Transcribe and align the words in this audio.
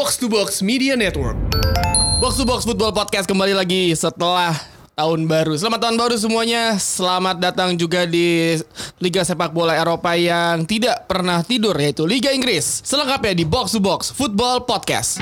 Box 0.00 0.16
to 0.16 0.32
Box 0.32 0.64
Media 0.64 0.96
Network. 0.96 1.36
Box 2.24 2.40
to 2.40 2.48
Box 2.48 2.64
Football 2.64 2.96
Podcast 2.96 3.28
kembali 3.28 3.52
lagi 3.52 3.92
setelah 3.92 4.56
tahun 4.96 5.28
baru. 5.28 5.52
Selamat 5.60 5.76
tahun 5.84 6.00
baru 6.00 6.16
semuanya. 6.16 6.80
Selamat 6.80 7.36
datang 7.36 7.76
juga 7.76 8.08
di 8.08 8.56
Liga 8.96 9.20
Sepak 9.20 9.52
Bola 9.52 9.76
Eropa 9.76 10.16
yang 10.16 10.64
tidak 10.64 11.04
pernah 11.04 11.44
tidur 11.44 11.76
yaitu 11.76 12.08
Liga 12.08 12.32
Inggris. 12.32 12.80
Selengkapnya 12.80 13.36
di 13.36 13.44
Box 13.44 13.76
to 13.76 13.80
Box 13.84 14.08
Football 14.08 14.64
Podcast. 14.64 15.20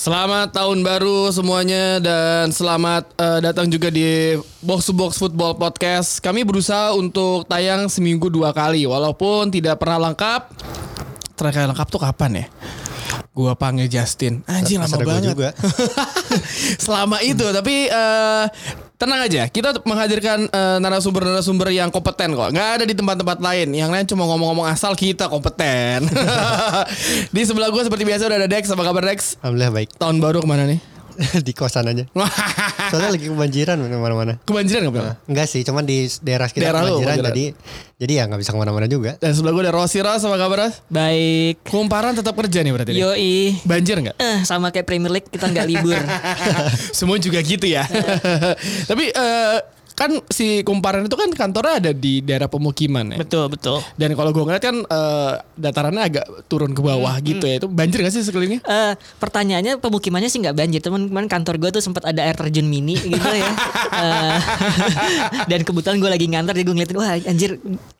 Selamat 0.00 0.48
tahun 0.56 0.80
baru 0.80 1.28
semuanya 1.28 2.00
dan 2.00 2.48
selamat 2.56 3.20
eh, 3.20 3.38
datang 3.44 3.68
juga 3.68 3.92
di 3.92 4.32
Box 4.64 4.88
to 4.88 4.96
Box 4.96 5.20
Football 5.20 5.60
Podcast. 5.60 6.24
Kami 6.24 6.40
berusaha 6.40 6.96
untuk 6.96 7.44
tayang 7.44 7.84
seminggu 7.84 8.32
dua 8.32 8.56
kali 8.56 8.88
walaupun 8.88 9.52
tidak 9.52 9.76
pernah 9.76 10.08
lengkap. 10.08 10.56
Terakhir 11.36 11.68
lengkap 11.68 11.88
tuh 11.92 12.00
kapan 12.00 12.32
ya? 12.32 12.44
Gua 13.36 13.52
panggil 13.52 13.92
Justin. 13.92 14.40
Anjir 14.48 14.80
lama 14.80 14.96
banget. 15.04 15.36
juga. 15.36 15.52
Selama 16.88 17.20
itu 17.20 17.44
tapi 17.52 17.92
eh, 17.92 18.44
tenang 19.00 19.24
aja. 19.24 19.48
Kita 19.48 19.80
menghadirkan 19.80 20.44
eh, 20.52 20.78
narasumber-narasumber 20.84 21.72
yang 21.72 21.88
kompeten 21.88 22.36
kok. 22.36 22.52
Nggak 22.52 22.68
ada 22.76 22.84
di 22.84 22.92
tempat-tempat 22.92 23.40
lain. 23.40 23.72
Yang 23.72 23.90
lain 23.96 24.04
cuma 24.12 24.28
ngomong-ngomong 24.28 24.68
asal 24.68 24.92
kita 24.92 25.32
kompeten. 25.32 26.04
di 27.34 27.42
sebelah 27.48 27.72
gue 27.72 27.80
seperti 27.80 28.04
biasa 28.04 28.28
udah 28.28 28.38
ada 28.44 28.48
Dex. 28.52 28.68
Apa 28.68 28.84
kabar 28.84 29.02
Dex? 29.08 29.40
Alhamdulillah 29.40 29.72
baik. 29.72 29.88
Tahun 29.96 30.16
baru 30.20 30.44
ke 30.44 30.48
mana 30.48 30.68
nih? 30.68 30.99
di 31.46 31.52
kosan 31.52 31.90
aja. 31.90 32.04
Soalnya 32.90 33.10
lagi 33.14 33.26
kebanjiran 33.28 33.76
mana-mana. 33.80 34.38
Kebanjiran 34.42 34.88
gak 34.88 34.94
bilang? 34.94 35.16
Enggak 35.26 35.46
sih, 35.46 35.62
cuman 35.62 35.84
di 35.84 36.08
daerah 36.20 36.48
kita 36.50 36.70
Daerah 36.70 36.82
kebanjiran, 36.86 37.16
kebanjiran. 37.20 37.30
jadi 37.32 37.44
jadi 38.00 38.12
ya 38.16 38.22
nggak 38.32 38.40
bisa 38.40 38.50
ke 38.50 38.58
mana-mana 38.58 38.86
juga. 38.88 39.12
Dan 39.20 39.36
sebelah 39.36 39.52
gue 39.52 39.62
ada 39.68 39.74
Rossi 39.76 40.00
Ras, 40.00 40.24
apa 40.24 40.36
kabar 40.40 40.58
Ras? 40.66 40.80
Baik. 40.88 41.60
Kumparan 41.68 42.16
tetap 42.16 42.32
kerja 42.32 42.64
nih 42.64 42.72
berarti 42.72 42.90
nih? 42.96 43.00
Yoi. 43.04 43.34
Banjir 43.68 44.00
nggak? 44.00 44.16
Eh, 44.16 44.38
sama 44.48 44.72
kayak 44.72 44.88
Premier 44.88 45.12
League 45.12 45.28
kita 45.28 45.44
nggak 45.46 45.66
libur. 45.68 46.00
Semua 46.98 47.20
juga 47.20 47.44
gitu 47.44 47.68
ya. 47.68 47.84
Tapi 48.88 49.12
eh, 49.12 49.56
kan 50.00 50.16
si 50.32 50.64
Kumparan 50.64 51.04
itu 51.04 51.12
kan 51.12 51.28
kantornya 51.28 51.74
ada 51.76 51.92
di 51.92 52.24
daerah 52.24 52.48
pemukiman 52.48 53.12
ya. 53.12 53.18
betul 53.20 53.52
betul. 53.52 53.84
Dan 54.00 54.16
kalau 54.16 54.32
gue 54.32 54.40
ngeliat 54.48 54.64
kan 54.64 54.76
eh, 54.80 55.32
datarannya 55.60 56.00
agak 56.00 56.24
turun 56.48 56.72
ke 56.72 56.80
bawah 56.80 57.12
gitu 57.20 57.44
ya. 57.44 57.60
Itu 57.60 57.68
banjir 57.68 58.00
gak 58.00 58.16
sih 58.16 58.24
sekelilingnya? 58.24 58.64
Eh, 58.64 58.92
pertanyaannya 59.20 59.76
pemukimannya 59.76 60.32
sih 60.32 60.40
nggak 60.40 60.56
banjir, 60.56 60.80
teman 60.80 61.12
teman 61.12 61.28
kantor 61.28 61.60
gue 61.60 61.70
tuh 61.76 61.82
sempat 61.84 62.08
ada 62.08 62.24
air 62.24 62.32
terjun 62.32 62.64
mini 62.64 62.96
gitu 62.96 63.28
ya. 63.28 63.52
Eh, 63.90 64.38
dan 65.50 65.60
kebetulan 65.66 66.00
gue 66.00 66.08
lagi 66.08 66.26
ngantor, 66.30 66.56
jadi 66.56 66.64
gue 66.64 66.74
ngeliatin 66.78 66.96
wah 66.96 67.10
anjir 67.20 67.50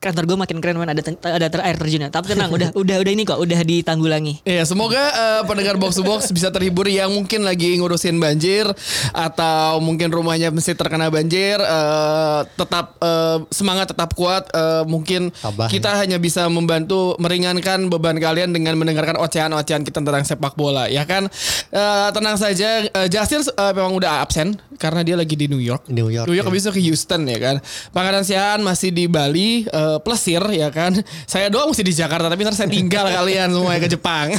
kantor 0.01 0.23
gue 0.25 0.37
makin 0.39 0.57
keren 0.57 0.79
man 0.81 0.89
ada 0.89 1.03
ada 1.05 1.47
ter- 1.51 1.61
air 1.61 1.77
terjunnya. 1.77 2.09
Tapi 2.09 2.33
tenang, 2.33 2.49
udah 2.49 2.73
udah 2.73 2.97
udah 3.05 3.11
ini 3.11 3.21
kok, 3.27 3.37
udah 3.37 3.59
ditanggulangi. 3.61 4.41
Iya, 4.41 4.65
semoga 4.65 4.97
eh, 4.97 5.41
pendengar 5.45 5.77
box 5.77 5.99
to 5.99 6.03
box 6.07 6.33
bisa 6.33 6.49
terhibur 6.49 6.89
yang 6.89 7.13
mungkin 7.13 7.45
lagi 7.45 7.77
ngurusin 7.77 8.17
banjir 8.17 8.65
atau 9.13 9.77
mungkin 9.83 10.09
rumahnya 10.09 10.49
mesti 10.49 10.73
terkena 10.73 11.11
banjir. 11.13 11.61
Eh, 11.91 12.41
tetap 12.55 12.95
eh, 13.03 13.37
semangat, 13.51 13.91
tetap 13.91 14.15
kuat. 14.15 14.47
Eh, 14.51 14.83
mungkin 14.87 15.29
Tabah, 15.35 15.67
kita 15.67 15.99
hanya 15.99 16.17
bisa 16.17 16.47
membantu 16.47 17.19
meringankan 17.19 17.91
beban 17.91 18.15
kalian 18.17 18.55
dengan 18.55 18.79
mendengarkan 18.79 19.19
ocehan-ocehan 19.19 19.83
kita 19.83 19.99
tentang 19.99 20.23
sepak 20.23 20.55
bola, 20.55 20.87
ya 20.87 21.03
kan? 21.03 21.27
Eh, 21.71 22.09
tenang 22.15 22.39
saja, 22.39 22.87
eh, 22.87 23.07
Justin 23.11 23.43
eh, 23.43 23.73
memang 23.75 23.95
udah 23.99 24.23
absen 24.23 24.55
karena 24.79 25.05
dia 25.05 25.15
lagi 25.19 25.35
di 25.35 25.45
New 25.51 25.61
York. 25.61 25.91
New 25.91 26.07
York, 26.07 26.25
New 26.25 26.35
York 26.37 26.47
ya. 26.47 26.51
habis 26.51 26.63
itu 26.65 26.71
ke 26.73 26.81
Houston 26.87 27.27
ya 27.27 27.37
kan. 27.37 27.55
Pangeran 27.91 28.23
Siaan 28.23 28.59
masih 28.63 28.89
di 28.89 29.05
Bali, 29.11 29.67
eh, 29.67 29.97
plesir 30.01 30.41
ya 30.53 30.71
kan. 30.71 30.95
Saya 31.27 31.51
doang 31.51 31.69
mesti 31.73 31.83
di 31.83 31.93
Jakarta 31.93 32.31
tapi 32.31 32.41
ntar 32.47 32.55
saya 32.55 32.71
tinggal 32.71 33.05
kalian 33.21 33.51
semuanya 33.51 33.81
ke 33.81 33.89
Jepang. 33.91 34.33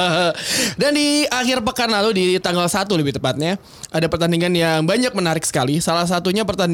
Dan 0.80 0.92
di 0.94 1.24
akhir 1.30 1.62
pekan 1.64 1.90
lalu 1.90 2.10
di 2.12 2.24
tanggal 2.38 2.66
1 2.66 2.86
lebih 2.94 3.16
tepatnya 3.16 3.56
ada 3.94 4.10
pertandingan 4.10 4.50
yang 4.50 4.80
banyak 4.82 5.14
menarik 5.14 5.46
sekali. 5.46 5.78
Salah 5.78 6.04
satunya 6.04 6.42
pertandingan 6.42 6.73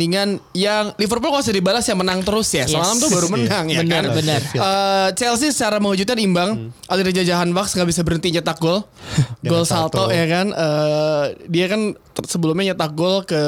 yang 0.55 0.95
Liverpool 0.97 1.29
kalau 1.29 1.43
usah 1.43 1.53
dibalas 1.53 1.85
yang 1.85 2.01
menang 2.01 2.25
terus 2.25 2.49
ya. 2.49 2.65
Semalam 2.65 2.97
Yes. 2.97 3.03
tuh 3.03 3.09
baru 3.13 3.29
menang 3.29 3.65
ya 3.69 3.85
Benar, 3.85 4.05
kan. 4.09 4.17
benar. 4.17 4.41
Eh, 4.41 5.09
Chelsea 5.13 5.53
secara 5.53 5.77
mengejutkan 5.77 6.17
imbang. 6.17 6.51
Ali 6.87 7.05
Reza 7.05 7.21
Jahan 7.21 7.51
Bucks 7.51 7.75
nggak 7.75 7.89
bisa 7.89 8.01
berhenti 8.01 8.31
nyetak 8.31 8.57
gol. 8.57 8.87
gol 9.51 9.65
salto, 9.65 10.09
ya 10.09 10.25
kan. 10.25 10.47
Eh, 10.49 11.25
dia 11.51 11.67
kan 11.67 11.93
sebelumnya 12.21 12.73
nyetak 12.73 12.93
gol 12.93 13.25
ke 13.25 13.41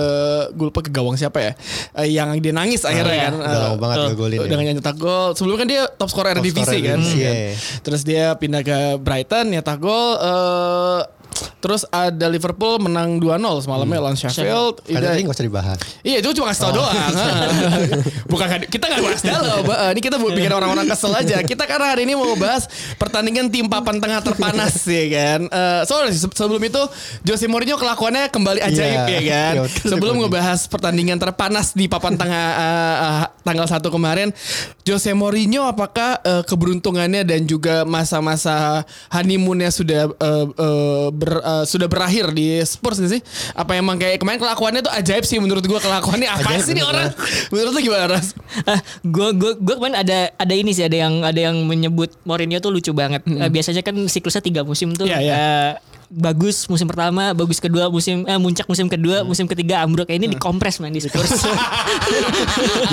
gue 0.50 0.66
lupa 0.68 0.80
ke 0.80 0.88
gawang 0.88 1.14
siapa 1.14 1.38
ya. 1.38 1.52
Eh, 1.96 2.12
yang 2.12 2.32
dia 2.36 2.50
nangis 2.50 2.82
akhirnya 2.82 3.14
iya. 3.14 3.24
kan. 3.28 3.34
Udah 3.38 3.60
lama 3.68 3.76
banget 3.78 3.96
gak 3.96 4.16
golin 4.16 4.38
ya. 4.40 4.48
Dengan 4.48 4.64
nyetak 4.76 4.96
gol. 4.96 5.32
Sebelumnya 5.32 5.60
kan 5.60 5.68
dia 5.68 5.82
top 5.88 6.08
scorer 6.08 6.36
Top 6.36 6.44
divisi 6.44 6.78
kan. 6.80 6.98
Kan. 6.98 7.00
iya. 7.14 7.32
Terus 7.80 8.02
dia 8.02 8.32
pindah 8.36 8.60
ke 8.60 8.78
Brighton 8.98 9.52
nyetak 9.52 9.78
gol. 9.78 10.16
eh, 10.18 11.00
terus 11.58 11.82
ada 11.86 12.26
Liverpool 12.26 12.78
menang 12.78 13.16
2-0 13.16 13.36
semalamnya 13.60 13.98
lawan 13.98 14.14
Sheffield. 14.14 14.82
Udah- 14.84 15.12
ini 15.12 15.22
nggak 15.22 15.34
usah 15.34 15.44
dibahas. 15.44 15.78
Iya 16.00 16.16
itu 16.18 16.34
cuma 16.34 16.48
kasih 16.48 16.62
tau 16.62 16.72
doang. 16.74 16.94
Bukan 18.32 18.46
kita 18.66 18.84
nggak 18.86 19.02
bahas 19.02 19.20
dalam. 19.20 19.62
Eh, 19.62 19.90
Ini 19.92 20.00
kita 20.00 20.16
buat 20.16 20.32
bikin 20.32 20.50
orang-orang 20.50 20.86
kesel 20.86 21.12
aja. 21.12 21.38
Kita 21.52 21.64
karena 21.64 21.86
hari 21.88 22.02
ini 22.02 22.12
mau 22.12 22.32
bahas 22.34 22.66
pertandingan 22.96 23.48
tim 23.48 23.66
papan 23.66 23.96
tengah 23.96 24.20
terpanas 24.20 24.74
ya 24.82 25.04
kan. 25.08 25.40
Soalnya 25.84 26.12
se- 26.12 26.28
sebelum 26.28 26.60
itu 26.60 26.82
Jose 27.22 27.44
Mourinho 27.44 27.76
kelakuannya 27.76 28.28
kembali 28.28 28.60
ajaib 28.60 28.80
Iya. 29.00 29.08
ya 29.08 29.20
kan. 29.22 29.54
Iya, 29.54 29.62
sebelum 29.84 30.18
ngebahas 30.18 30.66
pertandingan 30.66 31.16
terpanas 31.16 31.72
di 31.72 31.86
papan 31.86 32.14
tengah 32.14 32.46
eh, 32.52 32.96
eh, 33.00 33.24
tanggal 33.42 33.66
1 33.66 33.80
kemarin, 33.84 34.28
Jose 34.82 35.12
Mourinho 35.12 35.64
apakah 35.64 36.20
eh, 36.20 36.42
keberuntungannya 36.42 37.22
dan 37.22 37.44
juga 37.44 37.82
masa-masa 37.82 38.82
honeymoonnya 39.08 39.68
sudah 39.68 40.08
eh, 40.10 40.46
eh, 40.48 41.08
ber- 41.10 41.31
eh, 41.40 41.64
sudah 41.64 41.88
berakhir 41.88 42.34
di 42.36 42.60
Spurs 42.66 43.00
gak 43.00 43.12
sih? 43.16 43.22
Apa 43.56 43.78
emang 43.78 43.96
kayak 43.96 44.20
kemarin 44.20 44.42
kelakuannya 44.42 44.84
tuh 44.84 44.92
ajaib 44.92 45.24
sih 45.24 45.40
menurut 45.40 45.64
gua 45.64 45.80
kelakuannya 45.80 46.28
apa 46.28 46.44
Ajaib 46.52 46.62
sih 46.66 46.74
nih 46.76 46.84
orang? 46.84 47.08
Menurut 47.52 47.72
lu 47.72 47.80
gimana 47.80 48.04
Ras? 48.10 48.36
gue 49.14 49.28
gue 49.32 49.52
gue 49.56 49.74
kemarin 49.78 49.96
ada 49.96 50.18
ada 50.36 50.54
ini 50.54 50.76
sih 50.76 50.84
ada 50.84 50.96
yang 51.08 51.24
ada 51.24 51.40
yang 51.40 51.56
menyebut 51.64 52.12
Mourinho 52.28 52.60
tuh 52.60 52.74
lucu 52.74 52.92
banget. 52.92 53.24
Eh, 53.24 53.48
biasanya 53.48 53.80
kan 53.80 53.96
siklusnya 53.96 54.44
tiga 54.44 54.60
musim 54.62 54.92
tuh. 54.92 55.08
Iya, 55.08 55.18
iya. 55.22 55.34
eh, 55.34 55.70
bagus 56.12 56.68
musim 56.68 56.84
pertama, 56.84 57.32
bagus 57.32 57.56
kedua 57.56 57.88
musim 57.88 58.28
eh 58.28 58.36
muncak 58.36 58.68
musim 58.68 58.84
kedua, 58.84 59.24
musim 59.24 59.48
ketiga 59.48 59.80
ambruk. 59.80 60.12
Ini 60.12 60.28
dikompres 60.28 60.76
man 60.76 60.92
di 60.92 61.00
Spurs. 61.04 61.40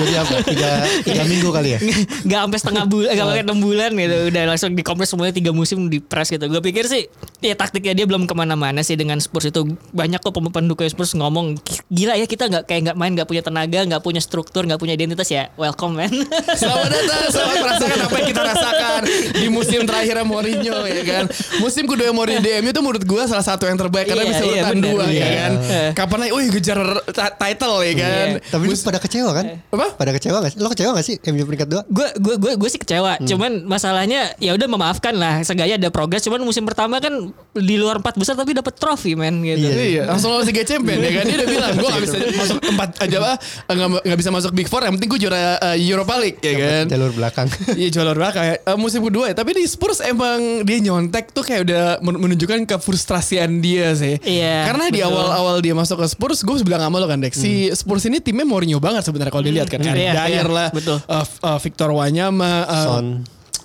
Jadi 0.00 0.12
apa? 0.16 0.34
Tiga, 0.40 0.70
tiga 1.04 1.22
minggu 1.28 1.52
kali 1.52 1.76
ya? 1.76 1.78
Gak 2.30 2.40
sampai 2.48 2.58
setengah 2.58 2.84
bulan, 2.88 3.10
gak 3.12 3.26
pakai 3.28 3.44
enam 3.44 3.58
bulan 3.60 3.90
gitu. 3.92 4.16
Udah 4.32 4.42
langsung 4.48 4.72
dikompres 4.72 5.08
semuanya 5.12 5.34
tiga 5.36 5.52
musim 5.52 5.92
di 5.92 6.00
press 6.00 6.32
gitu. 6.32 6.48
Gue 6.48 6.64
pikir 6.64 6.88
sih, 6.88 7.12
ya 7.44 7.52
taktiknya 7.52 7.92
dia 7.92 8.06
belum 8.08 8.24
ke 8.24 8.32
mana-mana 8.32 8.80
sih 8.80 8.96
dengan 8.96 9.20
Spurs 9.20 9.52
itu. 9.52 9.76
Banyak 9.92 10.24
kok 10.24 10.32
pendukung 10.32 10.88
Spurs 10.88 11.12
ngomong, 11.12 11.60
gila 11.92 12.16
ya 12.16 12.24
kita 12.24 12.48
nggak 12.48 12.64
kayak 12.64 12.80
nggak 12.90 12.96
main, 12.96 13.12
nggak 13.12 13.28
punya 13.28 13.42
tenaga, 13.44 13.84
nggak 13.84 14.00
punya 14.00 14.22
struktur, 14.24 14.64
nggak 14.64 14.80
punya 14.80 14.96
identitas 14.96 15.28
ya. 15.28 15.52
Welcome 15.60 16.00
man. 16.00 16.12
Selamat 16.60 16.88
datang, 16.88 17.20
selamat 17.28 17.56
merasakan 17.60 17.98
apa 18.06 18.14
yang 18.16 18.28
kita 18.32 18.42
rasakan 18.42 19.00
di 19.36 19.46
musim 19.50 19.80
terakhir 19.84 20.16
Mourinho 20.24 20.78
ya 20.88 21.02
kan. 21.04 21.24
Musim 21.60 21.84
kedua 21.84 22.14
Mourinho 22.14 22.40
di 22.40 22.50
MU 22.62 22.70
itu 22.70 22.80
menurut 22.80 23.04
gua 23.10 23.26
salah 23.26 23.42
satu 23.42 23.66
yang 23.66 23.74
terbaik 23.74 24.06
karena 24.06 24.22
Iya, 24.22 24.30
bisa 24.30 24.40
iya, 24.40 24.50
urutan 24.54 24.70
benar, 24.72 24.86
dua 24.86 25.04
ya 25.04 25.10
iya. 25.10 25.26
kan. 25.34 25.52
Eh. 25.58 25.90
Kapan 25.92 26.18
lagi, 26.20 26.30
wih 26.30 26.46
ngejar 26.48 26.78
ta- 27.10 27.34
title 27.36 27.76
ya 27.80 27.92
kan. 27.96 28.26
Iya. 28.30 28.40
Tapi 28.46 28.62
lu 28.64 28.74
pada 28.78 28.98
kecewa 28.98 29.30
kan? 29.32 29.44
Apa? 29.66 29.86
Pada 29.92 30.10
kecewa 30.12 30.36
gak 30.38 30.50
sih? 30.50 30.58
Lo 30.58 30.68
kecewa 30.68 30.90
gak 30.94 31.02
sih 31.02 31.14
MU 31.26 31.42
peringkat 31.42 31.68
dua? 31.68 31.82
gue 31.82 32.06
gue 32.16 32.34
gue 32.36 32.52
gue 32.54 32.68
sih 32.68 32.78
kecewa 32.78 33.18
cuman 33.20 33.64
masalahnya 33.64 34.30
ya 34.36 34.52
udah 34.52 34.68
memaafkan 34.68 35.10
lah 35.12 35.40
seenggaknya 35.40 35.76
ada 35.76 35.88
progres 35.88 36.20
cuman 36.20 36.38
musim 36.40 36.62
pertama 36.62 36.98
kan 36.98 37.10
di 37.50 37.74
luar 37.74 37.98
empat 37.98 38.14
besar 38.14 38.34
tapi 38.34 38.52
dapat 38.52 38.76
trofi 38.76 39.16
men 39.16 39.40
gitu 39.40 39.66
Iya. 39.66 39.82
Iya, 39.82 40.02
langsung 40.06 40.30
lolos 40.30 40.46
Liga 40.46 40.62
Champion 40.62 41.00
ya 41.00 41.10
kan. 41.12 41.24
Dia 41.24 41.36
udah 41.36 41.48
bilang 41.48 41.70
gue 41.74 41.88
gak 41.88 42.02
bisa 42.04 42.16
masuk 42.36 42.58
empat 42.62 42.90
aja 43.00 43.16
apa 43.18 43.32
nggak 43.66 43.88
nggak 44.04 44.18
bisa 44.18 44.30
masuk 44.30 44.50
Big 44.52 44.68
Four. 44.68 44.82
Yang 44.82 44.92
penting 44.96 45.08
gue 45.08 45.20
juara 45.20 45.40
uh, 45.58 45.74
Europa 45.74 46.14
League 46.16 46.38
ya 46.38 46.54
kan. 46.54 46.84
Jalur 46.86 47.10
belakang. 47.10 47.46
Iya 47.72 47.88
juara 47.90 48.12
belakang 48.12 48.44
ya. 48.44 48.56
Eh, 48.60 48.76
musim 48.76 49.00
kedua 49.00 49.24
ya. 49.26 49.34
Tapi 49.34 49.50
di 49.56 49.64
Spurs 49.64 49.98
emang 50.00 50.38
dia 50.62 50.78
nyontek 50.78 51.32
tuh 51.32 51.42
kayak 51.42 51.64
udah 51.64 51.82
men- 52.00 52.20
menunjukkan 52.20 52.68
kefrustrasian 53.00 53.64
dia 53.64 53.96
sih. 53.96 54.20
Iya, 54.20 54.68
Karena 54.68 54.92
di 54.92 55.00
betul. 55.00 55.08
awal-awal 55.08 55.56
dia 55.58 55.72
masuk 55.72 56.04
ke 56.04 56.06
Spurs, 56.06 56.44
gue 56.44 56.60
bilang 56.60 56.84
sama 56.84 57.00
lo 57.00 57.08
kan 57.08 57.16
Dex. 57.16 57.32
Si 57.34 57.72
Spurs 57.72 58.04
ini 58.04 58.20
timnya 58.20 58.44
Mourinho 58.44 58.76
banget 58.76 59.00
sebenarnya 59.02 59.32
kalau 59.32 59.42
dilihat 59.42 59.72
kan. 59.72 59.80
Hmm, 59.80 59.90
Eric 59.90 60.04
iya, 60.04 60.12
Dyer 60.14 60.28
iya, 60.44 60.44
lah, 60.44 60.68
betul. 60.68 61.00
f- 61.00 61.40
eh, 61.40 61.58
Victor 61.58 61.88
Wanyama, 61.90 62.52
eh, 62.62 62.84
Son. 62.84 63.06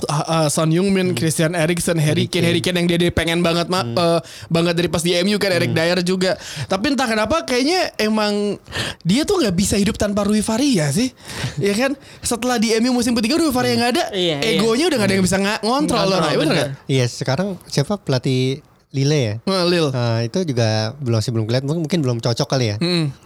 uh, 0.01 0.15
uh, 0.15 0.47
Son 0.47 0.69
Heung-min, 0.69 1.11
Christian 1.13 1.51
Eriksen, 1.51 1.99
Harry 1.99 2.27
Kane, 2.27 2.43
Harry 2.45 2.59
Kane 2.59 2.79
yang 2.79 2.87
dia, 2.87 2.97
dia 2.97 3.11
pengen 3.11 3.39
banget 3.39 3.67
ma- 3.67 3.83
uh, 3.85 4.19
banget 4.47 4.73
dari 4.73 4.87
pas 4.87 4.99
di 4.99 5.11
MU 5.19 5.35
kan 5.35 5.51
Eric 5.51 5.71
Dyer 5.71 5.99
juga. 6.01 6.39
Tapi 6.65 6.95
entah 6.95 7.05
kenapa 7.05 7.43
kayaknya 7.43 7.91
emang 7.97 8.55
dia 9.01 9.23
tuh 9.23 9.39
nggak 9.39 9.51
bisa 9.53 9.75
hidup 9.75 9.95
tanpa 9.95 10.23
Rui 10.23 10.39
Faria 10.39 10.88
sih. 10.89 11.11
ya 11.57 11.71
kan? 11.73 11.91
Setelah 12.21 12.55
di 12.55 12.71
MU 12.77 12.91
musim 12.93 13.11
ketiga 13.13 13.35
Rui 13.35 13.51
Faria 13.51 13.75
nggak 13.75 13.91
ada, 13.91 14.03
Iya, 14.11 14.39
iya. 14.39 14.55
egonya 14.55 14.88
udah 14.88 14.97
gak 14.97 15.07
ada 15.07 15.15
yang 15.15 15.25
bisa 15.25 15.38
ngontrol 15.59 16.05
loh. 16.05 16.19
Nah, 16.19 16.31
bener 16.33 16.53
nggak? 16.53 16.71
Iya 16.88 17.05
sekarang 17.05 17.59
siapa 17.65 17.95
pelatih 17.95 18.63
Lille 18.91 19.19
ya? 19.19 19.33
Nah, 19.43 19.63
Lil. 19.63 19.89
Nah, 19.89 20.21
itu 20.21 20.43
juga 20.43 20.65
belum 20.95 21.19
sih 21.19 21.29
belum 21.29 21.45
kelihatan 21.45 21.67
mungkin, 21.67 21.99
belum 21.99 22.17
cocok 22.19 22.47
kali 22.47 22.65
ya. 22.69 22.77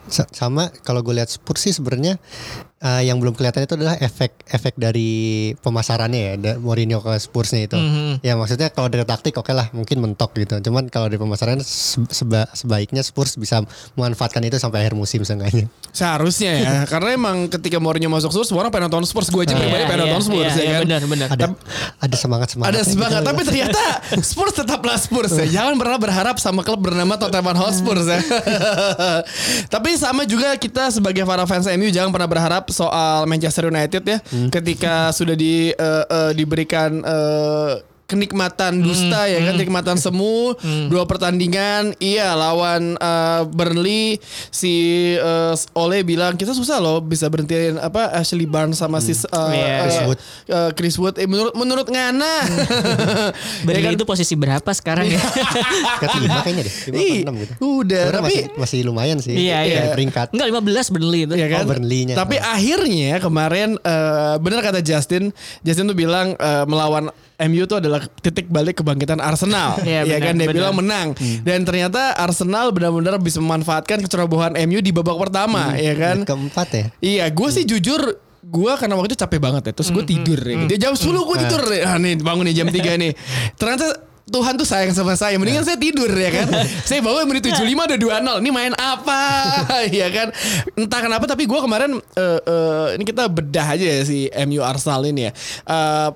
Sa- 0.06 0.30
Sama 0.30 0.72
kalau 0.82 1.00
gue 1.00 1.14
lihat 1.14 1.28
Spurs 1.28 1.62
sih 1.62 1.72
sebenarnya 1.72 2.18
eh, 2.80 3.02
yang 3.04 3.20
belum 3.20 3.34
kelihatan 3.34 3.64
itu 3.64 3.76
adalah 3.76 3.96
efek 3.96 4.32
efek 4.48 4.74
dari 4.76 5.10
pemasarannya 5.58 6.22
ya 6.22 6.34
da- 6.36 6.58
Mourinho 6.58 7.00
ke 7.00 7.14
Spursnya 7.16 7.66
itu. 7.66 7.76
Mhm. 7.76 8.22
Ya 8.22 8.34
maksudnya 8.34 8.68
kalau 8.68 8.88
dari 8.88 9.04
taktik 9.04 9.36
oke 9.36 9.52
lah 9.52 9.68
mungkin 9.72 10.00
mentok 10.00 10.32
gitu. 10.34 10.58
Cuman 10.62 10.88
kalau 10.88 11.06
dari 11.06 11.18
pemasaran 11.18 11.60
se- 11.60 12.00
seba- 12.10 12.48
sebaiknya 12.52 13.00
Spurs 13.00 13.36
bisa 13.36 13.62
memanfaatkan 13.94 14.40
itu 14.42 14.56
sampai 14.56 14.84
akhir 14.84 14.94
musim 14.94 15.22
seenggaknya. 15.22 15.68
Seharusnya 15.90 16.52
ya, 16.56 16.74
karena 16.92 17.14
emang 17.14 17.48
ketika 17.48 17.78
Mourinho 17.78 18.08
masuk 18.08 18.32
Spurs, 18.32 18.48
semua 18.48 18.64
orang 18.64 18.72
pengen 18.72 18.88
nonton 18.88 19.04
Spurs. 19.06 19.28
Gue 19.28 19.44
aja 19.44 19.54
pribadi 19.54 19.76
Iya, 19.76 19.86
pengen 19.86 20.00
iya, 20.00 20.06
nonton 20.08 20.24
Spurs 20.24 20.40
iya, 20.50 20.56
ya 20.56 20.64
iya, 20.64 20.72
kan. 20.72 20.82
benar, 20.88 21.02
benar. 21.06 21.28
Ada 21.30 21.46
ada 22.00 22.16
semangat 22.16 22.48
semangat. 22.50 22.70
Ada 22.72 22.82
semangat, 22.86 23.22
tapi 23.22 23.42
ternyata 23.44 23.84
Spurs 24.24 24.54
tetaplah 24.56 24.96
Spurs 24.96 25.34
ya. 25.36 25.46
Jangan 25.52 25.76
pernah 25.76 25.98
berharap 25.98 26.36
sama 26.38 26.64
klub 26.64 26.80
bernama 26.80 27.14
Tottenham 27.16 27.52
Hotspur 27.52 28.00
ya. 28.00 28.20
tapi 29.74 29.96
sama 29.96 30.24
juga 30.24 30.56
kita 30.56 30.90
sebagai 30.90 31.24
para 31.24 31.44
fans 31.44 31.68
MU 31.70 31.90
jangan 31.90 32.10
pernah 32.10 32.30
berharap 32.30 32.69
soal 32.72 33.26
Manchester 33.26 33.68
United 33.70 34.04
ya. 34.06 34.18
Ketika 34.50 35.12
sudah 35.12 35.36
di 35.36 35.70
eh, 35.74 36.04
eh, 36.06 36.32
diberikan 36.34 37.02
eh, 37.04 37.74
kenikmatan 38.10 38.82
dusta 38.82 39.24
ya 39.24 39.40
kan 39.40 39.54
kenikmatan 39.54 39.96
semu 39.96 40.58
dua 40.90 41.06
pertandingan 41.06 41.94
iya 41.98 42.34
lawan 42.34 42.98
eh, 42.98 43.42
Burnley 43.46 44.18
si 44.50 44.74
eh, 45.14 45.54
Ole 45.76 46.02
bilang 46.02 46.34
kita 46.34 46.52
susah 46.52 46.78
loh 46.78 46.98
bisa 47.00 47.28
berhentiin 47.28 47.78
apa 47.78 48.10
Ashley 48.12 48.44
Barnes 48.44 48.76
sama 48.76 48.98
si 48.98 49.14
eh, 49.14 49.22
Iya. 49.30 49.62
eh, 49.62 49.78
Chris 49.80 50.00
Wood. 50.02 50.20
eh, 50.48 50.70
Chris 50.74 50.96
Wood 50.98 51.16
eh, 51.16 51.28
menurut 51.28 51.54
menurut 51.54 51.86
Ngana 51.86 52.34
Burnley 53.64 53.78
Ya 53.78 53.86
kan? 53.86 53.94
itu 53.94 54.04
posisi 54.04 54.34
berapa 54.34 54.72
sekarang 54.72 55.06
ya? 55.06 55.22
Kelima 56.02 56.42
kayaknya 56.42 56.64
deh. 56.66 56.74
Lima 56.90 57.00
enam 57.24 57.36
gitu. 57.38 57.54
udah 57.62 58.02
Sebenarnya 58.02 58.18
tapi 58.20 58.34
masih 58.34 58.44
masih 58.58 58.80
lumayan 58.84 59.18
sih. 59.20 59.34
Iya, 59.36 59.58
iya. 59.64 59.82
Peringkat. 59.94 60.34
Enggak 60.34 60.48
15 60.50 60.90
Burnley 60.90 61.22
itu. 61.24 61.34
ya 61.36 61.48
kan? 61.48 61.64
Oh, 61.64 61.70
Burnley-nya. 61.70 62.16
Tapi 62.16 62.36
akhirnya 62.36 63.20
kemarin 63.20 63.70
eh, 63.78 64.36
benar 64.40 64.60
kata 64.62 64.80
Justin, 64.80 65.30
Justin 65.62 65.86
tuh 65.86 65.94
bilang 65.94 66.34
eh, 66.34 66.66
melawan 66.66 67.12
MU 67.40 67.64
itu 67.64 67.76
adalah 67.80 68.04
titik 68.20 68.52
balik 68.52 68.84
kebangkitan 68.84 69.24
Arsenal. 69.24 69.80
Iya, 69.80 70.04
ya 70.04 70.20
benar, 70.20 70.28
kan 70.28 70.34
dia 70.36 70.48
benar. 70.52 70.58
bilang 70.60 70.76
menang. 70.76 71.08
Hmm. 71.16 71.40
Dan 71.48 71.64
ternyata 71.64 72.20
Arsenal 72.20 72.76
benar-benar 72.76 73.16
bisa 73.24 73.40
memanfaatkan 73.40 74.04
kecerobohan 74.04 74.60
MU 74.68 74.84
di 74.84 74.92
babak 74.92 75.16
pertama, 75.16 75.72
ya 75.80 75.96
kan? 75.96 76.28
Keempat 76.28 76.68
ya. 76.76 76.86
Iya, 77.00 77.26
gue 77.32 77.50
sih 77.50 77.64
jujur 77.64 78.02
gue 78.40 78.72
karena 78.76 78.96
waktu 79.00 79.16
itu 79.16 79.20
capek 79.24 79.40
banget 79.40 79.72
ya. 79.72 79.74
Terus 79.76 79.90
gue 79.96 80.04
tidur 80.04 80.40
ya. 80.40 80.68
Dia 80.68 80.78
jam 80.90 80.94
10 81.00 81.06
gue 81.06 81.38
tidur. 81.48 81.62
Ah, 81.88 81.96
nih 81.96 82.20
bangun 82.20 82.44
nih 82.52 82.56
jam 82.60 82.68
3 82.76 83.00
nih. 83.00 83.12
Ternyata 83.56 84.10
Tuhan 84.30 84.54
tuh 84.62 84.68
sayang 84.68 84.94
sama 84.94 85.18
saya. 85.18 85.36
Mendingan 85.42 85.66
saya 85.66 85.76
tidur 85.76 86.08
ya 86.10 86.30
kan? 86.30 86.48
Saya 86.86 87.02
bawa 87.02 87.26
menit 87.26 87.50
75 87.50 87.66
udah 87.66 87.98
2-0 87.98 88.46
Ini 88.46 88.50
main 88.54 88.74
apa? 88.78 89.22
Ya 89.90 90.08
kan? 90.14 90.30
Entah 90.78 91.02
kenapa 91.02 91.26
tapi 91.26 91.50
gue 91.50 91.60
kemarin 91.60 91.98
eh, 91.98 92.40
eh, 92.46 92.88
Ini 93.00 93.04
kita 93.10 93.26
bedah 93.26 93.68
aja 93.74 93.86
ya 93.86 94.02
si 94.06 94.30
MU 94.46 94.62
Arsenal 94.62 95.02
ini 95.10 95.30
ya. 95.30 95.32
Eh, 95.66 96.10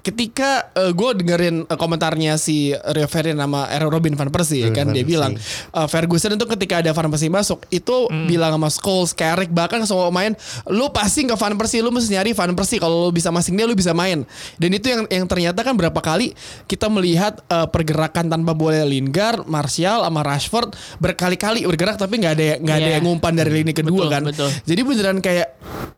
Ketika 0.00 0.50
gue 0.90 1.10
dengerin 1.16 1.56
eh, 1.64 1.76
komentarnya 1.76 2.34
si 2.34 2.72
Rio 2.72 3.04
Ferdinand 3.04 3.44
nama 3.44 3.68
Robin 3.82 4.12
Van 4.12 4.28
Persie 4.28 4.64
ya 4.64 4.68
Robin 4.68 4.74
kan 4.74 4.86
van 4.88 4.94
Dia 4.94 5.02
Persie. 5.02 5.12
bilang 5.12 5.32
eh, 5.72 5.86
Ferguson 5.86 6.32
itu 6.32 6.46
ketika 6.48 6.74
ada 6.80 6.90
Van 6.90 7.08
Persie 7.08 7.28
masuk 7.28 7.64
Itu 7.68 7.96
bilang 8.24 8.56
sama 8.56 8.68
Scholes, 8.68 9.12
Carrick 9.12 9.48
Bahkan 9.48 9.84
semua 9.84 10.08
pemain 10.08 10.32
Lu 10.66 10.88
passing 10.88 11.26
ke 11.26 11.34
Van 11.34 11.54
Persie 11.54 11.80
Lu 11.80 11.88
mesti 11.88 12.12
nyari 12.12 12.32
Van 12.32 12.52
Persie 12.52 12.76
Kalau 12.76 13.06
lu 13.06 13.10
bisa 13.10 13.28
masing 13.28 13.54
dia 13.54 13.64
lu 13.64 13.72
bisa 13.72 13.92
main 13.92 14.24
Dan 14.56 14.70
itu 14.70 14.86
yang 14.86 15.02
yang 15.06 15.24
ternyata 15.24 15.60
kan 15.60 15.72
berapa 15.72 15.96
kali 15.96 16.32
Kita 16.64 16.88
melihat 16.88 17.40
eh, 17.46 17.66
pergerakan 17.66 18.26
tanpa 18.26 18.52
bola 18.52 18.82
Lingard 18.82 19.44
Martial 19.44 20.00
sama 20.00 20.20
Rashford 20.20 20.72
Berkali-kali 20.96 21.64
bergerak 21.64 21.96
Tapi 21.96 22.14
nggak 22.16 22.32
ada 22.32 22.44
nggak 22.58 22.76
ada 22.76 22.78
Iya. 22.82 22.96
yang 22.96 23.04
ngumpan 23.06 23.34
dari 23.34 23.52
lini 23.52 23.70
kedua 23.70 24.02
Betul, 24.02 24.10
kan 24.10 24.22
betul. 24.24 24.48
Jadi 24.64 24.80
beneran 24.80 25.18
kayak 25.18 25.48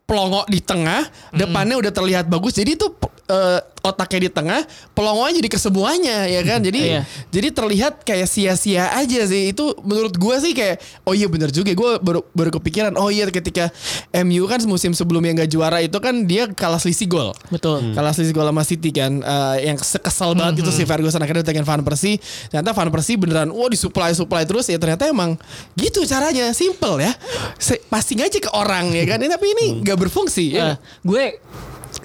Pelongo 0.03 0.43
di 0.45 0.59
tengah 0.59 1.07
Depannya 1.31 1.75
udah 1.75 1.89
terlihat 1.89 2.27
bagus 2.27 2.53
Jadi 2.53 2.75
itu 2.75 2.87
eh, 3.27 3.59
otaknya 3.83 4.25
di 4.25 4.31
tengah 4.31 4.61
Pelongonya 4.91 5.37
jadi 5.37 5.49
kesemuanya 5.51 6.17
ya 6.25 6.41
kan? 6.41 6.59
Jadi 6.59 6.79
Iya. 6.79 7.01
jadi 7.27 7.47
terlihat 7.51 7.93
kayak 8.01 8.25
sia-sia 8.25 8.87
aja 8.89 9.27
sih. 9.27 9.51
Itu 9.51 9.75
menurut 9.83 10.15
gue 10.15 10.35
sih 10.39 10.55
kayak 10.55 10.79
oh 11.03 11.11
iya 11.11 11.27
bener 11.27 11.51
juga 11.51 11.69
gue 11.69 11.91
baru 11.99 12.23
baru 12.31 12.49
kepikiran 12.53 12.95
oh 12.95 13.11
iya 13.11 13.27
ketika 13.27 13.67
MU 14.15 14.47
kan 14.47 14.63
musim 14.63 14.91
sebelumnya 14.91 15.35
nggak 15.35 15.51
juara 15.51 15.79
itu 15.79 15.99
kan 15.99 16.23
dia 16.23 16.47
kalah 16.47 16.79
selisih 16.79 17.05
gol. 17.05 17.29
Betul. 17.47 17.91
kalah 17.91 18.11
selisih 18.11 18.31
gol 18.31 18.47
sama 18.47 18.63
City 18.63 18.89
kan. 18.89 19.19
Eh, 19.19 19.67
yang 19.67 19.77
sekesal 19.77 20.31
banget 20.31 20.63
itu 20.63 20.71
si 20.71 20.83
Ferguson 20.83 21.19
akhirnya 21.19 21.43
datengin 21.43 21.63
Van 21.63 21.83
Persie. 21.83 22.23
Ternyata 22.47 22.71
Van 22.71 22.87
Persie 22.87 23.19
beneran 23.19 23.51
wah 23.51 23.67
disuplai 23.67 24.15
suplai 24.15 24.47
terus 24.47 24.63
ya 24.65 24.79
ternyata 24.79 25.05
emang 25.05 25.35
gitu 25.75 26.07
caranya. 26.07 26.55
Simple 26.55 27.03
ya. 27.03 27.11
Se- 27.59 27.83
passing 27.83 28.23
aja 28.23 28.39
ke 28.39 28.47
orang 28.49 28.95
ya 28.95 29.03
kan? 29.05 29.19
Eh, 29.19 29.27
tapi 29.27 29.51
ini 29.51 29.65
nggak 29.83 29.97
berfungsi 29.99 30.55
ya. 30.55 30.63
Eh, 30.63 30.75
gue 31.03 31.23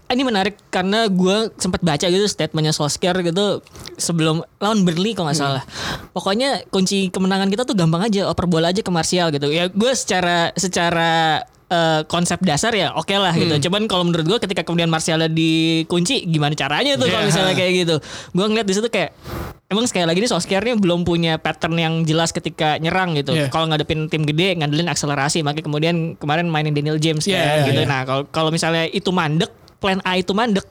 ini 0.08 0.24
menarik 0.24 0.56
karena 0.72 1.04
gue 1.04 1.52
sempat 1.60 1.84
baca 1.84 2.06
gitu 2.08 2.24
statementnya 2.24 2.72
Solskjaer 2.72 3.20
gitu 3.20 3.60
sebelum 4.00 4.40
lawan 4.56 4.82
Burnley 4.88 5.12
kalau 5.12 5.28
nggak 5.28 5.36
salah. 5.36 5.62
Pokoknya 6.16 6.64
kunci 6.72 7.12
kemenangan 7.12 7.52
kita 7.52 7.68
tuh 7.68 7.76
gampang 7.76 8.08
aja 8.08 8.24
oper 8.24 8.48
bola 8.48 8.72
aja 8.72 8.80
ke 8.80 8.88
Martial 8.88 9.28
gitu. 9.28 9.52
Ya 9.52 9.68
gue 9.68 9.92
secara 9.92 10.48
secara 10.56 11.44
eh, 11.68 12.00
konsep 12.08 12.40
dasar 12.40 12.72
ya 12.72 12.96
oke 12.96 13.12
lah 13.12 13.36
gitu. 13.36 13.68
Cuman 13.68 13.84
kalau 13.84 14.08
menurut 14.08 14.24
gue 14.24 14.38
ketika 14.48 14.64
kemudian 14.64 14.88
Martial 14.88 15.20
dikunci 15.28 16.24
gimana 16.24 16.56
caranya 16.56 16.96
tuh 16.96 17.12
kalau 17.12 17.28
Yeah. 17.28 17.28
misalnya 17.28 17.54
kayak 17.54 17.72
gitu. 17.84 17.96
Gue 18.32 18.44
ngeliat 18.48 18.66
di 18.68 18.74
situ 18.74 18.88
kayak 18.88 19.12
Emang 19.68 19.84
sekali 19.84 20.08
lagi 20.08 20.24
nih 20.24 20.32
Solskjaer 20.32 20.64
nih 20.64 20.80
belum 20.80 21.04
punya 21.04 21.36
pattern 21.36 21.76
yang 21.76 22.00
jelas 22.08 22.32
ketika 22.32 22.80
nyerang 22.80 23.12
gitu. 23.20 23.36
Yeah. 23.36 23.52
Kalau 23.52 23.68
ngadepin 23.68 24.08
tim 24.08 24.24
gede 24.24 24.56
ngandelin 24.56 24.88
akselerasi, 24.88 25.44
makanya 25.44 25.68
kemudian 25.68 26.16
kemarin 26.16 26.48
mainin 26.48 26.72
Daniel 26.72 26.96
James 26.96 27.28
Yeah, 27.28 27.36
kan, 27.36 27.44
yeah, 27.44 27.66
gitu. 27.68 27.80
yeah. 27.84 27.92
Nah, 27.92 28.00
kalau 28.08 28.22
kalau 28.32 28.48
misalnya 28.48 28.88
itu 28.88 29.12
mandek, 29.12 29.52
plan 29.78 30.02
A 30.02 30.18
itu 30.18 30.34
mandek, 30.34 30.66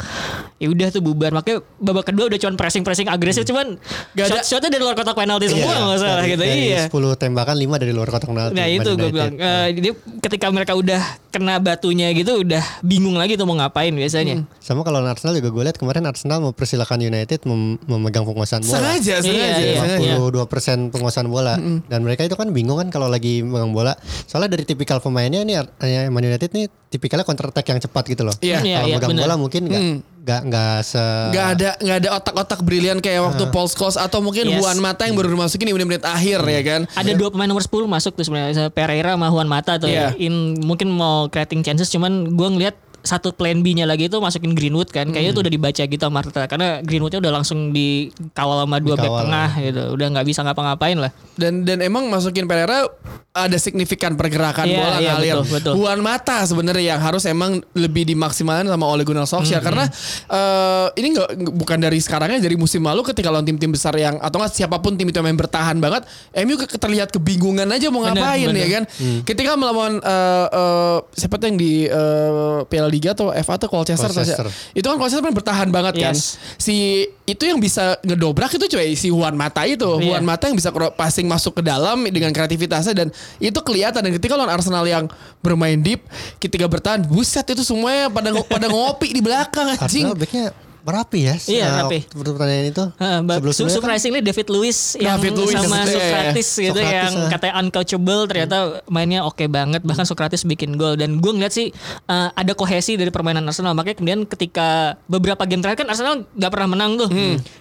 ya 0.58 0.68
udah 0.68 0.88
tuh 0.90 1.00
bubar. 1.00 1.32
Makanya 1.32 1.64
babak 1.78 2.12
kedua 2.12 2.28
udah 2.28 2.36
cuman 2.38 2.56
pressing 2.56 2.84
pressing 2.84 3.08
agresif, 3.08 3.44
cuman 3.44 3.80
Gak 4.12 4.28
ada- 4.28 4.44
shot 4.44 4.60
shotnya 4.60 4.70
dari 4.70 4.84
luar 4.84 4.94
kotak 4.94 5.16
penalti 5.16 5.48
semua 5.48 5.64
Iya, 5.66 5.80
nggak 5.82 5.98
salah 5.98 6.16
dari- 6.18 6.28
gitu. 6.30 6.42
dari 6.44 6.60
Iya. 6.68 6.82
10 6.86 7.16
tembakan 7.16 7.56
5 7.56 7.76
dari 7.78 7.92
luar 7.92 8.10
kotak 8.10 8.28
penalti. 8.28 8.54
Nah 8.54 8.68
itu 8.68 8.90
gue 8.94 9.10
bilang, 9.10 9.34
eh, 9.34 9.68
jadi 9.74 9.90
ketika 10.20 10.48
mereka 10.50 10.74
udah 10.74 11.00
kena 11.30 11.56
batunya 11.58 12.12
gitu, 12.12 12.42
udah 12.42 12.60
bingung 12.82 13.16
lagi 13.16 13.34
tuh 13.34 13.44
mau 13.44 13.56
ngapain 13.56 13.92
biasanya. 13.92 14.44
Sama 14.60 14.84
kalau 14.84 15.00
Arsenal 15.00 15.34
juga 15.34 15.50
gue 15.50 15.64
lihat 15.64 15.78
kemarin 15.78 16.04
Arsenal 16.04 16.44
mempersilahkan 16.44 17.00
United 17.00 17.40
mem- 17.44 17.80
memegang 17.82 18.24
penguasaan 18.24 18.60
bola. 18.62 18.76
sengaja 18.78 19.16
sengaja, 19.20 19.32
Iya, 19.32 19.56
iya. 19.56 19.80
sengaja. 19.80 20.10
52% 20.20 20.92
penguasaan 20.92 21.28
bola 21.28 21.56
dan 21.82 22.00
mereka 22.02 22.22
itu 22.22 22.36
kan 22.36 22.52
bingung 22.52 22.76
kan 22.76 22.90
kalau 22.90 23.08
lagi 23.08 23.40
megang 23.40 23.72
bola. 23.72 23.96
Soalnya 24.26 24.52
dari 24.52 24.66
tipikal 24.66 25.00
pemainnya 25.00 25.42
nih 25.42 25.64
eh, 25.80 26.10
Man 26.10 26.22
United 26.22 26.52
nih 26.52 26.68
tipikalnya 26.88 27.24
counter 27.24 27.48
attack 27.48 27.68
yang 27.68 27.80
cepat 27.80 28.04
gitu 28.08 28.24
loh. 28.24 28.36
Iya. 28.40 28.60
Iya, 28.60 28.76
kalau 28.78 28.88
iya, 28.90 28.97
megang 28.98 29.12
bener. 29.12 29.24
bola 29.24 29.36
mungkin 29.36 29.62
nggak 29.64 29.84
nggak 30.28 30.42
nggak 30.44 30.76
se 30.84 31.06
Gak 31.32 31.48
ada 31.56 31.70
nggak 31.80 31.98
ada 31.98 32.10
otak-otak 32.14 32.60
brilian 32.60 33.00
kayak 33.00 33.24
waktu 33.24 33.48
Paul 33.48 33.66
Scholes 33.66 33.96
atau 33.96 34.20
mungkin 34.20 34.44
Yes. 34.46 34.60
Juan 34.60 34.78
Mata 34.78 35.08
yang 35.08 35.16
baru 35.16 35.32
dimasukin 35.32 35.64
di 35.64 35.74
menit-menit 35.74 36.04
akhir 36.04 36.44
ya 36.44 36.62
kan. 36.62 36.82
Ada 36.94 37.16
dua 37.16 37.32
pemain 37.32 37.48
nomor 37.48 37.64
10 37.64 37.72
masuk 37.88 38.12
tuh 38.12 38.24
sebenarnya 38.24 38.68
Pereira 38.68 39.16
sama 39.16 39.32
Juan 39.32 39.48
Mata 39.48 39.78
tuh 39.78 39.88
Iya. 39.88 40.12
in 40.18 40.36
mungkin 40.60 40.92
mau 40.92 41.28
creating 41.28 41.64
chances 41.64 41.88
cuman 41.88 42.28
gue 42.30 42.48
ngeliat 42.50 42.76
satu 43.08 43.32
plan 43.32 43.56
B-nya 43.58 43.84
lagi 43.84 44.06
itu 44.06 44.18
masukin 44.18 44.52
Greenwood 44.52 44.90
kan 44.90 45.08
kayaknya 45.08 45.32
Hmm. 45.32 45.38
tuh 45.38 45.44
udah 45.44 45.54
dibaca 45.54 45.82
gitu 45.82 46.04
sama 46.04 46.20
Arteta 46.20 46.46
karena 46.46 46.68
Greenwoodnya 46.80 47.20
udah 47.20 47.34
langsung 47.34 47.72
dikawal 47.72 48.62
sama 48.62 48.78
dua 48.78 48.94
back 48.94 49.06
Dikawal. 49.06 49.22
tengah 49.24 49.50
gitu 49.62 49.84
udah 49.94 50.08
nggak 50.12 50.26
bisa 50.26 50.40
ngapa-ngapain 50.42 50.98
lah 50.98 51.12
Dan 51.34 51.64
dan 51.64 51.80
emang 51.80 52.06
masukin 52.06 52.44
Pereira 52.44 52.84
ada 53.32 53.54
signifikan 53.56 54.14
pergerakan 54.14 54.66
Iya, 54.66 54.76
bola 54.76 54.98
iya, 54.98 55.10
ngalir. 55.12 55.34
betul, 55.38 55.54
betul. 55.54 55.74
Juan 55.78 56.00
Mata 56.00 56.42
sebenarnya 56.42 56.86
yang 56.90 57.00
harus 57.00 57.24
emang 57.24 57.52
lebih 57.72 58.04
dimaksimalkan 58.04 58.66
sama 58.66 58.84
Ole 58.84 59.02
Gunnar 59.02 59.24
Solskjaer 59.24 59.62
karena 59.62 59.86
eh, 60.28 60.88
ini 60.96 61.14
nggak 61.14 61.30
bukan 61.54 61.78
dari 61.80 61.98
sekarangnya 61.98 62.40
dari 62.40 62.56
musim 62.56 62.82
lalu 62.82 63.06
ketika 63.06 63.30
lawan 63.30 63.46
tim-tim 63.46 63.70
besar 63.70 63.94
yang 63.96 64.18
atau 64.18 64.38
nggak 64.38 64.52
siapa 64.52 64.78
pun 64.78 64.94
tim 64.94 65.06
itu 65.06 65.16
yang 65.16 65.28
main 65.28 65.38
bertahan 65.38 65.78
banget, 65.78 66.04
MU 66.36 66.58
ke- 66.58 66.68
terlihat 66.68 67.10
kebingungan 67.10 67.68
aja 67.68 67.88
mau 67.88 68.02
Bener, 68.02 68.18
ngapain 68.18 68.48
bener. 68.48 68.60
ya 68.60 68.68
kan. 68.72 68.84
Ketika 69.24 69.52
melawan 69.54 69.94
eh, 70.00 70.48
eh, 70.52 70.98
siapa 71.14 71.36
tuh 71.36 71.48
yang 71.48 71.58
di 71.58 71.86
eh, 71.86 72.58
Piala 72.66 72.90
Liga 72.98 73.14
atau 73.14 73.30
FA 73.30 73.54
atau 73.62 73.70
Colchester, 73.70 74.10
Colchester. 74.10 74.50
itu 74.74 74.82
kan 74.82 74.98
Colchester 74.98 75.22
kan 75.22 75.34
bertahan 75.38 75.70
banget 75.70 76.02
kan. 76.02 76.18
Yes. 76.18 76.42
Si 76.58 77.06
itu 77.30 77.44
yang 77.46 77.62
bisa 77.62 78.02
ngedobrak 78.02 78.50
itu 78.58 78.66
cuy 78.66 78.98
si 78.98 79.14
Juan 79.14 79.38
Mata 79.38 79.62
itu. 79.70 79.86
Iya. 80.02 80.18
Juan 80.18 80.26
Mata 80.26 80.50
yang 80.50 80.58
bisa 80.58 80.74
kro- 80.74 80.90
passing 80.92 81.30
masuk 81.30 81.62
ke 81.62 81.64
dalam 81.64 82.10
dengan 82.10 82.34
kreativitasnya 82.34 82.98
dan 82.98 83.08
itu 83.38 83.60
kelihatan 83.62 84.02
dan 84.02 84.12
ketika 84.18 84.34
lawan 84.34 84.50
Arsenal 84.50 84.82
yang 84.90 85.06
bermain 85.46 85.78
deep 85.78 86.02
ketika 86.42 86.66
bertahan 86.66 87.06
buset 87.06 87.46
itu 87.46 87.62
semuanya 87.62 88.10
pada 88.10 88.34
pada 88.42 88.66
ngopi 88.66 89.14
di 89.14 89.22
belakang 89.22 89.78
anjing. 89.78 90.10
Arsenal 90.10 90.18
backnya 90.18 90.50
merapi 90.88 91.20
ya. 91.28 91.36
Iya, 91.36 91.66
rapi. 91.84 92.08
waktu 92.16 92.32
pertandingan 92.32 92.68
itu. 92.72 92.84
Heeh, 92.96 93.20
ba- 93.28 93.36
Sebelum 93.44 93.68
kan 93.68 93.76
surprisingly 93.76 94.22
David 94.24 94.48
Lewis 94.48 94.96
yang 94.96 95.20
David 95.20 95.36
Luiz, 95.36 95.60
sama 95.60 95.84
iya. 95.84 95.92
Socrates 95.92 96.50
gitu 96.56 96.80
Socrates, 96.80 96.96
yang 96.96 97.14
ah. 97.20 97.30
katanya 97.36 97.54
untouchable 97.60 98.22
ternyata 98.32 98.58
mainnya 98.88 99.22
oke 99.28 99.44
banget 99.52 99.84
bahkan 99.84 100.08
Socrates 100.08 100.48
bikin 100.48 100.80
gol 100.80 100.96
dan 100.96 101.20
gue 101.20 101.32
ngeliat 101.36 101.52
sih 101.52 101.76
uh, 102.08 102.32
ada 102.32 102.56
kohesi 102.56 102.96
dari 102.96 103.12
permainan 103.12 103.44
Arsenal 103.44 103.76
makanya 103.76 104.00
kemudian 104.00 104.24
ketika 104.24 104.96
beberapa 105.12 105.44
game 105.44 105.60
terakhir 105.60 105.84
kan 105.84 105.90
Arsenal 105.92 106.24
nggak 106.24 106.52
pernah 106.56 106.70
menang 106.72 106.92
tuh 106.96 107.10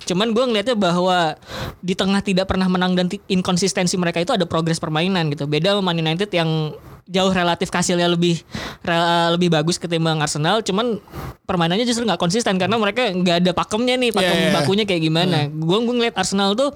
cuman 0.06 0.30
gue 0.30 0.45
ngeliatnya 0.47 0.76
bahwa 0.78 1.35
di 1.83 1.95
tengah 1.99 2.23
tidak 2.23 2.47
pernah 2.47 2.71
menang 2.71 2.95
dan 2.95 3.11
inkonsistensi 3.26 3.99
mereka 3.99 4.23
itu 4.23 4.30
ada 4.30 4.47
progres 4.47 4.78
permainan 4.78 5.26
gitu 5.35 5.50
beda 5.50 5.75
sama 5.75 5.90
Man 5.90 5.99
United 6.02 6.30
yang 6.30 6.75
jauh 7.07 7.31
relatif 7.31 7.71
hasilnya 7.71 8.11
lebih 8.11 8.43
rel- 8.83 9.39
lebih 9.39 9.49
bagus 9.49 9.79
ketimbang 9.79 10.19
Arsenal. 10.19 10.59
Cuman 10.59 10.99
permainannya 11.47 11.87
justru 11.87 12.03
nggak 12.03 12.19
konsisten 12.19 12.59
karena 12.59 12.75
mereka 12.75 13.07
nggak 13.07 13.37
ada 13.47 13.53
pakemnya 13.55 13.95
nih 13.95 14.11
pakem 14.11 14.35
Iya, 14.35 14.43
iya. 14.43 14.53
bakunya 14.53 14.85
kayak 14.85 15.03
gimana. 15.03 15.39
Gue 15.47 15.79
gue 15.87 15.95
ngeliat 15.95 16.19
Arsenal 16.19 16.59
tuh 16.59 16.75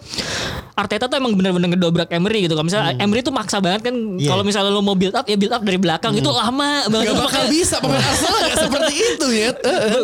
Arteta 0.79 1.11
tuh 1.11 1.19
emang 1.19 1.35
bener-bener 1.35 1.75
ngedobrak 1.75 2.09
Emery 2.09 2.47
gitu. 2.47 2.55
Kalau 2.55 2.63
misalnya 2.63 2.95
Emery 2.97 3.21
tuh 3.21 3.35
maksa 3.35 3.59
banget 3.59 3.91
kan 3.91 3.95
Iya. 3.95 4.31
kalau 4.31 4.47
misalnya 4.47 4.71
lo 4.71 4.81
mau 4.81 4.95
build 4.95 5.13
up 5.13 5.27
ya 5.27 5.35
build 5.35 5.51
up 5.51 5.67
dari 5.67 5.79
belakang. 5.83 6.15
Itu 6.15 6.31
lama 6.31 6.87
banget. 6.87 7.11
Gak 7.11 7.19
bakal 7.27 7.45
bisa 7.51 7.77
pemain 7.83 7.99
Arsenal 7.99 8.39
gak 8.39 8.57
seperti 8.71 8.95
itu 8.95 9.27
ya. 9.35 9.51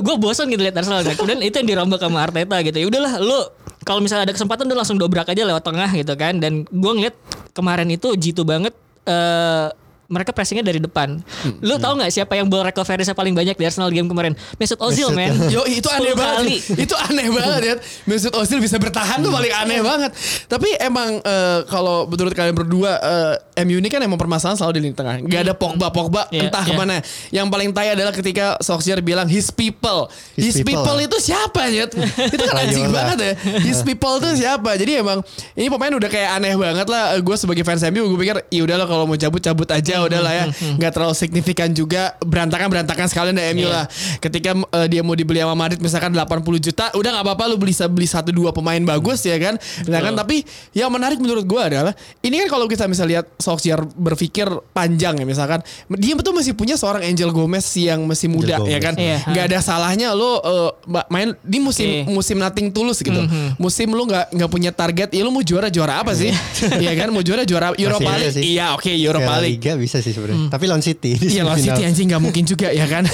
gue 0.02 0.14
bosan 0.18 0.50
gitu 0.50 0.58
lihat 0.58 0.74
Arsenal 0.74 1.06
kemudian 1.06 1.38
itu 1.38 1.54
yang 1.54 1.68
dirombak 1.70 2.02
sama 2.02 2.26
Arteta 2.26 2.58
gitu. 2.66 2.76
Ya 2.76 2.86
udahlah 2.90 3.22
lu 3.22 3.38
kalau 3.86 4.02
misalnya 4.02 4.26
ada 4.26 4.34
kesempatan 4.34 4.66
udah 4.66 4.78
langsung 4.82 4.98
dobrak 4.98 5.30
aja 5.30 5.46
lewat 5.46 5.62
tengah 5.62 5.86
gitu 5.94 6.18
kan. 6.18 6.42
Dan 6.42 6.66
gue 6.66 6.92
ngeliat 6.98 7.14
kemarin 7.54 7.86
itu 7.88 8.10
jitu 8.18 8.42
banget 8.42 8.74
eh 9.06 9.70
mereka 10.06 10.30
pressingnya 10.30 10.62
dari 10.62 10.78
depan. 10.78 11.18
Lu 11.58 11.76
tahu 11.82 11.98
nggak 11.98 12.12
siapa 12.14 12.38
yang 12.38 12.46
ball 12.46 12.62
recovery 12.62 13.02
paling 13.10 13.34
banyak 13.34 13.56
di 13.58 13.64
Arsenal 13.66 13.90
game 13.90 14.06
kemarin? 14.06 14.38
Mesut 14.58 14.78
Ozil, 14.78 15.10
men. 15.10 15.34
Yo 15.50 15.66
itu 15.66 15.86
aneh 15.90 16.14
10 16.14 16.18
banget. 16.18 16.36
kali. 16.38 16.56
Itu 16.86 16.94
aneh 16.94 17.26
banget 17.32 17.60
ya. 17.62 17.74
Mesut 18.06 18.34
Ozil 18.38 18.58
bisa 18.62 18.78
bertahan 18.78 19.18
tuh 19.22 19.32
paling 19.34 19.52
aneh 19.52 19.80
banget. 19.82 20.10
Tapi 20.46 20.68
emang 20.78 21.18
eh, 21.18 21.60
kalau 21.66 22.06
menurut 22.06 22.32
kalian 22.36 22.54
berdua 22.54 22.92
eh, 23.02 23.64
MU 23.66 23.80
ini 23.82 23.88
kan 23.90 23.98
emang 24.04 24.20
permasalahan 24.20 24.54
selalu 24.54 24.72
di 24.78 24.80
lini 24.86 24.94
tengah. 24.94 25.16
Gak 25.26 25.40
ada 25.50 25.54
Pogba 25.56 25.88
Pogba 25.90 26.28
Iya, 26.30 26.48
entah 26.50 26.62
iya. 26.62 26.70
ke 26.70 26.72
mana. 26.78 26.96
Yang 27.32 27.46
paling 27.50 27.70
tai 27.72 27.88
adalah 27.96 28.12
ketika 28.14 28.46
Solskjaer 28.62 29.00
bilang 29.02 29.26
his 29.26 29.48
people. 29.50 30.10
His, 30.36 30.54
His 30.54 30.66
people, 30.66 30.84
people. 30.84 30.98
itu 31.02 31.16
siapa 31.32 31.66
ya? 31.72 31.88
itu 32.34 32.42
kan 32.46 32.56
anjing 32.62 32.90
banget 32.92 33.18
ya. 33.18 33.32
His 33.64 33.80
people 33.82 34.20
itu 34.20 34.44
siapa? 34.44 34.76
Jadi 34.76 35.00
emang 35.02 35.24
ini 35.56 35.66
pemain 35.72 35.92
udah 35.94 36.10
kayak 36.10 36.30
aneh 36.38 36.54
banget 36.54 36.86
lah. 36.86 37.16
Gue 37.24 37.36
sebagai 37.40 37.64
fans 37.64 37.82
MU 37.90 38.06
gue 38.12 38.18
pikir 38.22 38.36
ya 38.52 38.60
udahlah 38.62 38.86
kalau 38.86 39.08
mau 39.08 39.16
cabut 39.16 39.40
cabut 39.40 39.68
aja 39.72 39.95
udahlah 40.02 40.32
ya. 40.32 40.44
Nggak 40.74 40.92
terlalu 40.92 41.14
signifikan 41.14 41.68
juga 41.70 42.02
berantakan 42.20 42.66
berantakan 42.66 43.06
sekalian 43.06 43.32
dari 43.32 43.52
MU 43.52 43.64
Iya. 43.64 43.72
lah. 43.72 43.84
Ketika 44.18 44.50
eh, 44.52 44.86
dia 44.86 45.00
mau 45.00 45.12
dibeli 45.12 45.38
sama 45.38 45.54
Madrid 45.54 45.78
misalkan 45.78 46.10
80 46.10 46.26
juta, 46.60 46.90
udah 46.92 47.10
nggak 47.12 47.24
apa-apa 47.24 47.44
lu 47.46 47.56
beli 47.56 47.72
beli 47.86 48.04
satu 48.04 48.30
dua 48.30 48.50
pemain 48.50 48.80
bagus 48.80 49.22
ya 49.22 49.36
kan. 49.36 49.54
Nah 49.84 50.00
kan 50.00 50.12
tapi 50.12 50.42
yang 50.72 50.88
menarik 50.88 51.16
menurut 51.16 51.42
gue 51.42 51.60
adalah 51.60 51.92
ini 52.20 52.42
kan 52.42 52.48
kalau 52.50 52.66
kita 52.66 52.84
bisa 52.84 53.02
lihat 53.02 53.28
Solskjaer 53.36 53.84
berpikir 53.86 54.44
panjang 54.72 55.14
ya 55.14 55.24
misalkan 55.24 55.60
dia 55.92 56.12
betul 56.12 56.32
masih 56.32 56.52
punya 56.52 56.74
seorang 56.74 57.02
Angel 57.02 57.30
Gomez 57.30 57.64
yang 57.74 58.02
masih 58.02 58.26
muda 58.26 58.56
Angel 58.56 58.66
ya 58.66 58.78
Gomez. 58.78 58.84
kan. 58.84 58.94
Iya. 58.96 59.16
Nggak 59.26 59.44
ada 59.46 59.58
salahnya 59.60 60.08
lo 60.10 60.40
ba- 60.84 61.06
main 61.06 61.36
di 61.40 61.58
musim 61.58 61.86
Oke. 61.86 62.10
musim 62.10 62.36
nothing 62.36 62.68
tulus 62.68 62.98
gitu. 62.98 63.18
Musim 63.56 63.92
lu 63.92 64.04
nggak 64.04 64.32
nggak 64.32 64.50
punya 64.50 64.70
target, 64.70 65.08
ya 65.10 65.22
lu 65.22 65.30
mau 65.30 65.40
juara 65.40 65.68
juara 65.68 66.00
apa 66.00 66.12
sih? 66.12 66.32
Iya 66.76 66.92
kan 66.94 67.08
mau 67.08 67.20
juara 67.20 67.42
juara 67.42 67.72
Europa 67.74 68.10
League. 68.12 68.40
Iya 68.40 68.72
oke 68.72 68.90
Europa 68.90 69.24
Piala 69.26 69.42
League. 69.42 69.60
Bisa 69.86 70.02
sih 70.02 70.10
sebenarnya. 70.10 70.50
Tapi 70.50 70.66
lawan 70.66 70.82
City 70.82 71.14
Iya 71.14 71.46
lawan. 71.46 71.62
City 71.62 71.86
anjing 71.86 72.10
nggak 72.10 72.18
mungkin 72.18 72.42
juga 72.42 72.74
ya 72.74 72.90
kan. 72.90 73.06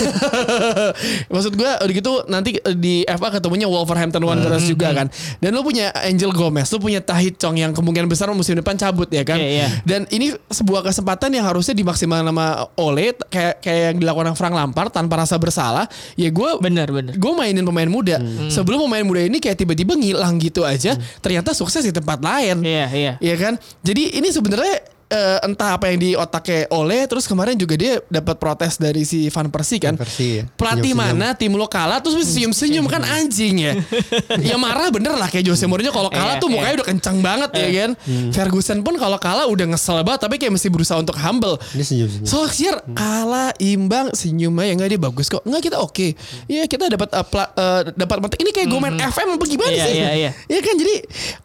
Maksud 1.33 1.53
gue 1.53 1.69
udah 1.69 1.93
gitu 1.93 2.13
nanti 2.33 2.57
di 2.81 3.05
FA 3.05 3.29
ketemunya 3.29 3.69
Wolverhampton 3.69 4.25
Wanderers 4.25 4.65
juga 4.65 4.97
kan. 4.97 5.07
Dan 5.37 5.53
lu 5.53 5.61
punya 5.61 5.93
Angel 6.01 6.33
Gomez, 6.33 6.73
lu 6.73 6.81
punya 6.81 7.05
Tahit 7.05 7.37
Chong 7.37 7.61
yang 7.61 7.77
kemungkinan 7.77 8.09
besar 8.09 8.33
musim 8.33 8.57
depan 8.57 8.81
cabut 8.81 9.13
ya 9.13 9.21
kan. 9.23 9.37
Iya, 9.37 9.49
iya. 9.49 9.67
Dan 9.85 10.09
ini 10.09 10.33
sebuah 10.49 10.81
kesempatan 10.81 11.29
yang 11.37 11.45
harusnya 11.45 11.77
dimaksimalkan 11.77 12.25
sama 12.25 12.73
Ole 12.81 13.13
kayak 13.29 13.61
kayak 13.61 13.83
yang 13.93 13.97
dilakukan 14.01 14.33
Frank 14.33 14.55
Lampard 14.57 14.91
tanpa 14.95 15.21
rasa 15.21 15.37
bersalah. 15.37 15.85
Ya 16.17 16.33
gue 16.33 16.51
Bener 16.63 16.89
bener. 16.89 17.15
gue 17.21 17.33
mainin 17.37 17.65
pemain 17.69 17.91
muda. 17.91 18.17
Sebelum 18.49 18.89
pemain 18.89 19.05
muda 19.05 19.21
ini 19.21 19.37
kayak 19.37 19.61
tiba-tiba 19.61 19.93
ngilang 19.93 20.41
gitu 20.41 20.65
aja, 20.65 20.97
ternyata 21.21 21.53
sukses 21.53 21.85
di 21.85 21.93
tempat 21.93 22.23
lain. 22.23 22.65
Iya 22.65 22.87
iya. 22.95 23.13
Iya 23.21 23.35
kan? 23.37 23.53
Jadi 23.85 24.17
ini 24.17 24.33
sebenarnya 24.33 24.81
eh, 25.13 25.39
entah 25.45 25.77
apa 25.77 25.85
yang 25.87 25.99
di 25.99 26.11
otaknya 26.15 26.65
oleh 26.71 27.05
terus 27.05 27.25
kemarin 27.25 27.53
juga 27.55 27.77
dia 27.77 28.01
dapat 28.07 28.37
protes 28.37 28.77
dari 28.77 29.05
si 29.05 29.29
Van 29.29 29.47
Persie 29.47 29.77
kan. 29.77 29.93
Van 29.93 30.01
Persie, 30.01 30.33
ya. 30.41 30.45
Pelatih 30.51 30.93
mana 30.93 31.33
tim 31.33 31.53
lo 31.53 31.67
kalah 31.67 32.01
terus 32.01 32.25
senyum-senyum 32.25 32.89
kan 32.89 33.05
anjing 33.05 33.61
ya. 33.61 33.73
ya 34.49 34.57
marah 34.57 34.89
bener 34.89 35.13
lah 35.13 35.29
kayak 35.29 35.45
Jose 35.45 35.65
Mourinho 35.65 35.93
kalau 35.93 36.09
kalah 36.09 36.33
Iya, 36.33 36.41
tuh 36.41 36.49
iya. 36.49 36.55
mukanya 36.57 36.75
udah 36.75 36.89
kencang 36.89 37.17
banget 37.21 37.51
ya 37.53 37.69
kan. 37.77 37.91
Ferguson 38.31 38.79
pun 38.81 38.95
kalau 38.97 39.19
kalah 39.19 39.45
udah 39.45 39.67
ngesel 39.69 40.01
banget 40.01 40.21
tapi 40.23 40.37
kayak 40.37 40.53
mesti 40.53 40.69
berusaha 40.69 40.97
untuk 40.97 41.15
humble. 41.15 41.61
Dia 41.73 41.85
senyum-senyum. 41.85 42.25
Solskjaer 42.25 42.77
kalah 42.89 43.53
imbang 43.59 44.09
senyum 44.13 44.57
aja 44.57 44.73
enggak 44.73 44.89
dia 44.89 45.01
bagus 45.03 45.27
kok. 45.27 45.45
Enggak 45.45 45.63
kita 45.65 45.77
oke. 45.77 46.17
Iya 46.47 46.65
kita 46.65 46.89
dapat 46.89 47.09
uh, 47.13 47.27
uh, 47.53 47.81
dapat 47.93 48.17
mata- 48.19 48.41
ini 48.41 48.51
kayak 48.51 48.69
Gomen 48.69 48.97
FM 48.97 49.29
apa 49.35 49.45
gimana 49.45 49.69
Iya, 49.71 49.85
sih? 49.85 49.95
iya, 49.95 50.11
iya. 50.15 50.31
Iya 50.47 50.61
kan 50.63 50.75
jadi 50.75 50.95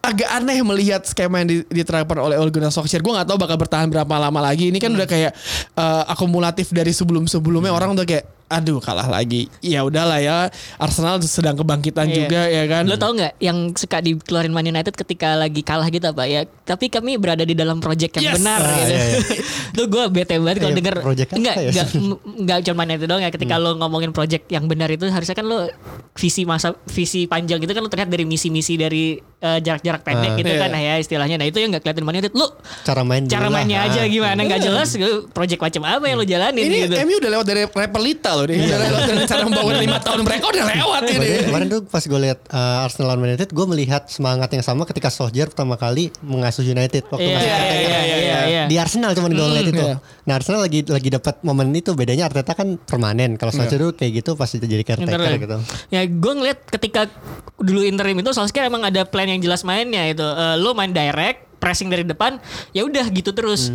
agak 0.00 0.28
aneh 0.32 0.58
melihat 0.62 1.02
skema 1.04 1.42
yang 1.42 1.48
di- 1.50 1.66
diterapkan 1.68 2.16
oleh 2.16 2.36
Ole 2.36 2.48
Gunnar 2.48 2.70
Solskjaer. 2.70 3.02
Gue 3.02 3.12
nggak 3.12 3.26
tahu 3.26 3.36
bakal 3.36 3.57
bertahan 3.58 3.90
berapa 3.90 4.14
lama 4.16 4.40
lagi. 4.40 4.70
Ini 4.70 4.78
kan 4.78 4.94
udah 4.94 5.08
kayak 5.10 5.32
uh, 5.74 6.06
akumulatif 6.06 6.70
dari 6.70 6.94
sebelum-sebelumnya 6.94 7.74
orang 7.74 7.98
udah 7.98 8.06
kayak 8.06 8.37
aduh 8.48 8.78
kalah 8.78 9.06
lagi. 9.06 9.46
Ya 9.60 9.80
udahlah 9.80 10.18
ya. 10.18 10.48
Arsenal 10.76 11.20
sedang 11.20 11.54
kebangkitan 11.54 12.04
Iya. 12.04 12.16
juga 12.18 12.40
ya 12.44 12.64
kan. 12.64 12.82
Lo 12.84 12.96
tau 12.96 13.12
nggak 13.12 13.36
yang 13.38 13.72
suka 13.72 14.00
dikeluarin 14.00 14.50
Man 14.50 14.64
United 14.64 14.92
ketika 14.94 15.32
lagi 15.34 15.60
kalah 15.60 15.86
gitu 15.86 16.04
apa 16.04 16.24
ya? 16.24 16.42
Tapi 16.44 16.88
kami 16.88 17.16
berada 17.16 17.40
di 17.40 17.52
dalam 17.52 17.78
project 17.78 18.16
yang 18.16 18.24
Yes. 18.26 18.36
benar 18.36 18.58
Ah, 18.58 18.72
gitu. 18.74 18.88
iya, 18.88 18.98
iya. 19.06 19.18
Tuh 19.76 19.86
gue 19.86 20.04
bete 20.08 20.34
banget 20.36 20.56
kalau 20.58 20.72
Iya, 20.72 20.78
denger 20.78 20.94
enggak 21.30 21.54
ya? 21.54 21.70
enggak 21.70 21.86
enggak 22.34 22.58
cuma 22.62 22.76
Man 22.78 22.88
United 22.90 23.06
doang 23.06 23.22
ya 23.22 23.30
ketika 23.30 23.54
lo 23.56 23.70
ngomongin 23.74 24.10
project 24.10 24.48
yang 24.48 24.64
benar 24.64 24.88
itu 24.88 25.04
harusnya 25.06 25.34
kan 25.34 25.44
lo 25.44 25.68
visi 26.14 26.42
masa 26.42 26.72
visi 26.86 27.24
panjang 27.24 27.58
itu 27.58 27.70
kan 27.70 27.80
lo 27.80 27.88
terlihat 27.88 28.08
dari 28.08 28.24
misi-misi 28.24 28.74
dari 28.74 29.14
eh, 29.38 29.58
jarak-jarak 29.60 30.02
pendek 30.02 30.30
Ah. 30.30 30.36
gitu 30.36 30.48
Iya. 30.48 30.58
kan 30.58 30.68
nah 30.68 30.80
ya 30.80 30.94
istilahnya. 30.96 31.36
Nah 31.36 31.46
itu 31.46 31.58
yang 31.58 31.70
nggak 31.70 31.82
kelihatan 31.82 32.02
Man 32.02 32.16
United. 32.16 32.32
Lo 32.32 32.58
Cara 32.82 33.02
main 33.02 33.22
cara 33.22 33.44
dulu 33.44 33.46
lah. 33.46 33.60
mainnya 33.60 33.78
aja 33.82 34.00
Ah. 34.00 34.08
gimana 34.08 34.40
nggak 34.40 34.60
jelas 34.60 34.88
gitu. 34.90 35.28
project 35.28 35.60
macam 35.60 35.82
apa 35.84 36.04
yang 36.04 36.16
lo 36.16 36.24
jalanin 36.24 36.64
ini 36.64 36.78
gitu. 36.84 36.94
MU 36.98 37.16
udah 37.18 37.30
lewat 37.32 37.46
dari 37.46 37.62
Repelita 37.68 38.30
loh 38.38 38.46
lewat 38.46 39.02
dari 39.04 39.22
cara 39.24 39.42
membangun 39.42 39.76
lima 39.78 39.98
tahun 40.06 40.20
mereka 40.22 40.44
udah 40.46 40.64
lewat 40.64 41.02
ini. 41.08 41.28
Kemarin, 41.44 41.66
tuh 41.68 41.80
pas 41.82 42.00
gue 42.00 42.20
lihat 42.22 42.38
uh, 42.48 42.84
Arsenal 42.84 43.06
lawan 43.08 43.20
Man 43.20 43.28
United, 43.32 43.50
gue 43.50 43.66
melihat 43.66 44.02
semangat 44.06 44.48
yang 44.50 44.62
sama 44.62 44.82
ketika 44.84 45.08
Solskjaer 45.08 45.50
pertama 45.50 45.74
kali 45.74 46.14
mengasuh 46.20 46.62
United 46.62 47.08
waktu 47.08 47.24
Iya, 47.24 47.34
masih 47.34 47.44
iya, 47.44 47.58
caretaker. 47.58 47.82
iya, 47.82 48.00
iya, 48.00 48.38
iya. 48.46 48.62
Di 48.66 48.76
Arsenal 48.76 49.10
cuman 49.12 49.30
gue 49.30 49.42
ngeliat 49.42 49.68
itu. 49.68 49.84
iya. 49.84 49.96
Nah 50.24 50.34
Arsenal 50.34 50.60
lagi 50.60 50.80
lagi 50.84 51.08
dapat 51.08 51.34
momen 51.42 51.72
itu 51.72 51.90
bedanya 51.92 52.28
Arteta 52.28 52.52
kan 52.52 52.78
permanen. 52.78 53.34
Kalau 53.34 53.50
Solskjaer 53.50 53.82
tuh 53.82 53.94
kayak 53.94 54.12
gitu 54.22 54.30
pasti 54.32 54.56
jadi 54.58 54.84
caretaker 54.84 55.34
gitu. 55.36 55.56
Ya 55.88 56.04
gue 56.04 56.32
ngeliat 56.32 56.62
ketika 56.64 57.10
dulu 57.56 57.82
interim 57.82 58.14
itu 58.14 58.30
Solskjaer 58.30 58.68
emang 58.68 58.84
ada 58.84 59.02
plan 59.02 59.26
yang 59.26 59.40
jelas 59.40 59.62
mainnya 59.62 60.04
itu. 60.04 60.22
Eh, 60.22 60.56
lo 60.56 60.72
main 60.72 60.90
direct, 60.90 61.58
pressing 61.58 61.88
dari 61.88 62.04
depan, 62.04 62.38
ya 62.70 62.84
udah 62.84 63.08
gitu 63.08 63.32
terus. 63.32 63.72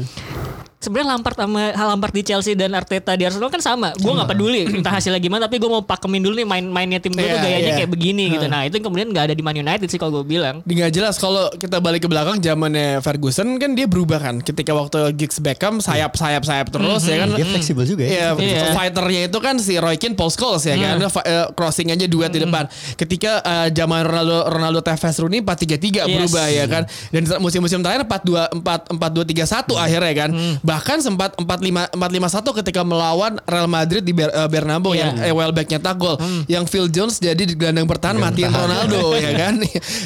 Sebenarnya 0.84 1.16
Lampard 1.16 1.38
sama 1.38 1.63
Lampard 1.72 2.12
di 2.12 2.22
Chelsea 2.22 2.54
dan 2.54 2.75
Arteta 2.75 3.16
di 3.16 3.24
Arsenal 3.24 3.48
kan 3.48 3.58
sama. 3.58 3.96
Gue 3.96 4.12
nggak 4.12 4.28
peduli 4.28 4.68
entah 4.68 4.92
hasilnya 4.92 5.18
gimana, 5.18 5.48
tapi 5.48 5.56
gue 5.56 5.66
mau 5.66 5.80
pakemin 5.80 6.20
dulu 6.20 6.36
nih 6.36 6.44
main-mainnya 6.44 7.00
tim 7.00 7.10
gue 7.10 7.24
tuh 7.24 7.32
Iya, 7.32 7.40
gayanya 7.40 7.63
iya. 7.66 7.75
kayak 7.80 7.90
begini 7.90 8.24
gitu. 8.30 8.46
Nah 8.46 8.68
itu 8.68 8.75
yang 8.75 8.86
kemudian 8.86 9.08
nggak 9.08 9.25
ada 9.25 9.34
di 9.34 9.40
Man 9.40 9.56
United 9.56 9.88
sih 9.88 9.96
kalau 9.96 10.20
gue 10.20 10.25
bilang. 10.30 10.60
Di 10.62 10.75
nggak 10.75 10.92
jelas 10.92 11.16
kalau 11.16 11.48
kita 11.54 11.80
balik 11.80 12.04
ke 12.04 12.10
belakang 12.12 12.38
zamannya 12.38 13.00
Ferguson 13.00 13.56
kan 13.56 13.72
dia 13.72 13.88
berubah 13.88 14.20
kan 14.20 14.36
ketika 14.38 14.75
waktu 14.75 15.16
Giggs 15.16 15.40
Beckham 15.40 15.80
sayap 15.80 16.13
sayap 16.13 16.44
sayap 16.44 16.68
terus 16.68 17.06
ya 17.06 17.24
kan 17.24 17.32
Dia 17.32 17.46
fleksibel 17.48 17.86
juga 17.86 18.04
ya. 18.04 18.12
Iya, 18.12 18.28
Iya. 18.36 18.62
fighternya 18.74 19.22
itu 19.25 19.38
kan 19.40 19.56
si 19.56 19.80
Roy 19.80 19.96
Keane, 19.96 20.13
Paul 20.13 20.30
Scholes 20.30 20.63
ya 20.63 20.75
kan, 20.75 21.00
eh, 21.00 21.48
crossing 21.54 21.88
aja 21.90 22.04
duet 22.06 22.28
di 22.28 22.44
depan. 22.44 22.68
Ketika 22.94 23.40
eh, 23.40 23.68
zaman 23.72 24.04
Ronaldo 24.04 24.50
Ronaldo 24.50 24.80
Tevez 24.82 25.16
Rooney 25.16 25.40
4-3-3 25.40 26.04
Yes. 26.04 26.08
berubah 26.12 26.46
ya 26.48 26.66
kan. 26.68 26.84
Dan 27.10 27.24
musim-musim 27.40 27.80
terakhir 27.80 28.04
4-2 28.04 28.60
4 28.60 28.92
4-2-3-1 28.92 29.78
akhirnya 29.78 30.13
kan. 30.18 30.30
Bahkan 30.74 30.98
sempat 31.00 31.38
4-5 31.38 31.94
4-5-1 31.94 32.60
ketika 32.60 32.82
melawan 32.82 33.38
Real 33.44 33.68
Madrid 33.68 34.01
di 34.01 34.10
Ber- 34.10 34.30
eh, 34.30 34.48
Bernabeu 34.48 34.92
Iya. 34.92 35.00
yang 35.00 35.13
eh, 35.22 35.34
Welbeck 35.34 35.70
nyetak 35.70 35.96
gol. 35.96 36.18
Yang 36.46 36.65
Phil 36.68 36.88
Jones 36.88 37.18
jadi 37.18 37.38
di 37.39 37.53
gelandang 37.53 37.86
bertahan 37.86 38.18
matiin 38.18 38.50
Ronaldo 38.50 39.13
ya 39.22 39.32
kan. 39.34 39.53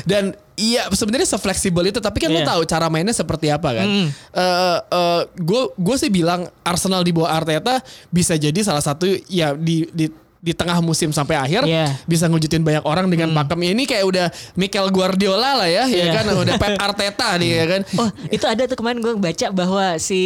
Dan 0.03 0.25
Iya 0.57 0.89
sebenarnya 0.89 1.29
sefleksibel 1.29 1.85
itu 1.85 2.01
tapi 2.01 2.17
kan 2.17 2.27
lo 2.27 2.41
Iya. 2.41 2.49
tahu 2.49 2.65
cara 2.65 2.89
mainnya 2.89 3.13
seperti 3.13 3.47
apa 3.47 3.77
kan. 3.77 4.09
Gue 5.37 5.61
gue 5.71 5.95
sih 5.95 6.09
bilang 6.09 6.49
Arsenal 6.61 7.01
di 7.01 7.13
bawah 7.13 7.29
Arteta 7.31 7.77
bisa 8.09 8.33
jadi 8.33 8.57
salah 8.61 8.81
satu 8.81 9.05
ya 9.27 9.53
di 9.53 9.85
di 9.91 10.09
di 10.47 10.55
tengah 10.55 10.79
musim 10.79 11.11
sampai 11.11 11.35
akhir 11.35 11.67
Iya. 11.67 11.91
bisa 12.07 12.25
ngewujudin 12.25 12.63
banyak 12.63 12.83
orang 12.83 13.11
dengan 13.11 13.35
pakem 13.35 13.67
ini 13.67 13.83
kayak 13.83 14.05
udah 14.05 14.25
Mikel 14.55 14.87
Guardiola 14.87 15.59
lah 15.59 15.67
ya 15.67 15.83
ya 15.83 16.07
Iya. 16.07 16.11
kan 16.15 16.25
udah 16.31 16.55
Pep 16.55 16.79
Arteta 16.87 17.35
nih 17.35 17.49
ya 17.51 17.65
kan. 17.67 17.81
Oh 17.99 18.09
itu 18.27 18.45
ada 18.45 18.63
tuh 18.63 18.79
kemarin 18.79 19.03
gue 19.03 19.11
baca 19.13 19.47
bahwa 19.51 19.99
si 19.99 20.21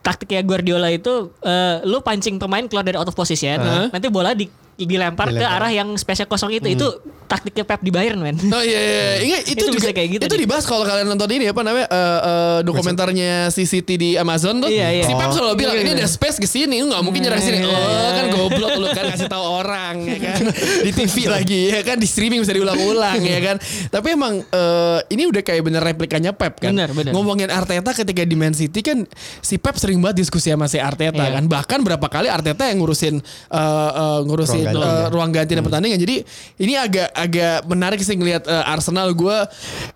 taktiknya 0.00 0.40
Guardiola 0.40 0.88
itu 0.88 1.28
eh, 1.38 1.84
lu 1.84 2.00
pancing 2.00 2.40
pemain 2.40 2.64
keluar 2.64 2.80
dari 2.80 2.96
out 2.96 3.04
of 3.04 3.12
position, 3.12 3.60
nanti 3.92 4.08
bola 4.08 4.32
di 4.32 4.48
dilempar, 4.84 5.28
ke 5.28 5.36
Dilempar. 5.36 5.58
arah 5.58 5.70
yang 5.70 5.88
spesial 5.94 6.24
kosong 6.24 6.52
itu. 6.52 6.68
Itu 6.68 6.86
taktiknya 7.26 7.62
Pep 7.62 7.80
di 7.80 7.90
Bayern, 7.90 8.18
men. 8.18 8.36
Oh 8.50 8.60
iya, 8.60 8.80
iya. 8.80 9.02
Ingat, 9.22 9.42
itu, 9.46 9.52
Itu 9.54 9.64
juga 9.68 9.76
bisa 9.80 9.90
kayak 9.92 10.08
gitu 10.10 10.22
itu 10.26 10.36
dibahas 10.36 10.64
kalau 10.64 10.82
kalian 10.82 11.06
nonton 11.06 11.30
ini 11.30 11.46
apa 11.46 11.60
namanya 11.60 11.86
eh, 11.86 12.20
eh, 12.20 12.58
dokumenternya 12.62 13.32
CCT 13.48 13.88
di 13.94 14.10
Amazon 14.14 14.60
tuh. 14.60 14.68
Iya, 14.68 14.88
iya. 14.92 15.04
Si 15.04 15.14
Pep 15.14 15.30
selalu 15.30 15.48
Oh, 15.50 15.56
bilang 15.56 15.74
iya, 15.74 15.82
ini 15.82 15.90
iya. 15.92 16.00
ada 16.00 16.08
space 16.08 16.36
ke 16.36 16.46
sini, 16.46 16.78
nggak 16.78 17.00
mungkin 17.00 17.20
nyerang 17.20 17.40
sini. 17.40 17.58
Iya, 17.58 17.66
Oh, 17.66 17.74
iya. 17.74 18.10
kan 18.12 18.26
goblok 18.30 18.70
lu 18.76 18.86
kan 18.88 19.04
kasih 19.08 19.26
tahu 19.26 19.42
orang 19.42 19.94
ya 20.02 20.18
kan. 20.20 20.40
di 20.86 20.92
TV 20.92 21.16
lagi 21.26 21.60
ya 21.68 21.80
kan 21.82 21.96
di 21.96 22.06
streaming 22.06 22.40
bisa 22.40 22.52
diulang-ulang 22.52 23.18
ya 23.20 23.40
kan. 23.40 23.56
Tapi 23.88 24.08
emang 24.10 24.42
eh, 24.42 24.98
ini 25.08 25.26
udah 25.26 25.40
kayak 25.40 25.62
bener 25.62 25.82
replikanya 25.82 26.30
Pep 26.30 26.58
kan. 26.58 26.70
Bener, 26.70 26.90
bener. 26.90 27.10
Ngomongin 27.12 27.48
Arteta 27.48 27.90
ketika 27.92 28.22
di 28.22 28.34
Man 28.34 28.52
City 28.52 28.80
kan 28.80 29.02
si 29.40 29.56
Pep 29.56 29.74
sering 29.74 29.98
banget 29.98 30.22
diskusi 30.22 30.50
sama 30.50 30.66
si 30.66 30.78
Arteta 30.78 31.18
Iya. 31.20 31.38
kan. 31.38 31.44
Bahkan 31.46 31.78
berapa 31.82 32.06
kali 32.06 32.26
Arteta 32.26 32.66
yang 32.66 32.78
ngurusin 32.78 33.18
eh, 33.18 33.58
eh, 33.92 34.18
ngurusin 34.22 34.69
ganti, 34.74 34.86
eh, 34.86 35.00
ya. 35.04 35.08
ruang 35.10 35.30
ganti 35.34 35.52
dan 35.56 35.64
pertandingan. 35.64 35.98
Jadi 35.98 36.16
ini 36.60 36.72
agak 36.76 37.08
agak 37.14 37.56
menarik 37.66 38.00
sih 38.02 38.14
ngelihat 38.14 38.44
eh, 38.46 38.64
Arsenal 38.70 39.10
gue 39.12 39.36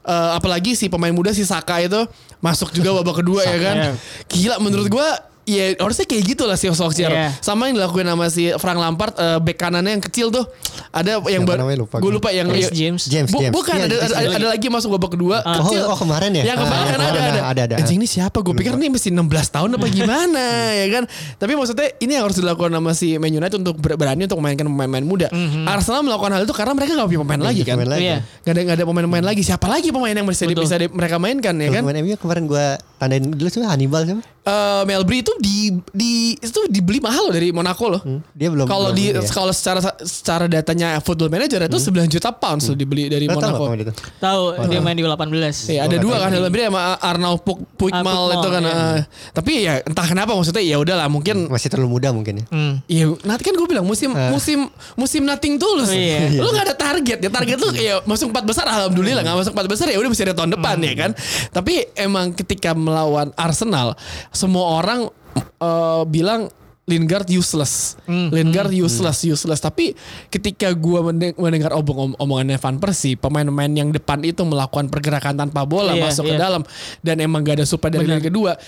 eh, 0.04 0.30
apalagi 0.34 0.74
si 0.74 0.90
pemain 0.90 1.12
muda 1.12 1.30
si 1.30 1.46
Saka 1.46 1.82
itu 1.82 2.00
masuk 2.42 2.70
juga 2.74 2.92
babak 3.00 3.22
kedua 3.22 3.42
ya 3.44 3.58
kan. 3.60 3.76
Iya. 3.76 3.92
Gila 4.28 4.56
menurut 4.60 4.88
gue 4.88 5.08
Ya 5.44 5.76
harusnya 5.76 6.04
kayak 6.04 6.24
gitu 6.26 6.42
lah 6.42 6.54
si 6.54 6.66
Solskjaer 6.66 7.12
Iya. 7.12 7.28
Sama 7.38 7.68
yang 7.68 7.76
dilakuin 7.76 8.04
sama 8.06 8.26
si 8.26 8.48
Frank 8.54 8.76
Lampard 8.76 9.12
eh, 9.14 9.36
Back 9.38 9.58
kanannya 9.58 9.92
yang 9.92 10.02
kecil 10.02 10.28
tuh 10.28 10.48
Ada 10.88 11.20
yang 11.22 11.44
Siapa 11.44 11.60
namanya 11.60 11.78
lupa 11.80 11.96
Gue 11.98 12.10
lupa 12.10 12.28
yang 12.28 12.48
Reece 12.48 12.72
yang- 12.72 12.96
James. 12.96 13.02
James, 13.04 13.28
Bu- 13.28 13.40
James. 13.40 13.52
Bukan 13.52 13.74
Iya, 13.74 13.84
ada, 13.84 13.94
James 13.94 14.04
ada, 14.06 14.16
lagi. 14.16 14.34
ada 14.34 14.46
lagi 14.50 14.66
masuk 14.68 14.90
babak 14.94 15.10
kedua 15.12 15.36
Oh, 15.40 15.52
kecil. 15.62 15.82
oh, 15.84 15.96
kemarin 15.96 16.30
ya? 16.32 16.44
Yang 16.46 16.58
kemarin 16.60 16.80
Ah, 16.80 16.80
ada, 16.80 16.96
kemarin 16.96 17.12
ada, 17.12 17.42
ada, 17.44 17.62
ada. 17.62 17.74
Anjing 17.76 17.98
ini 17.98 18.06
siapa? 18.06 18.40
Gue 18.40 18.54
pikir 18.54 18.72
nih 18.72 18.88
mesti 18.88 19.08
16 19.10 19.20
tahun 19.50 19.68
apa 19.70 19.86
gimana 19.94 20.44
ya 20.72 20.86
kan. 20.90 21.04
Tapi 21.36 21.52
maksudnya 21.52 21.88
ini 21.98 22.12
yang 22.14 22.24
harus 22.24 22.36
dilakukan 22.36 22.70
sama 22.70 22.90
si 22.92 23.14
Man 23.14 23.30
United 23.30 23.58
untuk 23.58 23.76
ber- 23.76 23.94
berani 23.94 24.24
untuk 24.24 24.38
memainkan 24.38 24.64
pemain-pemain 24.64 25.04
muda. 25.04 25.28
Arsenal 25.66 26.00
melakukan 26.02 26.32
hal 26.32 26.42
itu 26.42 26.54
karena 26.54 26.72
mereka 26.72 26.94
gak 26.94 27.04
punya 27.06 27.20
pemain 27.20 27.42
lagi 27.44 27.62
kan. 27.62 27.76
Pemain 27.76 27.92
lagi. 27.92 28.04
Iya. 28.06 28.16
Gak 28.40 28.50
ada 28.50 28.60
gak 28.62 28.74
ada 28.74 28.84
pemain-pemain 28.86 29.24
lagi. 29.26 29.42
Siapa 29.42 29.66
lagi 29.66 29.88
pemain 29.90 30.10
yang 30.10 30.24
bisa, 30.24 30.44
bisa 30.44 30.76
mereka 30.88 31.16
mainkan 31.18 31.52
ya 31.54 31.68
kan? 31.70 31.82
pemain 31.82 32.00
MU 32.00 32.16
kemarin 32.16 32.44
gue 32.46 32.64
tandain 32.96 33.20
dulu 33.20 33.46
sih 33.46 33.60
Hannibal 33.60 34.02
siapa? 34.04 34.22
Eh, 34.44 34.82
Melbury 34.84 35.20
itu 35.20 35.32
di 35.36 35.56
di 35.88 36.12
itu 36.34 36.60
dibeli 36.66 36.98
mahal 36.98 37.28
loh 37.28 37.34
dari 37.34 37.48
Monaco 37.48 37.86
loh. 37.88 37.98
Hmm, 37.98 38.20
Dia 38.30 38.48
belum 38.48 38.64
Kalau 38.64 38.90
di 38.90 39.10
ya. 39.10 39.20
kalau 39.26 39.50
secara 39.50 39.80
secara 39.98 40.44
datanya 40.44 40.98
Football 40.98 41.28
Manager 41.28 41.62
itu 41.62 41.78
9 41.80 42.06
juta 42.08 42.30
pounds 42.30 42.66
loh 42.66 42.74
dibeli 42.74 43.06
dari 43.06 43.24
Lo 43.24 43.34
nggak 43.34 43.52
Monaco. 43.52 43.64
itu? 43.74 43.92
Tahu 44.18 44.42
dia 44.66 44.80
main 44.80 44.92
di 44.92 45.02
18. 45.02 45.70
Iya, 45.70 45.80
ada 45.82 45.96
dua 45.96 46.16
kan 46.18 46.30
dalam 46.30 46.48
beri 46.48 46.66
sama 46.66 46.82
Arnaud 46.96 47.40
Puk 47.40 47.58
Ah, 47.60 47.66
Puigmal 47.76 48.04
Puigmal, 48.04 48.22
itu 48.34 48.48
kan. 48.48 48.62
iya. 48.62 48.74
eh. 48.74 49.02
tapi 49.30 49.52
ya 49.60 49.74
entah 49.80 50.06
kenapa 50.06 50.32
maksudnya 50.32 50.60
ya 50.60 50.76
udahlah 50.76 51.06
mungkin 51.06 51.46
Masih 51.46 51.68
terlalu 51.68 51.90
muda 51.92 52.08
mungkin 52.10 52.40
ya. 52.40 52.44
Hmm. 52.48 52.74
Iya, 52.84 53.04
nanti 53.22 53.42
kan 53.42 53.54
gue 53.54 53.66
bilang 53.66 53.84
musim 53.84 54.10
musim 54.30 54.66
musim 54.94 55.22
nothing 55.22 55.56
tulus. 55.56 55.88
Oh, 55.88 55.94
iya. 55.94 56.32
Lu 56.34 56.48
gak 56.48 56.64
ada 56.64 56.74
target 56.74 57.18
ya. 57.18 57.28
Target 57.28 57.56
lu 57.56 57.68
ya 57.74 57.94
masuk 58.04 58.30
empat 58.30 58.44
besar 58.44 58.64
alhamdulillah 58.66 59.20
nggak 59.20 59.38
masuk 59.38 59.52
empat 59.52 59.66
besar 59.66 59.86
ya 59.88 59.98
udah 59.98 60.10
bisa 60.10 60.22
ada 60.22 60.34
tahun 60.34 60.50
depan 60.52 60.76
ya 60.80 60.94
kan. 60.96 61.10
Tapi 61.50 61.74
emang 61.94 62.32
ketika 62.32 62.72
melawan 62.72 63.30
Arsenal 63.34 63.94
semua 64.30 64.78
orang 64.78 65.06
eh, 65.36 66.02
bilang 66.08 66.50
Lingard 66.84 67.24
useless, 67.26 67.96
Lingard 68.06 68.68
useless, 68.68 69.24
useless. 69.24 69.56
Tapi 69.56 69.96
ketika 70.28 70.68
gua 70.70 71.00
mende- 71.00 71.32
mendengar 71.34 71.72
obong 71.72 72.12
omongannya 72.14 72.60
Van 72.60 72.76
Persie, 72.76 73.16
pemain-pemain 73.16 73.72
yang 73.72 73.88
depan 73.88 74.20
itu 74.20 74.44
melakukan 74.44 74.92
pergerakan 74.92 75.32
tanpa 75.34 75.64
bola 75.64 75.96
Iya, 75.96 76.04
masuk 76.04 76.28
ke 76.28 76.36
iya. 76.36 76.44
dalam 76.44 76.60
dan 77.00 77.16
emang 77.18 77.40
gak 77.40 77.56
ada 77.56 77.66
support 77.66 77.88
dari 77.88 78.04
lini 78.04 78.20
kedua, 78.20 78.60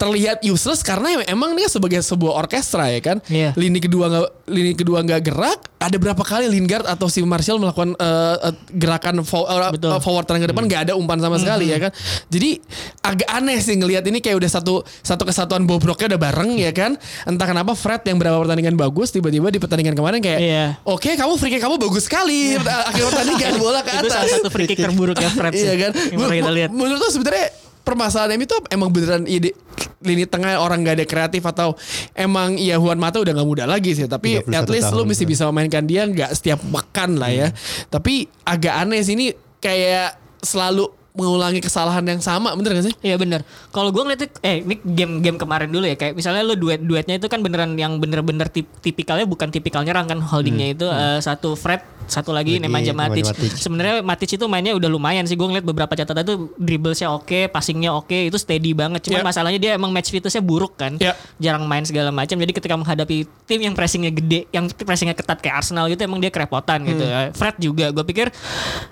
terlihat 0.00 0.40
useless 0.42 0.80
karena 0.80 1.20
emang 1.26 1.52
dia 1.52 1.68
sebagai 1.68 2.00
sebuah 2.00 2.40
orkestra 2.40 2.88
ya 2.88 3.04
kan 3.04 3.20
Iya. 3.28 3.52
lini 3.52 3.78
kedua 3.78 4.08
nggak 4.08 4.24
lini 4.48 4.72
kedua 4.72 5.04
nggak 5.04 5.20
gerak 5.20 5.60
ada 5.78 5.96
berapa 6.00 6.24
kali 6.24 6.48
Lingard 6.48 6.88
atau 6.88 7.12
si 7.12 7.20
Martial 7.20 7.60
melakukan 7.60 7.92
eh, 7.94 8.36
gerakan 8.72 9.20
fo- 9.22 9.44
Betul. 9.44 9.92
eh, 9.92 10.00
forward 10.00 10.24
ke 10.24 10.48
depan 10.48 10.64
nggak 10.64 10.82
ada 10.88 10.92
umpan 10.96 11.20
sama 11.20 11.36
sekali 11.36 11.68
ya 11.68 11.76
kan 11.78 11.92
jadi 12.26 12.56
agak 13.04 13.28
aneh 13.28 13.60
sih 13.60 13.76
ngelihat 13.76 14.08
ini 14.08 14.18
kayak 14.18 14.40
udah 14.40 14.50
satu 14.50 14.74
satu 15.04 15.28
kesatuan 15.28 15.68
bobroknya 15.68 16.16
udah 16.16 16.20
bareng 16.22 16.56
ya 16.56 16.72
kan 16.72 16.96
entah 17.28 17.57
kenapa 17.58 17.74
Fred 17.74 18.06
yang 18.06 18.16
berapa 18.16 18.38
pertandingan 18.38 18.78
bagus 18.78 19.10
tiba-tiba 19.10 19.50
di 19.50 19.58
pertandingan 19.58 19.92
kemarin 19.92 20.22
kayak 20.22 20.38
Iya. 20.38 20.64
oke 20.80 21.10
kamu 21.10 21.34
free 21.34 21.50
kick 21.50 21.58
kamu 21.58 21.74
bagus 21.74 22.06
sekali 22.06 22.54
akhir 22.54 23.02
pertandingan 23.04 23.54
bola 23.62 23.82
ke 23.82 23.90
Itu 23.90 24.06
atas 24.06 24.14
salah 24.14 24.30
satu 24.30 24.48
free 24.48 24.64
kick 24.64 24.78
terburuk 24.78 25.18
ya 25.18 25.26
Fred 25.28 25.50
sih. 25.52 25.66
iya 25.66 25.74
kan 25.74 25.90
kita 26.14 26.50
lihat. 26.54 26.70
menurut 26.70 27.02
lo 27.02 27.10
sebenarnya 27.10 27.50
permasalahan 27.82 28.36
MU 28.36 28.44
itu 28.44 28.56
emang 28.68 28.88
beneran 28.88 29.24
ide 29.26 29.56
lini 29.98 30.22
tengah 30.22 30.60
orang 30.60 30.84
gak 30.84 30.94
ada 30.94 31.06
kreatif 31.08 31.42
atau 31.42 31.74
emang 32.12 32.54
ya 32.54 32.76
Juan 32.76 32.94
Mata 32.94 33.18
udah 33.18 33.32
gak 33.32 33.48
muda 33.48 33.64
lagi 33.64 33.96
sih 33.96 34.04
tapi 34.04 34.38
31 34.38 34.54
at 34.54 34.68
least 34.68 34.92
lu 34.92 35.02
mesti 35.02 35.24
bisa 35.24 35.48
memainkan 35.48 35.82
dia 35.82 36.04
nggak 36.04 36.30
setiap 36.30 36.62
pekan 36.62 37.16
lah 37.16 37.32
ya 37.32 37.48
tapi 37.88 38.30
agak 38.44 38.78
aneh 38.78 39.02
sih 39.02 39.16
ini 39.16 39.32
kayak 39.58 40.14
selalu 40.38 40.86
mengulangi 41.18 41.58
kesalahan 41.58 42.06
yang 42.06 42.22
sama 42.22 42.54
bener 42.54 42.78
gak 42.78 42.86
sih? 42.86 42.94
Iya 43.02 43.18
bener. 43.18 43.42
Kalau 43.74 43.90
gue 43.90 44.02
ngeliatnya, 44.06 44.30
eh 44.46 44.62
ini 44.62 44.78
game-game 44.86 45.34
kemarin 45.34 45.66
dulu 45.66 45.82
ya. 45.82 45.98
Kayak 45.98 46.14
misalnya 46.14 46.46
lo 46.46 46.54
duet 46.54 46.78
duetnya 46.78 47.18
itu 47.18 47.26
kan 47.26 47.42
beneran 47.42 47.74
yang 47.74 47.98
bener-bener 47.98 48.46
tip, 48.46 48.70
tipikalnya 48.78 49.26
bukan 49.26 49.50
tipikal 49.50 49.82
nyerang 49.82 50.06
kan 50.06 50.22
holdingnya 50.22 50.78
itu 50.78 50.86
eh, 50.86 51.18
satu 51.18 51.58
Fred, 51.58 51.82
satu 52.06 52.30
lagi, 52.30 52.62
Lagi 52.62 52.70
Nemanja 52.70 52.94
Matic. 52.94 53.26
Matic. 53.26 53.50
Sebenarnya 53.58 54.00
Matic 54.06 54.38
itu 54.38 54.46
mainnya 54.46 54.78
udah 54.78 54.86
lumayan 54.86 55.26
sih. 55.26 55.34
Gue 55.34 55.50
ngeliat 55.50 55.66
beberapa 55.66 55.90
catatan 55.98 56.22
itu 56.22 56.54
dribblesnya 56.54 57.10
oke, 57.10 57.50
passingnya 57.50 57.90
oke, 57.92 58.30
itu 58.30 58.38
steady 58.38 58.72
banget. 58.72 59.10
Cuman 59.10 59.20
Iya. 59.20 59.26
masalahnya 59.26 59.58
dia 59.58 59.72
emang 59.74 59.90
match 59.90 60.14
fitnessnya 60.14 60.40
buruk 60.40 60.78
kan. 60.78 60.94
Iya. 61.02 61.18
Jarang 61.42 61.66
main 61.66 61.82
segala 61.82 62.14
macam. 62.14 62.38
Jadi 62.38 62.52
ketika 62.54 62.78
menghadapi 62.78 63.26
tim 63.44 63.60
yang 63.60 63.74
pressingnya 63.74 64.14
gede, 64.14 64.46
yang 64.54 64.70
pressingnya 64.70 65.18
ketat 65.18 65.42
kayak 65.42 65.66
Arsenal 65.66 65.90
gitu, 65.90 65.98
emang 66.06 66.22
dia 66.22 66.30
kerepotan 66.30 66.86
gitu. 66.86 67.02
Eh, 67.02 67.34
Fred 67.34 67.58
juga, 67.58 67.90
gue 67.90 68.04
pikir 68.06 68.30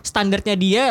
standarnya 0.03 0.59
dia 0.59 0.85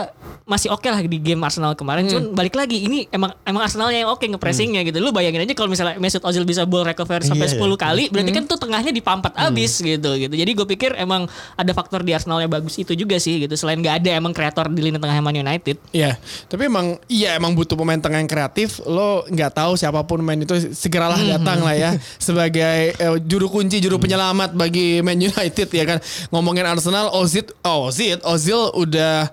masih 0.45 0.69
oke 0.69 0.85
lah 0.85 1.01
di 1.01 1.17
game 1.25 1.41
Arsenal 1.41 1.73
kemarin. 1.73 2.05
Cuman 2.05 2.37
balik 2.37 2.53
lagi 2.53 2.85
ini 2.85 3.09
emang 3.09 3.33
emang 3.41 3.65
Arsenalnya 3.65 4.05
yang 4.05 4.13
oke 4.13 4.21
ngepressingnya 4.21 4.85
gitu. 4.85 5.01
Lu 5.01 5.09
bayangin 5.09 5.41
aja 5.41 5.57
kalau 5.57 5.73
misalnya 5.73 5.97
Mesut 5.97 6.21
Ozil 6.21 6.45
bisa 6.45 6.61
ball 6.69 6.85
recover 6.85 7.25
sampai 7.25 7.49
Iya, 7.49 7.57
10 7.57 7.65
iya. 7.65 7.77
kali, 7.79 8.03
berarti 8.11 8.31
kan 8.35 8.43
tuh 8.45 8.59
tengahnya 8.59 8.91
dipampat 8.91 9.33
abis 9.39 9.79
gitu 9.79 10.09
gitu. 10.19 10.33
Jadi 10.35 10.51
gue 10.51 10.67
pikir 10.67 10.91
emang 10.99 11.25
ada 11.55 11.71
faktor 11.71 12.03
di 12.03 12.11
Arsenal 12.11 12.43
yang 12.43 12.51
bagus 12.51 12.75
itu 12.75 12.91
juga 12.93 13.15
sih 13.17 13.47
gitu. 13.47 13.55
Selain 13.55 13.79
nggak 13.79 14.03
ada 14.03 14.09
emang 14.19 14.35
kreator 14.35 14.67
di 14.69 14.81
lini 14.83 14.99
tengah 14.99 15.17
Man 15.23 15.39
United. 15.39 15.79
Iya, 15.95 16.19
tapi 16.51 16.67
emang 16.67 16.99
iya 17.07 17.39
emang 17.39 17.55
butuh 17.55 17.79
pemain 17.79 17.97
tengah 17.97 18.19
yang 18.19 18.29
kreatif. 18.29 18.83
Lo 18.83 19.23
nggak 19.25 19.51
tahu 19.55 19.79
siapa 19.79 20.03
pun 20.03 20.19
main 20.21 20.41
itu 20.41 20.53
segeralah 20.75 21.17
datang 21.17 21.63
lah 21.63 21.75
ya 21.77 21.89
sebagai 22.27 22.93
eh, 22.93 23.17
juru 23.23 23.47
kunci, 23.47 23.79
juru 23.79 23.95
penyelamat 23.97 24.53
bagi 24.53 24.99
Man 24.99 25.21
United 25.21 25.69
ya 25.71 25.83
kan. 25.87 25.97
Ngomongin 26.29 26.67
Arsenal, 26.67 27.13
Ozil, 27.15 27.47
oh, 27.63 27.89
Ozil, 27.89 28.19
Ozil 28.25 28.59
udah 28.75 29.29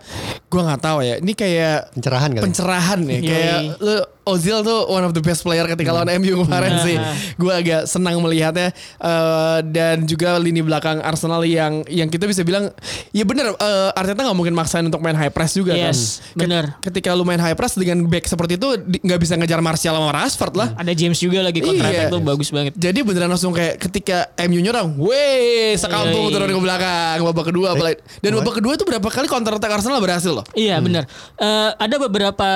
gua 0.52 0.62
nggak 0.68 0.82
tahu 0.84 0.98
ya. 1.02 1.16
Ini 1.18 1.32
kayak 1.32 1.71
Pencerahan 1.94 2.30
kali. 2.34 2.42
pencerahan 2.44 3.00
ya. 3.04 3.18
Yoi. 3.18 3.28
Kayak 3.28 3.60
lo 3.82 3.96
Ozil 4.24 4.60
tuh 4.60 4.86
one 4.86 5.02
of 5.02 5.10
the 5.10 5.20
best 5.20 5.42
player 5.42 5.66
ketika 5.66 5.90
lawan 5.90 6.06
MU 6.16 6.40
kemarin 6.40 6.72
Nah. 6.72 6.82
sih. 6.82 6.96
Gue 7.34 7.50
agak 7.50 7.84
senang 7.84 8.18
melihatnya 8.18 8.70
Eh, 8.96 9.58
dan 9.66 10.02
juga 10.02 10.36
lini 10.36 10.60
belakang 10.60 11.00
Arsenal 11.00 11.42
yang 11.42 11.82
yang 11.86 12.06
kita 12.06 12.24
bisa 12.24 12.40
bilang 12.40 12.70
ya 13.10 13.22
bener 13.22 13.50
eh, 13.50 13.90
Arteta 13.92 14.22
nggak 14.22 14.34
mungkin 14.34 14.52
maksain 14.52 14.82
untuk 14.82 14.98
main 14.98 15.12
high 15.12 15.28
press 15.28 15.52
juga 15.52 15.74
Yes, 15.74 16.22
kan. 16.32 16.46
bener. 16.46 16.64
Ketika 16.80 17.10
lu 17.12 17.22
main 17.22 17.36
high 17.36 17.52
press 17.52 17.74
dengan 17.74 18.04
back 18.04 18.24
seperti 18.24 18.54
itu 18.54 18.68
nggak 18.78 19.18
bisa 19.18 19.34
ngejar 19.34 19.58
Martial 19.58 19.92
sama 19.92 20.10
Rashford 20.12 20.54
lah. 20.54 20.68
Ada 20.74 20.92
James 20.92 21.18
juga 21.18 21.40
lagi 21.40 21.58
counter 21.58 21.82
Iya. 21.82 22.06
attack 22.06 22.08
tuh 22.10 22.20
bagus 22.20 22.48
banget. 22.48 22.72
Jadi 22.74 22.98
beneran 23.00 23.28
langsung 23.28 23.50
kayak 23.50 23.76
ketika 23.80 24.18
MU 24.40 24.60
nyerang, 24.60 24.94
weh 24.96 25.74
sekampung 25.74 26.30
turun 26.30 26.48
ke 26.48 26.60
belakang 26.60 27.18
babak 27.22 27.46
kedua 27.48 27.74
apalagi. 27.74 27.98
Dan 28.18 28.36
babak 28.36 28.54
kedua 28.56 28.72
itu 28.72 28.84
berapa 28.84 29.02
kali 29.04 29.26
counter 29.26 29.52
attack 29.52 29.72
Arsenal 29.72 29.98
berhasil 29.98 30.30
loh. 30.30 30.46
Iya 30.52 30.78
benar. 30.78 31.10
Eh, 31.34 31.70
ada 31.76 31.96
beberapa 31.98 32.48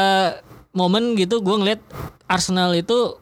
momen 0.76 1.16
gitu 1.16 1.40
gue 1.40 1.56
ngeliat 1.56 1.80
Arsenal 2.28 2.76
itu 2.76 3.16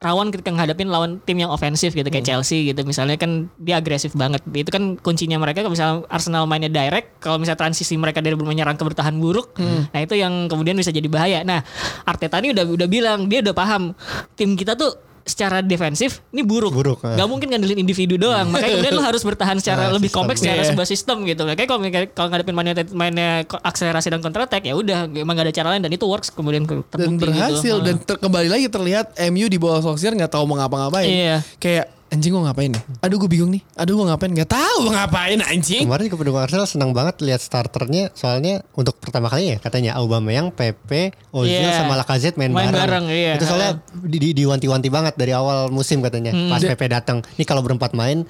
rawan 0.00 0.32
ketika 0.32 0.48
ngadepin 0.48 0.88
lawan 0.88 1.20
tim 1.28 1.36
yang 1.36 1.52
ofensif 1.52 1.92
gitu 1.92 2.08
kayak 2.08 2.24
Chelsea 2.24 2.72
gitu. 2.72 2.80
Misalnya 2.88 3.20
kan 3.20 3.52
dia 3.60 3.76
agresif 3.76 4.16
banget. 4.16 4.40
Itu 4.48 4.72
kan 4.72 4.96
kuncinya 4.96 5.36
mereka. 5.36 5.60
Kalau 5.60 5.76
misalnya 5.76 5.96
Arsenal 6.08 6.48
mainnya 6.48 6.72
direct 6.72 7.20
kalau 7.20 7.36
misalnya 7.36 7.60
transisi 7.60 8.00
mereka 8.00 8.24
dari 8.24 8.32
menyerang 8.32 8.80
ke 8.80 8.84
bertahan 8.86 9.12
buruk 9.20 9.52
nah 9.92 10.00
itu 10.00 10.16
yang 10.16 10.48
kemudian 10.48 10.78
bisa 10.78 10.88
jadi 10.88 11.04
bahaya. 11.10 11.44
Nah 11.44 11.60
Arteta 12.08 12.40
ini 12.40 12.56
udah 12.56 12.64
udah 12.64 12.88
bilang 12.88 13.28
dia 13.28 13.44
udah 13.44 13.52
paham 13.52 13.92
tim 14.40 14.56
kita 14.56 14.72
tuh 14.72 15.09
secara 15.30 15.62
defensif 15.62 16.18
ini 16.28 16.42
buruk, 16.42 16.72
Buruk. 16.72 16.98
Gak 17.00 17.24
mungkin 17.24 17.46
ngandelin 17.48 17.78
individu 17.78 18.18
doang 18.18 18.48
makanya 18.52 18.74
kemudian 18.74 18.92
lo 18.92 19.02
harus 19.02 19.22
bertahan 19.22 19.56
secara 19.56 19.86
Ah, 19.86 19.92
lebih 19.92 20.06
sistem. 20.06 20.18
kompleks 20.18 20.40
secara 20.40 20.58
Iya. 20.58 20.68
sebuah 20.68 20.86
sistem 20.86 21.16
gitu 21.22 21.42
kayak 21.46 21.64
kalau 21.64 21.80
kalau 22.10 22.28
ngadepin 22.28 22.54
mainnya 22.90 23.46
ko- 23.46 23.60
akselerasi 23.60 24.08
dan 24.08 24.18
counter 24.18 24.42
attack 24.42 24.62
ya 24.62 24.74
udah 24.74 25.06
emang 25.08 25.32
gak 25.32 25.46
ada 25.46 25.54
cara 25.54 25.68
lain 25.70 25.82
dan 25.82 25.92
itu 25.92 26.02
works 26.02 26.28
kemudian 26.28 26.64
ke- 26.64 26.82
dan 26.90 26.90
terbukti 27.06 27.22
berhasil 27.22 27.74
gitu. 27.76 27.86
dan 27.86 27.96
ter- 27.96 28.18
kembali 28.18 28.48
lagi 28.48 28.66
terlihat 28.66 29.06
MU 29.28 29.46
di 29.46 29.56
bawah 29.56 29.78
Solskjaer 29.80 30.16
nggak 30.16 30.32
tahu 30.32 30.44
mau 30.44 30.56
ngapa-ngapain. 30.56 31.06
Iya. 31.06 31.36
Kayak 31.56 31.86
anjing 32.10 32.30
gue 32.30 32.42
ngapain 32.42 32.68
nih? 32.68 32.82
Aduh 33.00 33.16
gue 33.16 33.28
bingung 33.28 33.48
nih. 33.48 33.62
Aduh 33.74 33.94
gue 33.94 34.06
ngapain? 34.06 34.30
Gak 34.32 34.50
tahu 34.50 34.76
gue 34.82 34.92
ngapain 34.92 35.38
anjing. 35.40 35.86
Kemarin 35.86 36.04
juga 36.06 36.18
pendukung 36.18 36.42
Arsenal 36.42 36.66
senang 36.66 36.90
banget 36.90 37.18
lihat 37.20 37.38
starternya 37.38 38.10
soalnya 38.12 38.66
untuk 38.74 38.98
pertama 38.98 39.26
kali 39.26 39.54
ya 39.54 39.56
katanya 39.56 39.94
Aubameyang, 39.94 40.50
Pepe, 40.50 41.10
Ozil 41.30 41.62
Iya. 41.62 41.78
sama 41.78 41.94
Lacazette 41.94 42.34
main, 42.34 42.50
Main 42.50 42.68
bareng. 42.68 42.80
bareng, 42.80 43.04
iya. 43.08 43.32
Itu 43.34 43.44
soalnya 43.44 43.78
di, 43.96 44.18
di, 44.18 44.28
diwanti-wanti 44.36 44.88
banget 44.88 45.14
dari 45.14 45.30
awal 45.30 45.68
musim 45.68 45.98
katanya. 46.00 46.30
Hmm. 46.30 46.50
Pas 46.50 46.60
Pepe 46.60 46.86
datang. 46.86 47.22
Ini 47.34 47.44
kalau 47.44 47.62
berempat 47.62 47.92
main 47.92 48.26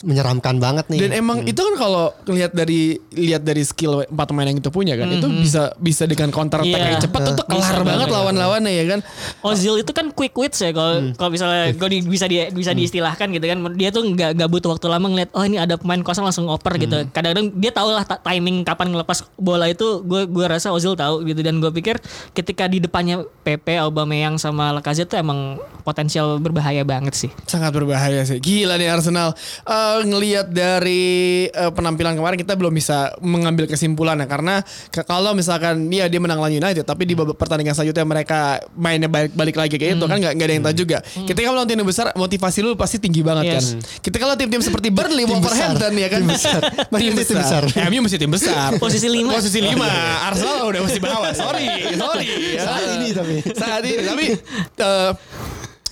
menyeramkan 0.00 0.58
banget 0.58 0.86
nih. 0.88 1.00
Dan 1.00 1.12
emang 1.14 1.42
itu 1.42 1.58
kan 1.58 1.74
kalau 1.76 2.04
lihat 2.26 2.52
dari 2.52 2.94
lihat 3.10 3.42
dari 3.42 3.62
skill 3.62 4.04
empat 4.04 4.26
pemain 4.26 4.46
yang 4.46 4.58
itu 4.58 4.68
punya 4.68 4.94
kan, 4.94 5.08
itu 5.08 5.26
bisa 5.32 5.72
bisa 5.76 6.04
dengan 6.04 6.28
counter 6.28 6.60
attack 6.60 6.70
Iya. 6.74 6.90
yang 6.90 7.00
cepat 7.00 7.20
tuh 7.32 7.46
kelar 7.46 7.80
banget 7.82 8.08
lawan-lawannya 8.08 8.72
ya 8.72 8.84
kan. 8.88 9.00
Ozil 9.40 9.78
itu 9.78 9.90
kan 9.90 10.10
quick 10.10 10.34
wits 10.34 10.58
ya 10.58 10.70
kalau 10.70 11.14
kalau 11.14 11.30
misalnya 11.30 11.72
kalau 11.72 11.90
di- 11.90 12.04
bisa 12.04 12.26
di, 12.26 12.36
bisa 12.50 12.72
diistilahkan 12.72 13.21
gitu 13.30 13.46
kan. 13.46 13.58
Dia 13.78 13.94
tuh 13.94 14.02
nggak 14.02 14.42
nggak 14.42 14.50
butuh 14.50 14.74
waktu 14.74 14.86
lama 14.90 15.06
ngeliat 15.06 15.30
oh 15.30 15.44
ini 15.46 15.60
ada 15.60 15.78
pemain 15.78 16.02
kosong 16.02 16.26
langsung 16.26 16.50
oper 16.50 16.74
gitu. 16.82 17.06
Kadang-kadang 17.14 17.54
dia 17.54 17.70
tahu 17.70 17.94
lah 17.94 18.02
timing 18.02 18.66
kapan 18.66 18.90
ngelepas 18.90 19.28
bola 19.38 19.70
itu. 19.70 20.02
Gue 20.02 20.26
gue 20.26 20.44
rasa 20.48 20.72
Ozil 20.72 20.96
tahu 20.96 21.22
gitu. 21.28 21.44
Dan 21.44 21.60
gue 21.60 21.70
pikir 21.70 22.00
ketika 22.32 22.66
di 22.66 22.80
depannya 22.80 23.22
Pepe 23.44 23.76
Aubameyang 23.76 24.40
sama 24.40 24.72
Lacazette 24.72 25.12
tuh 25.12 25.18
emang 25.20 25.60
potensial 25.82 26.40
berbahaya 26.40 26.82
banget 26.82 27.12
sih. 27.12 27.30
Sangat 27.44 27.76
berbahaya 27.76 28.24
sih. 28.24 28.40
Gila 28.40 28.80
nih 28.80 28.88
Arsenal. 28.88 29.36
Eh 29.62 30.00
ngelihat 30.08 30.48
dari 30.48 31.02
eh, 31.50 31.70
penampilan 31.74 32.16
kemarin 32.16 32.40
kita 32.40 32.56
belum 32.56 32.72
bisa 32.72 33.12
mengambil 33.20 33.68
kesimpulan 33.68 34.16
ya 34.16 34.24
karena 34.24 34.64
ke- 34.88 35.04
kalau 35.04 35.36
misalkan 35.36 35.90
dia 35.92 36.08
dia 36.08 36.16
menang 36.16 36.40
lawan 36.40 36.54
United 36.54 36.86
tapi 36.86 37.04
di 37.04 37.12
babak 37.12 37.36
pertandingan 37.36 37.76
selanjutnya 37.76 38.06
mereka 38.06 38.40
mainnya 38.72 39.10
balik 39.10 39.34
balik 39.36 39.56
lagi 39.58 39.76
kayak 39.76 39.98
itu 39.98 40.06
kan 40.06 40.16
nggak 40.16 40.38
ada 40.38 40.54
yang 40.54 40.64
tahu 40.64 40.76
juga. 40.78 40.98
Ketika 41.02 41.52
melawan 41.52 41.68
tim 41.68 41.82
besar 41.82 42.14
motivasi 42.16 42.64
lu 42.64 42.72
pasti 42.72 42.96
tinggi 42.96 43.11
banget 43.20 43.60
kan. 43.60 43.62
Yes. 43.62 43.76
Ketika 44.00 44.24
lo 44.24 44.32
tim-tim 44.40 44.64
seperti 44.64 44.88
Burnley, 44.88 45.28
Wolverhampton 45.28 45.92
ya 45.92 46.08
kan. 46.08 46.24
Tim 46.24 46.32
besar. 46.32 46.60
United 46.96 47.26
tim 47.28 47.36
besar. 47.36 47.62
Ya, 47.68 47.84
MU 47.92 48.00
mesti 48.00 48.16
tim 48.16 48.32
besar. 48.32 48.70
Posisi 48.80 49.12
lima. 49.12 49.36
Posisi 49.36 49.60
lima. 49.60 49.84
Arsenal 50.32 50.72
udah 50.72 50.80
mesti 50.80 51.00
bawah. 51.04 51.30
Sorry, 51.36 51.68
sorry. 51.92 52.26
Saat 52.56 52.82
ini 52.96 53.08
tapi. 53.12 53.34
Saat 53.52 53.82
ini 53.84 54.02
tapi 54.08 54.24
eh 54.88 55.10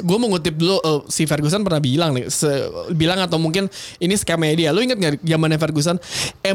gue 0.01 0.17
mau 0.17 0.33
ngutip 0.33 0.57
dulu 0.57 0.81
eh, 0.81 1.01
si 1.13 1.29
Ferguson 1.29 1.61
pernah 1.61 1.77
bilang 1.81 2.17
nih 2.17 2.33
se- 2.33 2.73
bilang 2.97 3.21
atau 3.21 3.37
mungkin 3.37 3.69
ini 4.01 4.17
scam 4.17 4.41
media 4.41 4.73
lu 4.73 4.81
inget 4.81 4.97
gak 4.97 5.21
zamannya 5.21 5.61
Ferguson 5.61 6.01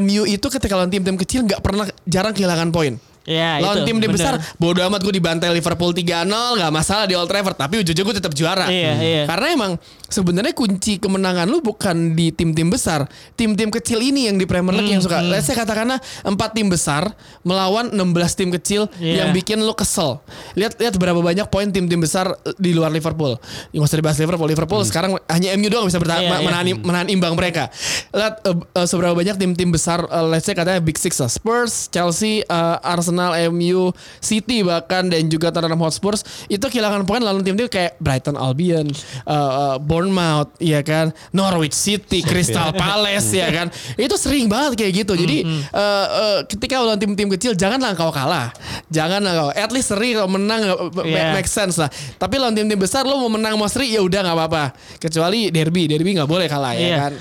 MU 0.02 0.26
itu 0.26 0.46
ketika 0.50 0.74
lawan 0.74 0.90
tim-tim 0.90 1.14
kecil 1.14 1.46
nggak 1.46 1.62
pernah 1.62 1.86
jarang 2.10 2.34
kehilangan 2.34 2.74
poin 2.74 2.98
Ya, 3.26 3.58
lawan 3.58 3.82
itu, 3.82 3.86
tim-tim 3.86 4.06
bener. 4.08 4.16
besar 4.16 4.34
bodo 4.54 4.78
amat 4.80 5.02
gue 5.02 5.10
dibantai 5.12 5.50
Liverpool 5.50 5.90
3-0 5.90 6.30
nggak 6.30 6.70
masalah 6.70 7.04
di 7.04 7.12
Old 7.12 7.26
Trafford 7.26 7.54
tapi 7.54 7.82
ujung-ujung 7.82 8.06
gue 8.06 8.16
tetap 8.16 8.30
juara 8.32 8.66
Iya, 8.66 8.92
iya. 8.96 9.22
karena 9.26 9.46
emang 9.50 9.72
sebenarnya 10.06 10.52
kunci 10.52 10.96
kemenangan 10.96 11.44
lu 11.44 11.58
bukan 11.58 12.14
di 12.14 12.30
tim-tim 12.30 12.66
besar 12.66 13.02
tim-tim 13.32 13.66
kecil 13.68 13.98
ini 14.00 14.30
yang 14.30 14.36
di 14.36 14.44
Premier 14.44 14.70
League 14.72 14.88
yang 14.88 15.02
Hmm, 15.02 15.10
suka 15.10 15.18
let's 15.20 15.44
say 15.44 15.52
katakanlah 15.52 15.98
empat 16.22 16.54
tim 16.54 16.66
besar 16.66 17.10
melawan 17.42 17.90
16 17.90 17.98
tim 18.32 18.48
kecil 18.52 18.86
Iya. 18.96 19.20
yang 19.20 19.28
bikin 19.32 19.58
lu 19.58 19.74
kesel 19.74 20.22
lihat 20.54 20.78
lihat 20.78 20.94
berapa 20.94 21.18
banyak 21.18 21.46
poin 21.46 21.66
tim-tim 21.66 21.98
besar 21.98 22.30
di 22.54 22.70
luar 22.70 22.88
Liverpool 22.88 23.34
nggak 23.68 23.82
usah 23.82 23.98
dibahas 23.98 24.16
Liverpool 24.16 24.46
Liverpool 24.46 24.82
sekarang 24.82 25.18
hanya 25.26 25.50
MU 25.52 25.66
doang 25.66 25.84
bisa 25.84 25.98
bertahan 25.98 26.14
Hmm. 26.18 26.28
Iya, 26.28 26.38
iya. 26.38 26.46
menahan, 26.46 26.66
menahan 26.80 27.08
imbang 27.08 27.34
mereka 27.34 27.66
lihat 28.10 28.38
eh, 28.40 28.54
eh, 28.54 28.86
seberapa 28.86 29.12
banyak 29.12 29.34
tim-tim 29.34 29.68
besar 29.68 30.04
eh, 30.04 30.24
let's 30.24 30.44
say 30.44 30.54
katanya 30.54 30.78
Big 30.78 30.94
Six 30.94 31.18
lah 31.18 31.26
Spurs 31.26 31.88
Chelsea 31.88 32.40
eh, 32.40 32.76
Arsenal 32.80 33.15
MU 33.50 33.90
City 34.18 34.60
bahkan 34.60 35.06
dan 35.06 35.26
juga 35.26 35.48
Tottenham 35.50 35.80
Hotspur. 35.80 36.14
Itu 36.46 36.66
kehilangan 36.66 37.04
poin 37.04 37.20
lalu 37.20 37.42
tim-tim 37.42 37.66
kayak 37.66 37.96
Brighton 37.98 38.36
Albion 38.36 38.86
eh, 38.86 38.94
eh, 39.26 39.76
Bournemouth 39.80 40.52
ya 40.58 40.80
kan? 40.80 41.10
Norwich 41.30 41.74
City 41.74 42.20
Crystal 42.20 42.70
Palace 42.80 43.32
ya 43.32 43.48
kan? 43.48 43.66
Itu 43.94 44.16
sering 44.16 44.46
banget 44.46 44.78
kayak 44.78 45.04
gitu. 45.04 45.12
Jadi 45.14 45.42
eh, 45.46 46.06
eh, 46.06 46.38
ketika 46.46 46.78
lawan 46.78 46.96
tim-tim 46.96 47.28
kecil 47.30 47.52
janganlah 47.52 47.92
kau 47.92 48.10
kalah. 48.10 48.52
Janganlah 48.88 49.32
kau 49.34 49.50
at 49.50 49.70
least 49.70 49.90
seri 49.90 50.12
kalau 50.12 50.28
menang 50.28 50.58
Yeah. 51.06 51.32
make 51.32 51.46
sense 51.46 51.78
lah. 51.78 51.86
Tapi 52.16 52.36
lawan 52.36 52.52
tim-tim 52.52 52.76
besar 52.76 53.06
lo 53.06 53.16
mau 53.16 53.30
menang 53.30 53.54
mau 53.54 53.66
seri 53.66 53.94
ya 53.94 54.02
udah 54.02 54.20
nggak 54.22 54.36
apa-apa. 54.36 54.64
Kecuali 54.98 55.48
derby. 55.48 55.86
Derby 55.86 56.12
nggak 56.12 56.26
boleh 56.26 56.46
kalah 56.46 56.74
ya 56.74 56.82
Iya. 56.82 56.96
kan? 56.98 57.12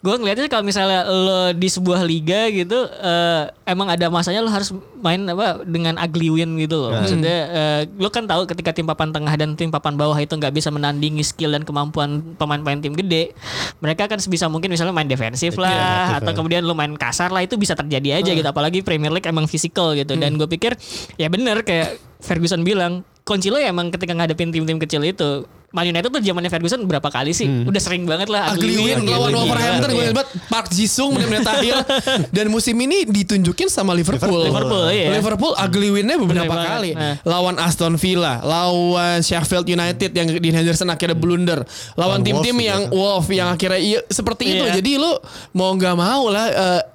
Gue 0.00 0.14
ngeliatnya 0.16 0.48
kalau 0.48 0.64
misalnya 0.64 1.04
lo 1.04 1.52
di 1.52 1.68
sebuah 1.68 2.02
liga 2.02 2.48
gitu 2.48 2.74
eh, 2.90 3.42
emang 3.64 3.86
ada 3.86 4.08
masanya 4.08 4.40
lo 4.40 4.50
harus 4.50 4.72
main 4.98 5.20
apa 5.32 5.62
dengan 5.64 5.96
ugly 5.96 6.28
win 6.30 6.58
gitu 6.58 6.76
loh. 6.76 6.90
Maksudnya 6.94 7.36
eh, 7.50 7.80
lo 7.98 8.10
kan 8.10 8.26
tahu 8.26 8.46
ketika 8.50 8.74
tim 8.74 8.86
papan 8.86 9.14
tengah 9.14 9.34
dan 9.34 9.54
tim 9.54 9.70
papan 9.70 9.94
bawah 9.94 10.18
itu 10.18 10.34
nggak 10.34 10.54
bisa 10.54 10.68
menandingi 10.68 11.22
skill 11.22 11.54
dan 11.54 11.62
kemampuan 11.62 12.36
pemain-pemain 12.36 12.80
tim 12.82 12.94
gede. 12.94 13.34
Mereka 13.80 14.06
kan 14.10 14.18
sebisa 14.18 14.50
mungkin 14.50 14.70
misalnya 14.70 14.94
main 14.94 15.08
defensif 15.08 15.56
lah 15.56 15.70
defensif, 15.70 16.18
atau 16.22 16.32
kemudian 16.36 16.62
lo 16.66 16.74
main 16.74 16.92
kasar 16.94 17.30
lah 17.30 17.42
itu 17.44 17.54
bisa 17.54 17.78
terjadi 17.78 18.22
aja 18.22 18.30
gitu. 18.34 18.48
Apalagi 18.48 18.82
Premier 18.82 19.10
League 19.10 19.26
emang 19.26 19.46
physical 19.46 19.94
gitu. 19.94 20.18
Dan 20.18 20.36
gue 20.36 20.48
pikir 20.48 20.74
ya 21.16 21.30
bener 21.30 21.62
kayak 21.62 21.98
Ferguson 22.20 22.66
bilang 22.66 23.06
kunci 23.24 23.48
lo 23.48 23.62
ya 23.62 23.70
emang 23.70 23.94
ketika 23.94 24.12
ngadepin 24.16 24.50
tim-tim 24.50 24.76
kecil 24.82 25.06
itu 25.06 25.46
Man 25.70 25.86
United 25.86 26.10
tuh 26.10 26.18
zamannya 26.18 26.50
Ferguson 26.50 26.82
berapa 26.82 27.06
kali 27.06 27.30
sih? 27.30 27.46
Udah 27.46 27.78
sering 27.78 28.02
banget 28.02 28.26
lah 28.26 28.50
Ugly 28.54 28.76
win 28.82 29.06
lawan 29.06 29.30
Wolverhampton 29.30 29.88
gue 29.94 30.04
banget 30.10 30.30
Park 30.50 30.66
Jisung 30.74 31.14
menit-menit 31.14 31.46
akhir 31.46 31.74
dan 32.36 32.50
musim 32.50 32.74
ini 32.74 33.06
ditunjukin 33.06 33.70
sama 33.70 33.94
Liverpool. 33.94 34.50
Liverpool, 34.50 34.90
iya. 34.90 35.14
Liverpool 35.14 35.54
ugly 35.54 35.94
winnya 35.94 36.18
beberapa 36.18 36.50
Bener 36.50 36.66
kali. 36.66 36.90
Nah. 36.98 37.14
Lawan 37.22 37.54
Aston 37.62 37.94
Villa, 37.94 38.42
lawan 38.42 39.22
Sheffield 39.22 39.70
United 39.70 40.10
yang 40.10 40.26
di 40.42 40.48
Henderson 40.50 40.90
akhirnya 40.90 41.14
blunder, 41.14 41.62
lawan 41.94 42.26
tim-tim 42.26 42.58
Wolves 42.58 42.66
yang 42.66 42.80
juga. 42.90 42.96
Wolf 42.98 43.26
yang 43.30 43.48
akhirnya 43.54 43.80
iya, 43.80 44.00
seperti 44.10 44.44
itu. 44.58 44.64
Iya. 44.66 44.74
Jadi 44.82 44.90
lu 44.98 45.12
mau 45.54 45.70
nggak 45.70 45.94
mau 45.94 46.26
lah 46.34 46.46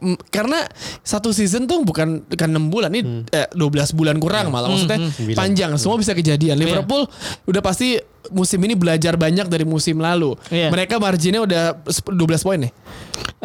m- 0.03 0.19
karena 0.27 0.67
satu 0.99 1.31
season 1.31 1.63
tuh 1.63 1.79
bukan 1.87 2.27
bukan 2.27 2.49
6 2.51 2.73
bulan 2.73 2.91
ini 2.91 3.23
eh, 3.31 3.47
12 3.55 3.95
bulan 3.95 4.19
kurang 4.19 4.51
malah 4.51 4.67
maksudnya 4.67 4.99
Sembilan. 4.99 5.37
panjang 5.37 5.71
semua 5.79 5.95
bisa 5.95 6.11
kejadian. 6.11 6.59
Liverpool 6.59 7.07
udah 7.47 7.63
pasti 7.63 7.95
musim 8.31 8.59
ini 8.63 8.73
belajar 8.73 9.17
banyak 9.19 9.49
dari 9.49 9.65
musim 9.67 9.99
lalu. 9.99 10.37
Iya. 10.49 10.69
Mereka 10.71 10.97
marginnya 10.97 11.41
udah 11.43 11.63
12 11.85 12.45
poin 12.45 12.59
nih. 12.65 12.71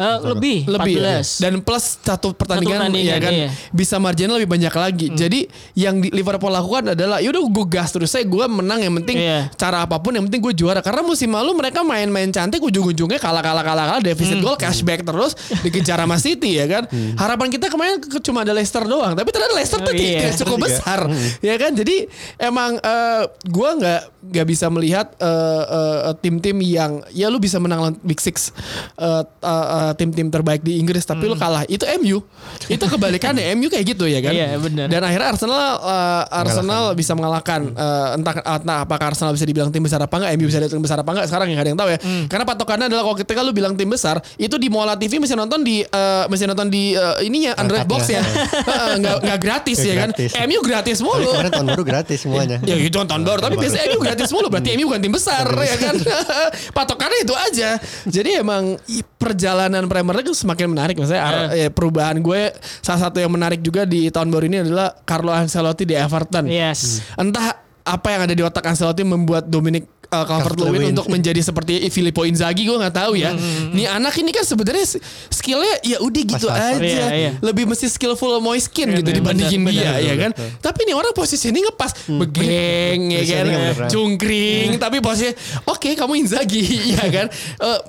Eh, 0.01 0.17
lebih, 0.25 0.57
Lebih 0.65 0.95
14. 0.97 1.37
dan 1.37 1.53
plus 1.59 1.85
satu 1.95 2.33
pertandingan, 2.33 2.81
Satu 2.81 2.89
pertandingan, 2.89 3.11
ya 3.11 3.17
kan 3.19 3.33
iya. 3.35 3.49
bisa 3.69 3.95
marginnya 3.95 4.33
lebih 4.33 4.49
banyak 4.49 4.73
lagi. 4.73 5.07
Jadi 5.11 5.39
yang 5.73 5.97
di 5.97 6.09
Liverpool 6.09 6.49
lakukan 6.49 6.91
adalah 6.91 7.17
yaudah 7.17 7.37
gue 7.39 7.65
gas 7.67 7.89
terus 7.91 8.09
saya 8.09 8.23
gue 8.23 8.41
menang 8.43 8.81
yang 8.81 8.93
penting 8.97 9.15
Iya. 9.15 9.53
cara 9.53 9.85
apa 9.85 9.97
pun 9.97 10.11
yang 10.11 10.25
penting 10.25 10.41
gue 10.41 10.53
juara 10.55 10.79
karena 10.79 11.01
musim 11.01 11.29
lalu 11.29 11.53
mereka 11.53 11.81
main-main 11.81 12.27
cantik 12.27 12.57
ujung-ujungnya 12.59 13.15
kalah 13.15 13.39
kalah 13.39 13.61
kalah 13.61 13.85
kalah 13.87 14.01
defisit 14.01 14.39
gol 14.39 14.55
cashback 14.55 15.01
terus 15.01 15.37
dikejar 15.61 15.99
sama 15.99 16.17
City 16.17 16.57
ya 16.57 16.65
kan. 16.65 16.83
Harapan 17.15 17.47
kita 17.47 17.67
kemarin 17.67 17.99
ke- 17.99 18.17
cuma 18.19 18.41
ada 18.41 18.51
Leicester 18.51 18.81
doang 18.81 19.13
tapi 19.13 19.29
ternyata 19.29 19.53
Leicester 19.53 19.77
tuh 19.79 19.89
Oh, 19.89 19.93
iya. 19.93 20.23
tidak 20.23 20.33
cukup 20.39 20.57
Juga. 20.57 20.65
besar 20.65 20.99
ya 21.39 21.55
kan. 21.55 21.71
Jadi 21.71 21.95
emang 22.37 22.71
eh, 22.75 23.21
gue 23.43 23.69
nggak 23.75 24.01
nggak 24.23 24.47
bisa 24.47 24.65
melihat 24.67 25.13
eh, 25.15 25.61
tim-tim 26.17 26.57
yang 26.59 26.91
ya 27.11 27.27
lu 27.27 27.37
bisa 27.37 27.57
menang 27.57 27.79
lawan 27.81 27.95
Big 27.99 28.17
Six 28.17 28.49
eh, 28.95 29.23
eh, 29.23 29.90
eh, 29.91 29.95
tim-tim 29.95 30.27
terbaik 30.27 30.61
di 30.61 30.79
Inggris 30.79 31.03
tapi 31.03 31.27
lu 31.27 31.35
kalah 31.35 31.67
itu 31.67 31.83
MU 31.99 32.23
itu 32.65 32.79
kebalikannya 32.81 33.51
MU 33.53 33.67
kayak 33.67 33.85
gitu 33.85 34.07
ya 34.07 34.19
kan? 34.19 34.31
Iya, 34.31 34.55
benar. 34.55 34.87
dan 34.87 35.01
akhirnya 35.03 35.27
Arsenal 35.29 35.59
eh, 35.77 36.23
Arsenal 36.33 36.83
bisa 36.93 37.11
mengalahkan 37.11 37.61
eh, 37.67 38.15
entah 38.15 38.33
entah 38.39 38.77
apakah 38.81 39.11
Arsenal 39.11 39.31
bisa 39.31 39.43
dibilang 39.43 39.69
tim 39.69 39.81
besar 39.81 39.99
apa 39.99 40.15
enggak 40.15 40.31
MU 40.33 40.45
bisa 40.45 40.57
dibilang 40.57 40.75
tim 40.77 40.83
besar 40.83 40.97
apa 40.97 41.09
enggak 41.11 41.27
sekarang 41.27 41.47
yang 41.47 41.59
ada 41.59 41.69
yang 41.69 41.79
tahu 41.79 41.89
ya. 41.89 41.99
Karena 42.25 42.45
patokannya 42.45 42.85
adalah 42.87 43.03
kalau 43.03 43.17
ketika 43.17 43.39
lu 43.41 43.51
bilang 43.51 43.73
tim 43.75 43.87
besar 43.87 44.17
itu 44.35 44.55
di 44.55 44.67
Mola 44.67 44.95
TV 44.95 45.17
mesti 45.17 45.35
nonton 45.35 45.59
di 45.61 45.83
eh, 45.83 46.23
mesti 46.25 46.45
nonton 46.45 46.67
di 46.67 46.93
eh, 46.93 47.15
ininya 47.21 47.57
Android 47.57 47.83
box 47.83 48.07
ya. 48.07 48.23
Nggak 49.01 49.15
nggak 49.21 49.39
gratis 49.39 49.77
ya 49.79 49.93
kan? 49.97 50.09
gratis. 50.13 50.31
MU 50.37 50.59
gratis 50.61 50.97
Tapi 50.97 51.07
mulu 51.07 51.27
kemarin 51.31 51.51
tahun 51.51 51.67
baru 51.67 51.83
gratis 51.83 52.17
semuanya. 52.21 52.57
Ya 52.61 52.75
gitu 52.77 52.97
tahun 53.01 53.23
baru 53.23 53.39
Tapi 53.41 53.55
biasanya 53.57 53.85
MU 53.89 53.99
gratis 53.99 54.29
mulu. 54.31 54.47
Berarti 54.47 54.69
MU 54.77 54.85
bukan 54.87 55.01
tim 55.01 55.13
besar 55.13 55.45
ya 55.49 55.75
kan? 55.77 55.95
Patokannya 56.77 57.19
itu 57.25 57.33
aja. 57.33 57.69
Jadi 58.05 58.29
emang 58.37 58.77
i- 58.87 59.03
Perjalanan 59.81 60.13
Premier 60.13 60.15
League 60.21 60.37
semakin 60.37 60.67
menarik. 60.69 60.95
Maksudnya 60.97 61.23
ar- 61.23 61.51
ya, 61.57 61.69
perubahan 61.73 62.17
gue 62.21 62.41
Salah 62.81 63.09
satu 63.09 63.17
yang 63.17 63.31
menarik 63.33 63.61
juga 63.61 63.85
di 63.87 64.09
tahun 64.13 64.29
baru 64.29 64.45
ini 64.45 64.57
adalah 64.67 64.93
Carlo 65.05 65.33
Ancelotti 65.33 65.87
di 65.87 65.95
Everton. 65.97 66.45
Yes. 66.45 67.01
Entah 67.17 67.57
apa 67.81 68.07
yang 68.13 68.21
ada 68.29 68.33
di 68.37 68.43
otak 68.45 68.61
Ancelotti 68.61 69.01
membuat 69.01 69.49
Dominic 69.49 69.89
uh, 70.11 70.25
Calvert-Lewin 70.27 70.67
Calvert-Lewin. 70.69 70.91
untuk 70.93 71.07
menjadi 71.07 71.41
seperti 71.41 71.73
Filippo 71.87 72.21
Inzaghi 72.21 72.67
gue 72.67 72.75
nggak 72.75 72.93
tahu 72.93 73.15
ya. 73.15 73.31
Nih 73.71 73.87
anak 73.87 74.13
ini 74.15 74.29
kan 74.29 74.43
sebenarnya 74.43 74.99
skillnya 75.27 75.75
ya 75.81 75.97
udah 75.97 76.23
gitu 76.27 76.45
Pas-pasan. 76.45 76.77
aja. 76.77 76.85
Iya, 76.85 77.05
iya. 77.09 77.31
Lebih 77.39 77.63
mesti 77.65 77.87
skillful 77.87 78.37
Moiskin 78.37 78.91
gitu 78.91 79.07
Bener, 79.07 79.17
dibandingin 79.17 79.61
bener, 79.61 79.73
dia 79.73 79.89
bener, 79.89 80.03
ya 80.03 80.15
kan. 80.19 80.31
Tapi 80.59 80.79
nih 80.83 80.95
orang 80.95 81.13
posisinya 81.15 81.59
ngepas 81.61 81.91
begeng 82.11 82.99
ya 83.09 83.21
kan. 83.23 83.45
Cungkring 83.87 84.69
tapi 84.77 84.99
posisinya 84.99 85.33
oke 85.65 85.89
kamu 85.93 86.13
Inzaghi 86.19 86.63
ya 86.95 87.05
kan. 87.07 87.27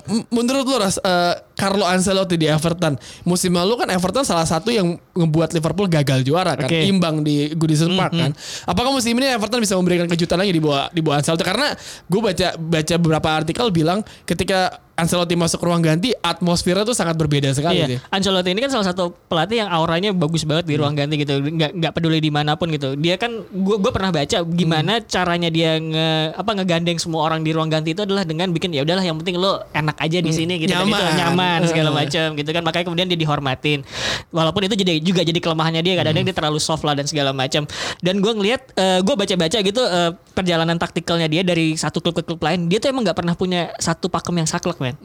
M- 0.08 0.26
menurut 0.30 0.62
lu 0.62 0.76
Ras 0.78 0.96
eh, 0.96 1.34
Carlo 1.52 1.84
Ancelotti 1.84 2.34
di 2.34 2.48
Everton 2.48 2.96
musim 3.22 3.52
lalu 3.52 3.76
kan 3.76 3.88
Everton 3.90 4.24
salah 4.24 4.48
satu 4.48 4.72
yang 4.72 4.94
ngebuat 5.12 5.52
Liverpool 5.52 5.86
gagal 5.86 6.24
juara 6.24 6.56
kan 6.56 6.66
Oke. 6.66 6.86
imbang 6.88 7.20
di 7.20 7.52
Goodison 7.54 7.92
Park 7.92 8.12
kan. 8.12 8.30
Apakah 8.64 8.90
musim 8.90 9.12
ini 9.14 9.28
Everton 9.28 9.60
bisa 9.60 9.76
memberikan 9.76 10.06
kejutan 10.06 10.38
lagi 10.38 10.50
di 10.50 10.62
bawah 10.62 10.88
di 10.90 11.00
bawah 11.00 11.20
Ancelotti 11.20 11.44
karena 11.44 11.70
gue 12.12 12.20
baca 12.20 12.48
baca 12.60 12.94
beberapa 13.00 13.28
artikel 13.32 13.72
bilang 13.72 14.04
ketika 14.28 14.76
Ancelotti 14.92 15.32
masuk 15.34 15.64
ruang 15.64 15.80
ganti 15.80 16.12
atmosfernya 16.12 16.84
tuh 16.84 16.92
sangat 16.92 17.16
berbeda 17.16 17.48
sekali 17.56 17.80
Iya, 17.80 17.86
sih. 17.88 17.98
Ancelotti 18.12 18.52
ini 18.52 18.60
kan 18.60 18.68
salah 18.68 18.92
satu 18.92 19.16
pelatih 19.26 19.64
yang 19.64 19.70
auranya 19.72 20.12
bagus 20.12 20.44
banget 20.44 20.68
di 20.68 20.76
ruang 20.76 20.92
ganti 20.92 21.16
gitu, 21.16 21.40
nggak 21.40 21.72
nggak 21.80 21.92
peduli 21.96 22.20
di 22.20 22.28
mana 22.28 22.60
pun 22.60 22.68
gitu. 22.68 22.92
Dia 23.00 23.16
kan, 23.16 23.32
gue 23.40 23.76
gue 23.80 23.88
pernah 23.88 24.12
baca 24.12 24.44
gimana 24.44 25.00
caranya 25.00 25.48
dia 25.48 25.80
nge 25.80 26.36
apa 26.36 26.50
ngegandeng 26.60 27.00
semua 27.00 27.24
orang 27.24 27.40
di 27.40 27.56
ruang 27.56 27.72
ganti 27.72 27.96
itu 27.96 28.04
adalah 28.04 28.28
dengan 28.28 28.52
bikin 28.52 28.68
ya 28.76 28.84
udahlah 28.84 29.00
yang 29.00 29.16
penting 29.16 29.40
lo 29.40 29.64
enak 29.72 29.96
aja 29.96 30.18
di 30.20 30.28
sini 30.28 30.60
gitu, 30.60 30.76
Dan 30.76 30.84
Nyaman. 30.84 30.92
itu 30.92 31.04
nyaman 31.16 31.58
segala 31.64 31.90
macam 31.90 32.26
gitu 32.36 32.50
kan. 32.52 32.62
Makanya 32.62 32.84
kemudian 32.92 33.06
dia 33.08 33.16
dihormatin. 33.16 33.80
Walaupun 34.28 34.68
itu 34.68 34.76
jadi 34.76 35.00
juga 35.00 35.24
jadi 35.24 35.40
kelemahannya 35.40 35.80
dia 35.80 35.96
kadang-kadang 35.96 36.28
dia 36.28 36.36
terlalu 36.36 36.60
soft 36.60 36.84
lah 36.84 36.92
dan 36.92 37.08
segala 37.08 37.32
macam. 37.32 37.64
Dan 38.04 38.20
gue 38.20 38.32
ngelihat, 38.36 38.76
gue 39.00 39.14
baca-baca 39.16 39.58
gitu 39.64 39.82
eh, 39.82 40.10
perjalanan 40.36 40.76
taktikalnya 40.76 41.32
dia 41.32 41.40
dari 41.40 41.80
satu 41.80 42.04
klub 42.04 42.20
ke 42.20 42.22
klub 42.28 42.44
lain, 42.44 42.68
dia 42.68 42.76
tuh 42.76 42.92
emang 42.92 43.08
nggak 43.08 43.16
pernah 43.16 43.32
punya 43.32 43.72
satu 43.80 44.12
pakem 44.12 44.36
yang 44.36 44.48
saklek 44.50 44.81
men 44.82 44.96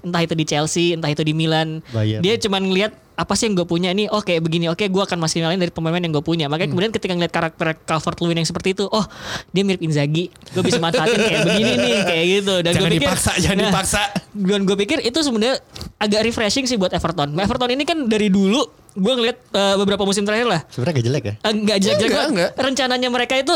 entah 0.00 0.20
itu 0.20 0.32
di 0.32 0.44
Chelsea, 0.44 0.92
entah 0.92 1.08
itu 1.08 1.20
di 1.20 1.32
Milan. 1.32 1.80
Bayern. 1.90 2.20
Dia 2.20 2.36
cuman 2.36 2.62
ngelihat 2.62 2.92
apa 3.16 3.32
sih 3.32 3.48
yang 3.48 3.56
gue 3.56 3.64
punya 3.64 3.88
nih? 3.90 4.12
Oh 4.12 4.20
kayak 4.20 4.44
begini, 4.44 4.68
oke 4.68 4.84
gue 4.84 5.02
akan 5.02 5.16
maksimalin 5.16 5.56
dari 5.56 5.72
pemain 5.72 5.96
yang 5.96 6.12
gue 6.12 6.20
punya. 6.20 6.46
Makanya 6.46 6.68
kemudian 6.68 6.92
ketika 6.92 7.16
ngeliat 7.16 7.32
karakter 7.32 7.72
Calvert 7.82 8.20
Lewin 8.20 8.36
yang 8.36 8.44
seperti 8.44 8.76
itu, 8.76 8.84
oh 8.84 9.04
dia 9.50 9.64
mirip 9.64 9.80
Inzaghi, 9.80 10.28
gue 10.28 10.62
bisa 10.62 10.76
manfaatin 10.76 11.16
kayak 11.16 11.48
begini 11.48 11.72
nih, 11.74 11.96
kayak 12.04 12.24
gitu. 12.28 12.54
Dan 12.60 12.72
Jangan 12.76 12.84
gue 12.84 12.92
pikir, 12.92 13.08
dipaksa, 13.08 13.32
jangan 13.40 13.56
Nah, 13.56 13.64
dipaksa. 13.72 14.02
Dan 14.36 14.60
gue 14.62 14.76
pikir 14.76 14.98
itu 15.00 15.18
sebenarnya 15.18 15.56
agak 15.96 16.20
refreshing 16.22 16.68
sih 16.68 16.76
buat 16.76 16.92
Everton. 16.92 17.32
Everton 17.34 17.72
ini 17.72 17.88
kan 17.88 18.04
dari 18.04 18.28
dulu 18.28 18.60
gue 18.92 19.12
ngeliat 19.12 19.38
eh, 19.48 19.74
beberapa 19.76 20.04
musim 20.04 20.24
terakhir 20.24 20.44
lah, 20.46 20.60
Sebenarnya 20.68 20.94
gak 20.94 21.06
jelek 21.08 21.24
ya. 21.24 21.34
Eh, 21.40 21.52
nggak 21.54 21.78
jelek-jelek 21.78 22.04
Enggak, 22.06 22.20
banget. 22.20 22.32
enggak. 22.32 22.50
rencananya 22.60 23.08
mereka 23.08 23.34
itu 23.36 23.54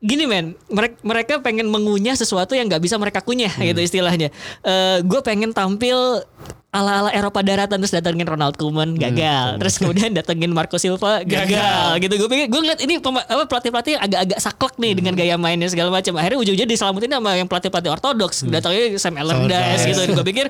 gini 0.00 0.24
men 0.24 0.56
mereka 0.72 0.96
mereka 1.04 1.32
pengen 1.44 1.68
mengunyah 1.68 2.16
sesuatu 2.16 2.56
yang 2.56 2.72
nggak 2.72 2.80
bisa 2.80 2.96
mereka 2.96 3.20
kunyah 3.20 3.52
Hmm. 3.52 3.68
gitu 3.68 3.80
istilahnya 3.84 4.32
gue 5.04 5.20
pengen 5.20 5.52
tampil 5.52 6.24
ala 6.70 7.02
ala 7.02 7.10
Eropa 7.10 7.42
daratan 7.42 7.82
terus 7.82 7.90
datengin 7.90 8.22
Ronald 8.22 8.54
Koeman 8.54 8.94
gagal. 8.94 9.58
terus 9.58 9.74
kemudian 9.74 10.14
datengin 10.14 10.50
Marco 10.50 10.78
Silva 10.78 11.18
gagal, 11.20 11.50
Hmm. 11.50 11.50
Gagal. 11.50 11.90
gitu. 11.98 12.14
Gue 12.16 12.28
pikir 12.28 12.46
gue 12.46 12.60
ngeliat 12.60 12.80
ini 12.80 12.94
pema- 12.96 13.26
apa 13.26 13.42
pelatih 13.44 13.70
pelatih 13.70 13.94
agak-agak 13.96 14.38
saklek 14.38 14.74
nih 14.76 14.92
dengan 14.94 15.12
Hmm. 15.12 15.20
gaya 15.20 15.34
mainnya 15.34 15.66
segala 15.66 15.90
macam 15.90 16.14
akhirnya 16.14 16.38
ujung-ujungnya 16.38 16.70
diselamatin 16.70 17.10
sama 17.10 17.30
yang 17.34 17.44
pelatih 17.44 17.68
pelatih 17.68 17.90
ortodoks 17.90 18.46
datangnya 18.46 18.94
Sam 18.96 19.18
Allardyce 19.18 19.82
gitu. 19.84 20.00
Gue 20.12 20.24
pikir 20.24 20.46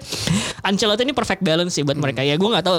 Ancelotti 0.61 1.02
ini 1.02 1.12
perfect 1.12 1.40
balance 1.40 1.72
sih 1.72 1.83
buat 1.83 1.96
Hmm. 1.96 2.04
mereka. 2.04 2.20
Ya 2.20 2.37
gue 2.37 2.48
nggak 2.48 2.64
tahu 2.64 2.78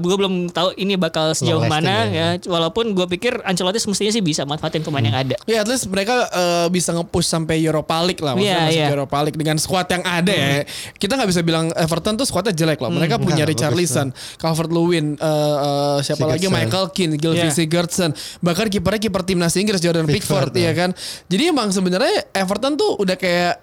gue 0.00 0.16
belum 0.16 0.34
tahu 0.48 0.68
ini 0.74 0.96
bakal 0.96 1.36
sejauh 1.36 1.60
Long 1.60 1.68
mana 1.68 2.08
ya. 2.08 2.26
ya. 2.34 2.48
Walaupun 2.48 2.96
gue 2.96 3.04
pikir 3.10 3.44
Ancelotti 3.44 3.78
semestinya 3.78 4.08
sih 4.10 4.24
bisa 4.24 4.42
manfaatin 4.42 4.80
pemain 4.80 5.04
yang 5.04 5.18
ada. 5.18 5.36
Ya 5.44 5.60
at 5.60 5.68
least 5.68 5.86
mereka 5.86 6.24
eh, 6.26 6.66
bisa 6.68 6.90
nge-push 6.90 7.28
sampai 7.28 7.60
Europa 7.60 8.00
League 8.00 8.18
lah. 8.18 8.32
Maksudnya 8.32 8.72
iya. 8.72 8.88
ke 8.88 8.94
Europa 8.94 9.18
League 9.20 9.36
dengan 9.36 9.60
squad 9.60 9.84
yang 9.86 10.00
ada 10.02 10.32
ya. 10.32 10.64
Kita 10.96 11.14
nggak 11.14 11.28
bisa 11.28 11.42
bilang 11.42 11.68
Everton 11.74 12.16
tuh 12.16 12.24
squadnya 12.24 12.54
jelek 12.62 12.78
loh. 12.78 12.90
Mereka 12.90 13.18
punya 13.18 13.42
Enggak, 13.42 13.50
Richarlison, 13.58 14.08
Calvert 14.36 14.70
Lewin 14.70 15.14
eh, 15.14 15.26
eh, 15.58 15.98
Siapa 16.00 16.24
lagi. 16.24 16.46
Michael 16.46 16.86
Keane, 16.90 17.14
Gylfi 17.16 17.42
Iya. 17.42 17.52
Sigurdsson. 17.52 18.10
Bahkan 18.38 18.66
kipernya 18.68 19.00
kiper 19.00 19.22
timnas 19.22 19.54
Inggris 19.54 19.80
Jordan 19.80 20.06
Pickford, 20.06 20.50
Pickford, 20.50 20.62
ya 20.62 20.72
kan? 20.72 20.90
Jadi 21.26 21.42
emang 21.48 21.68
sebenarnya 21.68 22.30
Everton 22.30 22.74
tuh 22.74 22.94
udah 22.96 23.16
kayak 23.16 23.58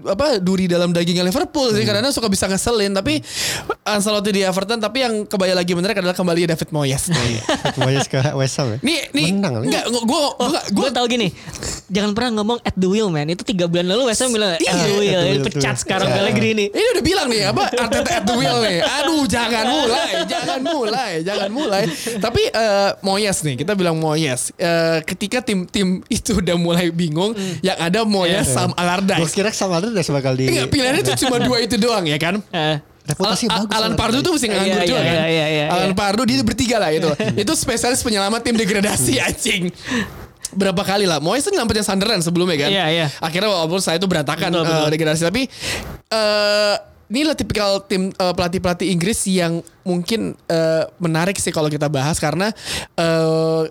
apa 0.00 0.38
duri 0.38 0.64
dalam 0.64 0.90
dagingnya 0.90 1.22
Liverpool 1.22 1.70
sih. 1.70 1.84
Kadang-kadang 1.84 2.10
suka 2.10 2.26
bisa 2.26 2.44
ngeselin. 2.44 2.90
Tapi 2.90 3.20
Ancelotti 3.82 4.30
di 4.30 4.42
Everton 4.42 4.78
Tapi 4.78 4.98
yang 4.98 5.14
kembali 5.22 5.52
lagi 5.52 5.72
menarik 5.72 5.96
adalah 5.96 6.12
kembali 6.12 6.48
David 6.48 6.70
Moyes. 6.70 7.06
Nih. 7.06 7.38
Moyes 7.76 8.06
ke 8.06 8.18
West 8.34 8.56
Ham 8.56 8.74
ya. 8.74 8.78
Nih, 8.80 8.98
nih, 9.12 9.26
Menang 9.30 9.62
enggak, 9.62 9.84
gue, 9.86 10.02
gue, 10.02 10.20
gue 10.40 10.60
gue, 10.72 10.88
tau 10.90 11.04
gini. 11.04 11.28
Jangan 11.86 12.10
pernah 12.10 12.30
ngomong 12.36 12.58
at 12.62 12.74
the 12.74 12.88
wheel 12.88 13.08
man. 13.08 13.28
Itu 13.28 13.42
tiga 13.42 13.68
bulan 13.68 13.86
lalu 13.86 14.08
West 14.08 14.20
Ham 14.20 14.30
bilang 14.30 14.54
at 14.54 14.60
Iya, 14.60 14.72
the 14.72 14.86
wheel 14.88 15.12
at 15.12 15.20
the 15.20 15.20
Ini 15.20 15.30
wheel. 15.36 15.44
pecat 15.44 15.60
tuh. 15.70 15.80
sekarang. 15.84 16.08
Pellegrini. 16.08 16.66
Ini 16.70 16.86
udah 16.96 17.04
bilang 17.04 17.26
nih 17.28 17.42
apa 17.46 17.62
Arteta 17.70 18.10
at 18.10 18.24
the 18.24 18.34
wheel 18.40 18.56
nih. 18.60 18.80
Aduh 18.80 19.22
jangan 19.24 19.64
mulai, 19.76 20.10
jangan 20.24 20.60
mulai, 20.60 21.10
jangan 21.20 21.50
mulai. 21.50 21.82
Tapi 22.16 22.42
eh, 22.48 22.90
Moyes 23.00 23.38
nih, 23.40 23.54
kita 23.54 23.72
bilang 23.72 23.94
Moyes. 23.94 24.50
Eh, 24.56 24.98
ketika 25.04 25.38
tim-tim 25.38 26.00
itu 26.08 26.34
udah 26.34 26.56
mulai 26.56 26.88
bingung, 26.88 27.30
yang 27.60 27.76
ada 27.76 28.02
Moyes 28.02 28.48
Sam 28.48 28.70
Gue 28.70 28.80
Allardyce. 28.80 29.30
kira 29.30 29.50
sama 29.50 29.78
udah 29.78 30.00
bakal 30.10 30.32
di 30.32 30.48
Enggak, 30.48 30.66
pilihannya 30.68 31.02
tuh 31.04 31.16
cuma 31.20 31.36
dua 31.38 31.60
itu 31.60 31.76
doang 31.76 32.02
ya 32.04 32.16
kan? 32.16 32.40
Eh, 32.50 32.76
reputasi 33.10 33.44
Al- 33.46 33.64
bagus. 33.64 33.70
Alan 33.70 33.76
Allardyce. 33.90 33.98
Pardo 33.98 34.18
tuh 34.20 34.32
mesti 34.32 34.46
nganggur 34.46 34.70
Iya, 34.70 34.86
juga 34.86 34.96
iya, 34.96 35.02
kan. 35.02 35.14
iya, 35.14 35.26
iya, 35.26 35.46
iya. 35.50 35.64
Alan 35.68 35.92
Pardo 35.92 36.22
dia 36.22 36.40
bertiga 36.40 36.76
lah 36.76 36.90
itu. 36.90 37.08
itu 37.34 37.52
spesialis 37.52 38.00
penyelamat 38.00 38.40
tim 38.40 38.54
degradasi 38.54 39.18
anjing. 39.18 39.62
Berapa 40.50 40.82
kali 40.82 41.06
lah 41.06 41.18
Moyes 41.18 41.42
tuh 41.42 41.50
nyelamatin 41.50 41.82
Sunderland 41.82 42.20
sebelumnya 42.20 42.58
kan 42.60 42.70
Iya, 42.70 42.86
iya. 42.90 43.06
Akhirnya 43.18 43.46
walaupun 43.48 43.78
saya 43.78 43.96
itu 43.96 44.06
berantakan 44.06 44.50
Betul, 44.50 44.62
eh, 44.62 44.66
betul. 44.68 44.88
degradasi 44.90 45.22
Tapi 45.24 45.42
eh 46.10 46.74
ini 47.10 47.26
lah 47.26 47.34
tipikal 47.34 47.82
tim 47.84 48.14
eh, 48.14 48.34
pelatih-pelatih 48.34 48.86
Inggris 48.86 49.26
yang 49.26 49.60
mungkin 49.82 50.38
eh, 50.46 50.86
menarik 51.02 51.36
sih 51.36 51.50
kalau 51.50 51.66
kita 51.66 51.90
bahas 51.90 52.22
karena 52.22 52.54
eh, 52.94 53.62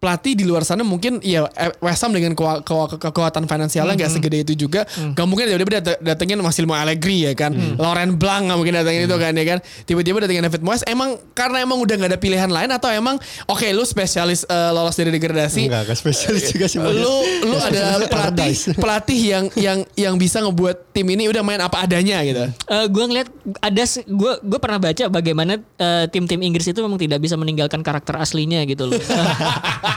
pelatih 0.00 0.32
di 0.32 0.48
luar 0.48 0.64
sana 0.64 0.80
mungkin 0.80 1.20
ya 1.20 1.44
eh, 1.52 1.68
West 1.84 2.00
Ham 2.00 2.16
dengan 2.16 2.32
kekuatan 2.32 3.44
finansialnya 3.44 3.94
nggak 4.00 4.12
segede 4.16 4.48
itu 4.48 4.66
juga. 4.66 4.88
Nggak 4.88 5.26
mungkin 5.28 5.44
tiba-tiba 5.44 5.84
dat- 5.84 6.00
datengin 6.00 6.40
Massimo 6.40 6.72
Allegri 6.72 7.28
ya 7.28 7.36
kan? 7.36 7.52
Laurent 7.76 8.16
Blanc 8.16 8.48
nggak 8.48 8.58
mungkin 8.58 8.74
datengin 8.80 9.04
itu 9.04 9.16
kan 9.20 9.32
ya 9.36 9.44
kan? 9.44 9.58
Tiba-tiba 9.84 10.24
datengin 10.24 10.48
David 10.48 10.64
Moyes. 10.64 10.82
Emang 10.88 11.20
karena 11.36 11.60
emang 11.60 11.76
udah 11.84 11.94
nggak 12.00 12.10
ada 12.16 12.20
pilihan 12.20 12.48
lain 12.48 12.72
atau 12.72 12.88
emang 12.88 13.20
oke 13.44 13.68
lu 13.76 13.84
spesialis 13.84 14.48
eh, 14.48 14.70
lolos 14.72 14.96
dari 14.96 15.12
degradasi? 15.12 15.68
Enggak, 15.68 15.80
enggak 15.84 15.98
spesialis 16.00 16.42
juga 16.48 16.64
sih. 16.64 16.80
Lu 16.80 17.14
lu 17.44 17.56
ada 17.60 18.00
spesialis 18.00 18.08
pelatih 18.16 18.52
pelatih 18.80 19.20
yang 19.20 19.44
yang 19.52 19.78
yang 20.00 20.14
bisa 20.16 20.40
ngebuat 20.40 20.96
tim 20.96 21.04
ini 21.12 21.28
udah 21.28 21.44
main 21.44 21.60
apa 21.60 21.84
adanya 21.84 22.24
gitu. 22.24 22.48
Eh, 22.48 22.86
gue 22.88 23.04
ngeliat 23.04 23.28
ada 23.60 23.84
gue 24.08 24.32
gue 24.48 24.58
pernah 24.64 24.80
baca 24.80 25.04
bagaimana 25.12 25.60
eh, 25.60 26.04
tim-tim 26.08 26.40
Inggris 26.40 26.72
itu 26.72 26.80
memang 26.80 26.96
tidak 26.96 27.20
bisa 27.20 27.36
meninggalkan 27.36 27.84
karakter 27.84 28.16
aslinya 28.16 28.64
gitu 28.64 28.88
loh. 28.88 28.96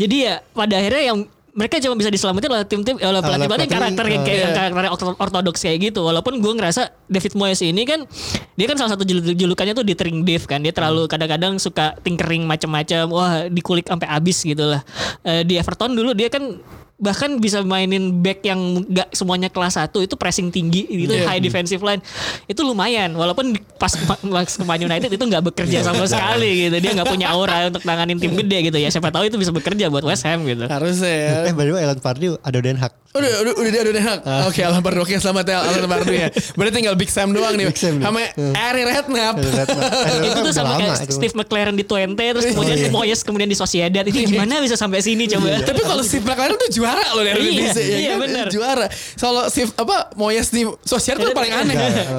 Jadi 0.00 0.16
ya 0.26 0.40
pada 0.54 0.74
akhirnya 0.80 1.04
yang 1.12 1.18
mereka 1.50 1.82
cuma 1.82 1.98
bisa 1.98 2.08
diselamatin 2.14 2.46
oleh 2.46 2.62
tim-tim 2.62 2.94
oleh 2.94 3.20
pelatih-pelatih 3.20 3.66
pelatih, 3.66 3.68
karakter 3.68 4.04
kayak 4.06 4.38
yang 4.38 4.54
iya. 4.54 4.70
karakter 4.70 4.90
orto- 4.94 5.18
ortodoks 5.18 5.60
kayak 5.66 5.90
gitu. 5.90 6.06
Walaupun 6.06 6.38
gue 6.38 6.52
ngerasa 6.54 6.94
David 7.10 7.34
Moyes 7.34 7.60
ini 7.60 7.82
kan 7.82 8.06
dia 8.54 8.66
kan 8.70 8.78
salah 8.78 8.94
satu 8.94 9.02
julu- 9.02 9.34
julukannya 9.34 9.74
tuh 9.74 9.82
ditering 9.82 10.22
Dave 10.22 10.46
kan. 10.46 10.62
Dia 10.62 10.70
terlalu 10.70 11.10
kadang-kadang 11.10 11.58
suka 11.58 11.98
tinkering 12.06 12.46
macam-macam. 12.46 13.02
Wah, 13.10 13.32
dikulik 13.50 13.90
sampai 13.90 14.06
habis 14.06 14.38
gitu 14.46 14.62
lah. 14.62 14.80
Eh, 15.26 15.42
di 15.42 15.58
Everton 15.58 15.92
dulu 15.98 16.14
dia 16.14 16.30
kan 16.30 16.54
bahkan 17.00 17.40
bisa 17.40 17.64
mainin 17.64 18.20
back 18.20 18.44
yang 18.44 18.84
nggak 18.84 19.08
semuanya 19.10 19.48
kelas 19.48 19.80
1 19.80 19.88
itu 20.04 20.14
pressing 20.14 20.52
tinggi 20.52 20.84
itu 20.84 21.10
Iya. 21.10 21.24
high 21.26 21.40
defensive 21.40 21.80
line 21.80 22.04
itu 22.44 22.60
lumayan 22.60 23.16
walaupun 23.16 23.56
pas 23.80 23.88
ke 23.88 24.04
pas 24.04 24.44
ke 24.44 24.62
Man 24.62 24.80
United 24.84 25.08
itu 25.08 25.24
nggak 25.24 25.42
bekerja 25.48 25.80
sama 25.80 26.04
sekali 26.04 26.68
gitu 26.68 26.76
dia 26.76 26.92
nggak 26.92 27.08
punya 27.08 27.32
aura 27.32 27.72
untuk 27.72 27.82
nanganin 27.82 28.20
tim 28.20 28.36
gede 28.36 28.68
gitu 28.68 28.76
ya 28.76 28.92
siapa 28.92 29.08
tahu 29.08 29.26
itu 29.26 29.40
bisa 29.40 29.50
bekerja 29.50 29.88
buat 29.88 30.04
West 30.04 30.28
Ham 30.28 30.44
gitu 30.44 30.68
Harusnya 30.68 31.08
ya. 31.08 31.32
Eh 31.48 31.54
by 31.56 31.64
the 31.64 31.72
way 31.72 31.82
Alan 31.82 31.98
Pardew 31.98 32.36
ada 32.44 32.58
Den 32.60 32.76
Haag. 32.76 32.92
Udah, 33.10 33.26
udah, 33.42 33.52
udah, 33.58 33.70
udah, 33.74 33.90
udah, 33.90 34.02
Ah. 34.22 34.46
Oke, 34.46 34.62
Alan 34.62 34.86
Pardo. 34.86 35.02
Oke, 35.02 35.18
selamat 35.18 35.44
ya 35.50 35.56
Alan 35.66 35.86
Pardo 35.90 36.14
ya. 36.14 36.30
Berarti 36.58 36.74
tinggal 36.78 36.94
Big 36.94 37.10
Sam 37.10 37.34
doang 37.34 37.58
nih. 37.58 37.66
Big 37.66 37.78
Sam 37.78 37.98
nih. 37.98 38.06
Sama 38.06 38.22
Harry 38.54 38.82
Redknapp. 38.86 39.34
Ada 39.34 39.50
Redknapp. 39.50 39.90
Ada 40.06 40.26
itu 40.30 40.40
tuh 40.46 40.54
sama 40.54 40.72
kayak. 40.78 41.10
Steve 41.10 41.34
McLaren 41.34 41.74
di 41.74 41.82
Twente 41.82 42.22
terus 42.22 42.46
kemudian 42.54 42.78
iya. 42.78 42.90
Moyes 42.90 43.20
kemudian 43.26 43.50
di 43.50 43.58
Sociedad 43.58 44.04
itu 44.06 44.14
gimana 44.26 44.62
bisa 44.62 44.78
sampai 44.78 45.02
sini 45.02 45.26
coba 45.26 45.58
Tapi 45.62 45.80
kalau 45.82 46.02
Steve 46.08 46.22
McLaren 46.22 46.54
tuh 46.54 46.70
juara 46.70 46.89
loh 47.14 47.24
dari 47.24 47.40
Iya, 47.40 47.50
Indonesia 47.50 47.82
ya 47.82 47.98
iya, 47.98 48.10
kan? 48.10 48.18
bener. 48.22 48.46
Juara. 48.50 48.86
Kalau 49.16 49.42
Steve 49.48 49.72
apa 49.78 49.96
Moyes 50.16 50.48
di 50.50 50.62
sosial 50.82 51.16
tuh 51.20 51.32
paling 51.32 51.52
aneh. 51.52 51.74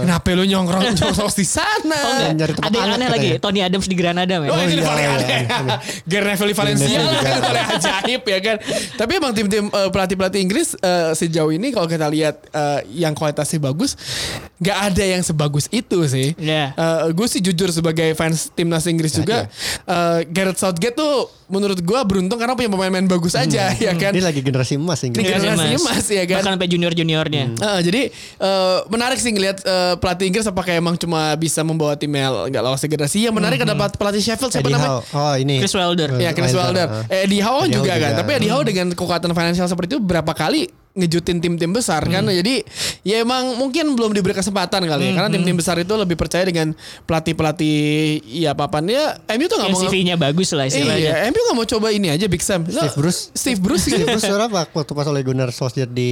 Kenapa 0.05 0.27
lu 0.33 0.43
nyongkrong 0.47 0.83
nyongkrong 0.95 1.33
di 1.35 1.47
sana? 1.47 1.99
Oh 2.01 2.13
ada 2.61 2.75
yang 2.77 2.95
aneh 2.95 3.07
katanya. 3.07 3.07
lagi 3.09 3.29
Tony 3.41 3.59
Adams 3.61 3.87
di 3.87 3.95
Granada 3.95 4.35
men. 4.39 4.49
Oh, 4.49 4.57
itu 4.61 4.79
iya, 4.79 4.85
paling 4.85 5.05
iya, 5.05 5.15
aneh. 5.17 5.27
iya. 5.27 5.75
Garnaveli 6.07 6.53
Valencia 6.53 6.99
lah 7.01 7.13
itu 7.19 7.41
paling 7.41 7.65
ajaib 7.77 8.21
ya 8.23 8.39
kan. 8.39 8.57
Tapi 8.97 9.11
emang 9.17 9.31
tim-tim 9.33 9.65
eh, 9.67 9.89
pelatih-pelatih 9.89 10.39
Inggris 10.41 10.75
eh, 10.79 11.11
sejauh 11.15 11.51
ini 11.51 11.73
kalau 11.73 11.87
kita 11.89 12.07
lihat 12.07 12.35
eh, 12.51 12.79
yang 12.95 13.13
kualitasnya 13.17 13.59
bagus, 13.61 13.95
nggak 14.61 14.77
ada 14.87 15.03
yang 15.03 15.21
sebagus 15.21 15.65
itu 15.67 15.97
sih. 16.05 16.37
Iya. 16.37 16.77
gue 17.09 17.25
sih 17.25 17.41
jujur 17.41 17.67
sebagai 17.67 18.13
fans 18.13 18.53
timnas 18.53 18.85
Inggris 18.85 19.09
juga, 19.11 19.49
eh, 19.83 20.19
Gareth 20.29 20.61
Southgate 20.61 20.93
tuh 20.93 21.25
menurut 21.49 21.75
gue 21.77 21.99
beruntung 22.05 22.37
karena 22.37 22.53
punya 22.53 22.69
pemain-pemain 22.69 23.09
bagus 23.09 23.33
aja 23.33 23.73
ya 23.75 23.91
kan. 23.91 24.13
Dia 24.13 24.23
lagi 24.23 24.39
generasi 24.39 24.77
emas 24.77 25.01
Inggris. 25.01 25.25
Iya. 25.25 25.35
generasi 25.35 25.67
emas, 25.75 26.05
ya 26.07 26.23
kan? 26.23 26.39
Bahkan 26.39 26.51
sampai 26.55 26.69
junior-juniornya. 26.69 27.43
Eh, 27.51 27.79
jadi 27.81 28.01
eh, 28.37 28.77
menarik 28.87 29.17
sih 29.17 29.33
ngelihat 29.33 29.57
eh, 29.61 29.93
pelatih 29.97 30.29
Inggris 30.29 30.45
apakah 30.45 30.71
emang 30.71 30.95
cuma 30.95 31.33
bisa 31.35 31.65
membawa 31.65 31.97
timnya 31.97 32.29
nggak 32.47 32.61
lolos 32.61 32.79
generasi. 32.79 33.25
Yang 33.25 33.35
menarik 33.35 33.59
ada 33.59 33.73
pelatih- 33.73 33.97
pelatih 33.97 34.21
Sheffield 34.21 34.53
siapa 34.53 34.69
Eddie 34.69 34.77
namanya? 34.77 35.01
Howe. 35.01 35.17
Oh 35.17 35.35
ini. 35.35 35.57
Chris 35.57 35.73
Wilder. 35.73 36.09
Ya 36.21 36.31
Chris 36.31 36.53
Wilder. 36.53 36.87
ah. 36.87 37.03
Eh, 37.09 37.25
Eddie 37.25 37.41
Howe 37.41 37.65
Eddie 37.65 37.75
juga 37.75 37.91
Howe 37.91 37.99
kan. 37.99 38.09
juga. 38.13 38.19
Tapi 38.21 38.31
Eddie 38.37 38.51
Howe 38.53 38.63
dengan 38.63 38.87
kekuatan 38.93 39.29
finansial 39.33 39.65
seperti 39.65 39.97
itu 39.97 39.99
berapa 39.99 40.31
kali 40.31 40.69
ngejutin 40.91 41.39
tim-tim 41.39 41.71
besar 41.71 42.03
kan. 42.07 42.23
Jadi 42.27 42.63
ya 43.07 43.23
emang 43.23 43.55
mungkin 43.55 43.95
belum 43.95 44.11
diberi 44.11 44.35
kesempatan 44.35 44.83
kali 44.83 45.03
ya. 45.09 45.11
Karena 45.15 45.29
tim-tim 45.31 45.55
besar 45.55 45.79
itu 45.79 45.93
lebih 45.95 46.19
percaya 46.19 46.43
dengan 46.43 46.75
pelatih-pelatih 47.07 47.77
ya 48.27 48.51
papannya 48.51 49.23
MU 49.37 49.45
tuh 49.47 49.57
nggak 49.59 49.69
Yang 49.71 49.79
mau 49.79 49.87
CV-nya 49.87 50.15
bagus 50.19 50.49
lah 50.51 50.65
istilahnya. 50.67 51.25
Iya, 51.25 51.31
MU 51.31 51.39
nggak 51.39 51.57
mau 51.57 51.67
coba 51.67 51.87
ini 51.95 52.07
aja 52.11 52.25
Big 52.27 52.43
Sam. 52.43 52.67
Steve 52.67 52.95
Bruce. 52.99 53.21
Steve 53.31 53.59
Bruce 53.59 53.85
gitu. 53.87 54.03
Terus 54.03 54.23
suara 54.23 54.51
apa 54.51 54.67
waktu 54.67 54.91
pas 54.91 55.07
oleh 55.07 55.23
Gunnar 55.23 55.49
Solskjaer 55.55 55.87
di 55.87 56.11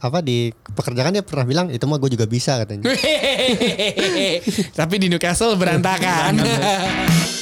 apa 0.00 0.24
di 0.24 0.50
pekerjaan 0.72 1.12
dia 1.12 1.24
pernah 1.24 1.44
bilang 1.44 1.66
itu 1.68 1.84
mah 1.84 2.00
gue 2.00 2.10
juga 2.12 2.24
bisa 2.24 2.56
katanya. 2.60 2.88
Tapi 4.80 4.94
di 4.96 5.06
Newcastle 5.12 5.54
berantakan. 5.60 6.40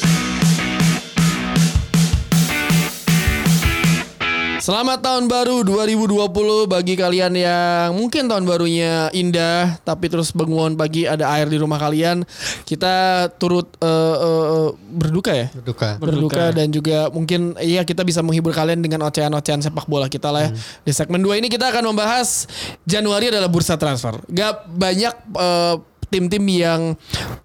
Selamat 4.65 5.05
tahun 5.05 5.29
baru 5.29 5.61
2020 5.61 6.25
bagi 6.65 6.97
kalian 6.97 7.37
yang 7.37 7.93
mungkin 8.01 8.33
tahun 8.33 8.49
barunya 8.49 9.13
indah 9.13 9.77
tapi 9.85 10.09
terus 10.09 10.33
bangun 10.33 10.73
pagi 10.73 11.05
ada 11.05 11.29
air 11.37 11.53
di 11.53 11.61
rumah 11.61 11.77
kalian. 11.77 12.25
Kita 12.65 13.29
turut 13.37 13.69
eh, 13.85 14.17
eh, 14.25 14.69
berduka 14.73 15.37
ya. 15.37 15.53
Berduka. 15.53 16.01
Berduka 16.01 16.45
dan 16.57 16.73
juga 16.73 17.13
mungkin 17.13 17.61
iya 17.61 17.85
kita 17.85 18.09
bisa 18.09 18.25
menghibur 18.25 18.57
kalian 18.57 18.81
dengan 18.81 19.05
ocehan-ocehan 19.05 19.61
sepak 19.61 19.85
bola 19.85 20.09
kita 20.09 20.33
lah 20.33 20.49
ya. 20.49 20.57
Di 20.81 20.97
segmen 20.97 21.21
2 21.21 21.45
ini 21.45 21.53
kita 21.53 21.69
akan 21.69 21.93
membahas 21.93 22.49
Januari 22.89 23.29
adalah 23.29 23.53
bursa 23.53 23.77
transfer. 23.77 24.17
Gak 24.33 24.65
banyak 24.65 25.13
eh, 25.45 25.77
tim-tim 26.15 26.47
yang 26.47 26.95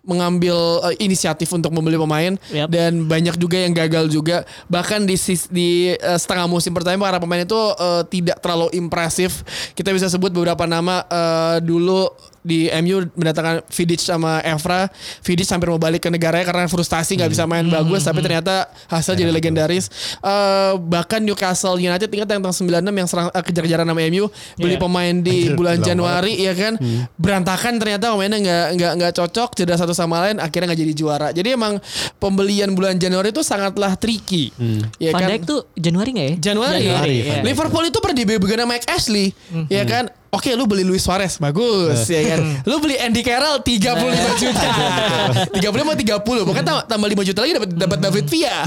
mengambil 0.05 0.85
eh, 0.85 1.01
inisiatif 1.01 1.49
untuk 1.49 1.73
membeli 1.73 1.97
pemain 1.97 2.37
Yap. 2.53 2.69
dan 2.69 3.09
banyak 3.09 3.33
juga 3.41 3.57
yang 3.57 3.73
gagal 3.73 4.13
juga 4.13 4.45
bahkan 4.69 5.01
di 5.01 5.17
di 5.49 5.97
eh, 5.97 6.19
setengah 6.21 6.45
musim 6.45 6.69
pertama 6.69 7.09
para 7.09 7.17
pemain 7.17 7.41
itu 7.41 7.57
eh, 7.57 8.03
tidak 8.13 8.37
terlalu 8.45 8.69
impresif 8.77 9.41
kita 9.73 9.89
bisa 9.89 10.05
sebut 10.05 10.29
beberapa 10.29 10.69
nama 10.69 11.01
eh, 11.09 11.57
dulu 11.65 12.13
di 12.41 12.71
MU 12.79 13.03
mendatangkan 13.13 13.67
Vidic 13.67 13.99
sama 13.99 14.39
Evra. 14.41 14.87
Vidic 15.21 15.47
hampir 15.47 15.67
mau 15.67 15.77
balik 15.77 16.05
ke 16.05 16.09
negaranya 16.09 16.45
karena 16.45 16.65
frustasi 16.65 17.15
nggak 17.15 17.31
bisa 17.31 17.43
main 17.43 17.65
bagus 17.65 18.03
tapi 18.03 18.19
ternyata 18.19 18.65
hasil 18.87 19.13
jadi 19.13 19.29
legendaris. 19.29 19.87
Eh, 20.19 20.73
bahkan 20.79 21.19
Newcastle 21.19 21.75
United 21.75 22.07
ingat 22.07 22.27
yang 22.27 22.41
tahun 22.41 22.55
96 22.83 22.95
yang 22.95 23.07
serang 23.07 23.27
eh, 23.29 23.43
kejar-kejaran 23.43 23.85
sama 23.85 24.01
MU 24.07 24.25
beli 24.55 24.75
Iya. 24.75 24.81
pemain 24.81 25.15
di 25.15 25.37
Anjir, 25.49 25.57
bulan 25.57 25.75
lama 25.77 25.85
Januari 25.85 26.33
ya 26.39 26.53
kan? 26.55 26.73
Berantakan 27.15 27.73
ternyata 27.77 28.05
pemainnya 28.13 28.39
nggak 28.39 28.67
nggak 28.77 28.91
nggak 29.01 29.13
cocok 29.15 29.49
jeda 29.53 29.75
satu 29.75 29.91
sama 29.91 30.23
lain 30.23 30.37
akhirnya 30.37 30.71
nggak 30.71 30.81
jadi 30.81 30.93
juara. 30.93 31.27
Jadi 31.31 31.49
emang 31.53 31.77
pembelian 32.17 32.71
bulan 32.71 32.95
Januari 32.95 33.29
itu 33.29 33.41
sangatlah 33.41 33.95
tricky. 33.95 34.51
Ya 34.97 35.11
Van 35.11 35.21
kan? 35.25 35.29
Dijk 35.29 35.43
tuh 35.43 35.59
Januari 35.75 36.09
nggak 36.13 36.27
ya? 36.27 36.35
Januari, 36.51 36.79
Januari, 36.85 37.15
iya. 37.15 37.33
Dijk. 37.39 37.45
Liverpool 37.45 37.85
itu 37.85 37.97
pernah 37.99 38.17
dibebegan 38.17 38.59
sama 38.63 38.69
Mike 38.69 38.87
Ashley 38.87 39.27
ya 39.67 39.83
kan 39.83 40.07
Oke 40.29 40.53
lu 40.53 40.69
beli 40.69 40.85
Luis 40.85 41.01
Suarez 41.01 41.41
Bagus 41.41 42.05
ya 42.05 42.21
kan? 42.21 42.39
Lu 42.69 42.77
beli 42.77 43.01
Andy 43.01 43.25
Carroll 43.25 43.65
35 43.65 43.97
juta. 44.37 44.69
35 45.57 45.57
30 45.57 46.45
Pokoknya 46.45 46.61
tambah, 46.61 46.83
tambah 46.85 47.07
5 47.09 47.27
juta 47.33 47.39
lagi 47.41 47.53
dapat 47.57 47.69
dapat 47.73 47.97
David 47.97 48.25
Villa. 48.29 48.57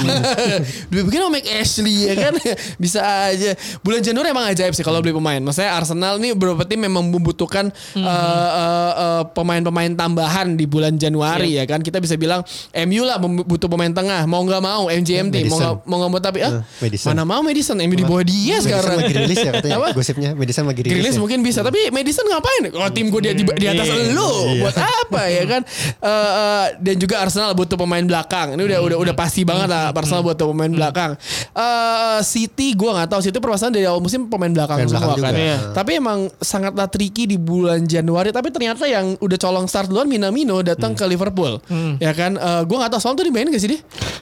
Dibebegan 0.90 1.20
sama 1.22 1.30
Mike 1.38 1.50
Ashley 1.54 1.96
ya 2.10 2.14
kan? 2.18 2.34
Bisa 2.82 3.00
aja. 3.30 3.54
Bulan 3.80 4.02
Januari 4.02 4.34
emang 4.34 4.46
ajaib 4.50 4.74
sih 4.74 4.82
kalau 4.82 4.98
beli 4.98 5.14
pemain. 5.14 5.38
Maksudnya 5.38 5.70
Arsenal 5.72 6.18
nih 6.18 6.34
beberapa 6.34 6.66
tim 6.66 6.82
memang 6.82 7.06
membutuhkan 7.06 7.70
eh, 7.94 8.02
eh, 8.02 8.92
eh, 8.98 9.22
Pemain-pemain 9.32 9.92
tambahan 9.94 10.58
di 10.58 10.66
bulan 10.66 10.98
Januari 10.98 11.56
ya 11.56 11.64
kan? 11.64 11.78
Kita 11.78 12.02
bisa 12.02 12.18
bilang 12.18 12.42
MU 12.74 13.02
lah 13.06 13.22
butuh 13.22 13.70
pemain 13.70 13.94
tengah. 13.94 14.26
Mau 14.26 14.42
nggak 14.42 14.58
mau 14.58 14.90
MJMT 14.90 15.46
Mau 15.46 15.58
nggak 15.62 15.72
Madison. 15.78 15.86
mau 15.86 15.96
nggak 16.02 16.10
mau 16.10 16.20
tapi 16.20 16.38
ah, 16.42 16.50
Eh, 16.52 16.62
Madison. 16.82 17.06
Mana 17.14 17.22
mau 17.22 17.40
Madison? 17.40 17.76
MU 17.78 17.94
di 17.94 18.02
bawah 18.02 18.24
dia 18.26 18.58
Madison 18.58 18.64
sekarang. 18.66 18.96
lagi 18.98 19.12
rilis 19.14 19.38
ya 19.38 19.50
katanya. 19.54 19.76
Gosipnya. 19.94 20.30
Madison 20.34 20.64
lagi 20.66 20.80
rilis. 20.82 20.92
Grilis 20.98 21.14
ya. 21.14 21.20
mungkin 21.22 21.38
bisa 21.40 21.51
tapi 21.60 21.92
Madison 21.92 22.24
ngapain? 22.24 22.72
Oh 22.72 22.88
tim 22.88 23.12
gue 23.12 23.20
di, 23.20 23.30
di, 23.34 23.44
di 23.44 23.66
atas 23.66 23.84
Iya. 23.84 24.16
lu 24.16 24.30
buat 24.58 24.72
apa 24.72 25.22
ya 25.26 25.44
kan? 25.44 25.60
Eh, 26.00 26.08
eh, 26.32 26.66
dan 26.80 26.94
juga 26.96 27.20
Arsenal 27.20 27.52
butuh 27.52 27.76
pemain 27.76 28.00
belakang. 28.00 28.56
Ini 28.56 28.62
udah 28.62 28.78
udah 28.80 28.96
udah 28.98 29.14
pasti 29.14 29.44
banget 29.44 29.68
lah 29.68 29.92
Arsenal 29.92 30.22
butuh 30.22 30.48
pemain 30.48 30.72
belakang. 30.72 31.12
Eh, 31.52 32.18
City 32.22 32.72
gue 32.72 32.88
nggak 32.88 33.08
tahu 33.08 33.20
City 33.20 33.36
permasalahan 33.36 33.74
dari 33.74 33.84
awal 33.84 34.00
musim 34.00 34.24
pemain 34.26 34.48
belakang 34.48 34.80
Pemain 34.80 34.88
semua 34.88 35.12
belakang 35.12 35.20
kan. 35.20 35.32
juga. 35.34 35.44
Iya. 35.44 35.56
Tapi 35.74 35.90
emang 35.94 36.18
sangatlah 36.38 36.86
tricky 36.86 37.26
di 37.26 37.36
bulan 37.36 37.84
Januari. 37.84 38.30
Tapi 38.30 38.48
ternyata 38.48 38.86
yang 38.86 39.18
udah 39.18 39.36
colong 39.36 39.66
start 39.66 39.86
duluan 39.86 40.06
Minamino 40.06 40.62
datang 40.62 40.94
ke 40.94 41.04
Liverpool. 41.04 41.60
Ya 41.98 42.14
kan? 42.14 42.38
gue 42.62 42.76
nggak 42.78 42.88
tahu 42.88 43.02
soal 43.02 43.12
tuh 43.12 43.26
dimainin 43.26 43.50
gak 43.50 43.58
sih 43.58 43.74
dia? 43.74 43.80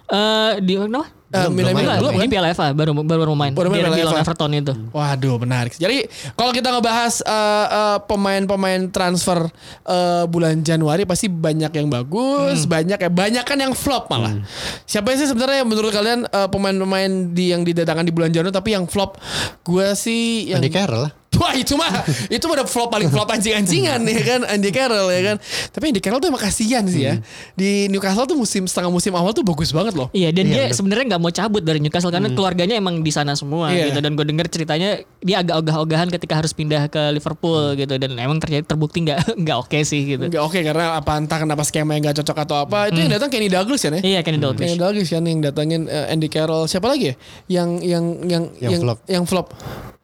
Eh 0.08 0.52
di 0.60 0.74
mana? 0.74 1.19
Eh, 1.30 1.46
Belum, 1.46 1.54
belum, 1.54 1.74
belum 1.78 2.12
Ini 2.18 2.26
kan? 2.26 2.30
Piala 2.34 2.48
FA 2.50 2.66
baru 2.74 2.90
baru 3.06 3.20
baru 3.22 3.34
main. 3.38 3.54
Baru 3.54 3.70
main 3.70 3.86
Piala 3.86 4.18
FA. 4.18 4.26
Everton 4.26 4.50
itu. 4.50 4.74
Waduh 4.90 5.38
menarik. 5.38 5.78
Jadi 5.78 6.10
kalau 6.34 6.50
kita 6.50 6.74
ngebahas 6.74 7.22
eh, 7.22 7.66
eh, 7.70 7.98
pemain-pemain 8.02 8.90
transfer 8.90 9.46
eh, 9.86 10.24
bulan 10.26 10.58
Januari 10.66 11.06
pasti 11.06 11.30
banyak 11.30 11.70
yang 11.70 11.86
bagus, 11.86 12.66
banyak 12.66 12.98
ya 12.98 13.10
banyak 13.14 13.44
kan 13.46 13.62
yang 13.62 13.78
flop 13.78 14.10
malah. 14.10 14.42
Siapa 14.90 15.14
sih 15.14 15.30
sebenarnya 15.30 15.62
yang 15.62 15.70
menurut 15.70 15.94
kalian 15.94 16.26
eh, 16.26 16.48
pemain-pemain 16.50 17.30
di 17.30 17.54
yang 17.54 17.62
didatangkan 17.62 18.10
di 18.10 18.12
bulan 18.12 18.34
Januari 18.34 18.50
tapi 18.50 18.74
yang 18.74 18.90
flop? 18.90 19.14
Gue 19.62 19.94
sih 19.94 20.50
yang 20.50 20.58
Andy 20.58 20.74
Carroll 20.74 21.06
lah. 21.06 21.19
Wah 21.40 21.56
itu 21.56 21.72
mah 21.72 22.04
itu 22.28 22.44
udah 22.44 22.62
flop 22.62 22.92
paling 22.92 23.08
flop 23.08 23.24
anjing-ancingan 23.26 23.96
ya 24.04 24.20
kan 24.22 24.40
Andy 24.44 24.68
Carroll 24.68 25.08
ya 25.08 25.20
kan. 25.24 25.36
Tapi 25.72 25.84
Andy 25.88 25.98
Carroll 25.98 26.20
tuh 26.20 26.28
emang 26.28 26.42
kasihan 26.42 26.84
sih 26.84 27.02
ya. 27.02 27.16
Di 27.56 27.88
Newcastle 27.88 28.28
tuh 28.28 28.36
musim 28.36 28.68
setengah 28.68 28.92
musim 28.92 29.12
awal 29.12 29.32
tuh 29.32 29.40
bagus 29.40 29.72
banget 29.72 29.96
loh. 29.96 30.12
Iya 30.12 30.30
dan 30.30 30.44
Iya, 30.44 30.68
dia 30.68 30.76
sebenarnya 30.76 31.16
nggak 31.16 31.22
mau 31.22 31.30
cabut 31.30 31.62
dari 31.62 31.80
Newcastle 31.80 32.10
karena 32.10 32.28
keluarganya 32.28 32.76
emang 32.76 33.00
di 33.00 33.08
sana 33.08 33.32
semua 33.32 33.72
Iya. 33.72 33.88
gitu 33.88 33.98
dan 34.00 34.12
gue 34.12 34.26
denger 34.26 34.46
ceritanya 34.46 34.90
dia 35.18 35.36
agak 35.38 35.56
ogah-ogahan 35.58 36.08
ketika 36.10 36.36
harus 36.36 36.52
pindah 36.52 36.86
ke 36.86 37.00
Liverpool 37.10 37.72
gitu 37.74 37.96
dan 37.96 38.12
emang 38.14 38.36
terjadi 38.36 38.66
terbukti 38.66 39.00
nggak 39.00 39.18
nggak 39.42 39.56
oke 39.58 39.78
sih 39.80 40.04
gitu. 40.10 40.28
Enggak 40.28 40.44
oke 40.44 40.60
karena 40.60 40.98
apa 40.98 41.12
entah 41.16 41.38
kenapa 41.38 41.64
skema 41.64 41.94
yang 41.94 42.04
gak 42.04 42.20
cocok 42.20 42.36
atau 42.38 42.56
apa. 42.60 42.92
Itu 42.92 43.00
yang 43.00 43.12
datang 43.12 43.32
Kenny 43.32 43.48
Douglas 43.48 43.80
ya 43.80 43.90
nih. 43.90 44.02
Iya 44.02 44.20
Kenny 44.20 44.36
Dalglish. 44.36 44.60
Kenny 44.60 44.76
Douglas 44.76 45.08
kan 45.08 45.24
yang 45.24 45.40
datangin 45.40 45.80
eh, 45.86 46.12
Andy 46.12 46.28
Carroll. 46.28 46.66
Siapa 46.66 46.84
lagi 46.84 47.10
ya? 47.10 47.14
Yang 47.48 47.70
yang 47.80 48.04
yang 48.26 48.44
Yang 48.60 48.72
flop. 48.82 48.98
Yang 49.06 49.24
flop. 49.24 49.46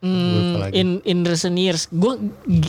Hmm, 0.07 0.61
lagi. 0.61 0.77
in 0.77 1.01
recent 1.27 1.55
years, 1.55 1.91
gue 1.91 2.13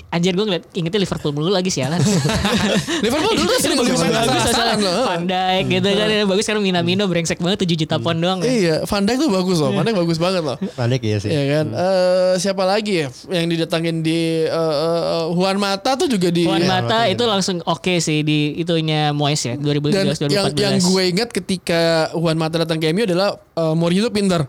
anjir 0.09 0.33
gue 0.33 0.45
ngeliat 0.45 0.65
ingetnya 0.73 1.01
Liverpool 1.01 1.31
mulu 1.31 1.49
lagi 1.49 1.69
sialan. 1.69 2.01
Liverpool 3.05 3.33
dulu 3.33 3.47
tuh 3.47 3.59
sering 3.61 3.77
beli 3.77 3.91
pemain 3.93 4.25
bagus 4.25 4.43
loh. 4.77 5.05
Van 5.07 5.23
Dijk 5.23 5.65
gitu 5.69 5.87
kan 5.87 6.07
bagus 6.27 6.43
karena 6.45 6.61
Minamino 6.61 7.03
brengsek 7.05 7.39
banget 7.39 7.63
7 7.63 7.81
juta 7.85 7.95
pound 7.97 8.19
doang. 8.19 8.39
ya. 8.41 8.49
Iya, 8.49 8.75
Van 8.83 9.03
Dijk 9.05 9.17
tuh 9.17 9.29
bagus 9.29 9.57
loh. 9.59 9.71
Van 9.71 9.83
Dijk 9.85 9.97
bagus 9.97 10.17
banget 10.17 10.41
loh. 10.43 10.57
Van 10.57 10.87
Dijk 10.89 11.03
ya 11.03 11.17
sih. 11.21 11.29
Iya 11.29 11.43
kan. 11.49 11.65
Eh, 11.71 12.33
siapa 12.37 12.63
lagi 12.63 13.05
ya 13.05 13.07
yang 13.29 13.47
didatangin 13.47 14.01
di 14.01 14.43
eh, 14.43 14.51
eh, 14.51 15.23
Juan 15.31 15.57
Mata 15.57 15.93
tuh 15.95 16.07
juga 16.07 16.29
di 16.29 16.45
Juan 16.45 16.61
Iya, 16.61 16.69
Mata 16.69 16.99
itu 17.05 17.23
langsung 17.23 17.61
oke 17.63 17.99
sih 17.99 18.21
di 18.21 18.57
itunya 18.57 19.13
Moyes 19.13 19.41
ya 19.43 19.55
2013 19.55 20.17
dan 20.17 20.29
2014. 20.29 20.33
yang 20.33 20.47
yang 20.57 20.75
gue 20.79 21.03
ingat 21.07 21.29
ketika 21.31 21.81
Juan 22.13 22.37
Mata 22.37 22.61
datang 22.61 22.77
ke 22.77 22.89
MU 22.91 23.05
adalah 23.05 23.37
Mourinho 23.73 24.09
pinter. 24.09 24.45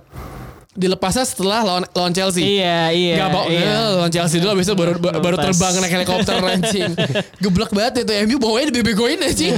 Dilepasnya 0.69 1.25
setelah 1.25 1.65
lawan 1.65 1.85
lawan 1.91 2.13
Chelsea. 2.13 2.45
Iya, 2.45 2.93
iya. 2.93 3.15
Gak 3.19 3.29
bawa 3.33 3.47
iya. 3.51 3.67
eh, 3.67 3.89
lawan 3.99 4.13
Chelsea 4.13 4.37
dulu 4.39 4.51
abis 4.55 4.69
itu 4.69 4.77
baru 4.77 4.93
baru 5.01 5.37
Lepas. 5.41 5.47
terbang 5.51 5.75
naik 5.81 5.93
helikopter 5.97 6.35
anjing. 6.55 6.91
Geblek 7.41 7.71
banget 7.73 8.07
itu 8.07 8.13
MU 8.29 8.37
bawanya 8.39 8.69
dibebegoin 8.71 9.19
anjing. 9.19 9.57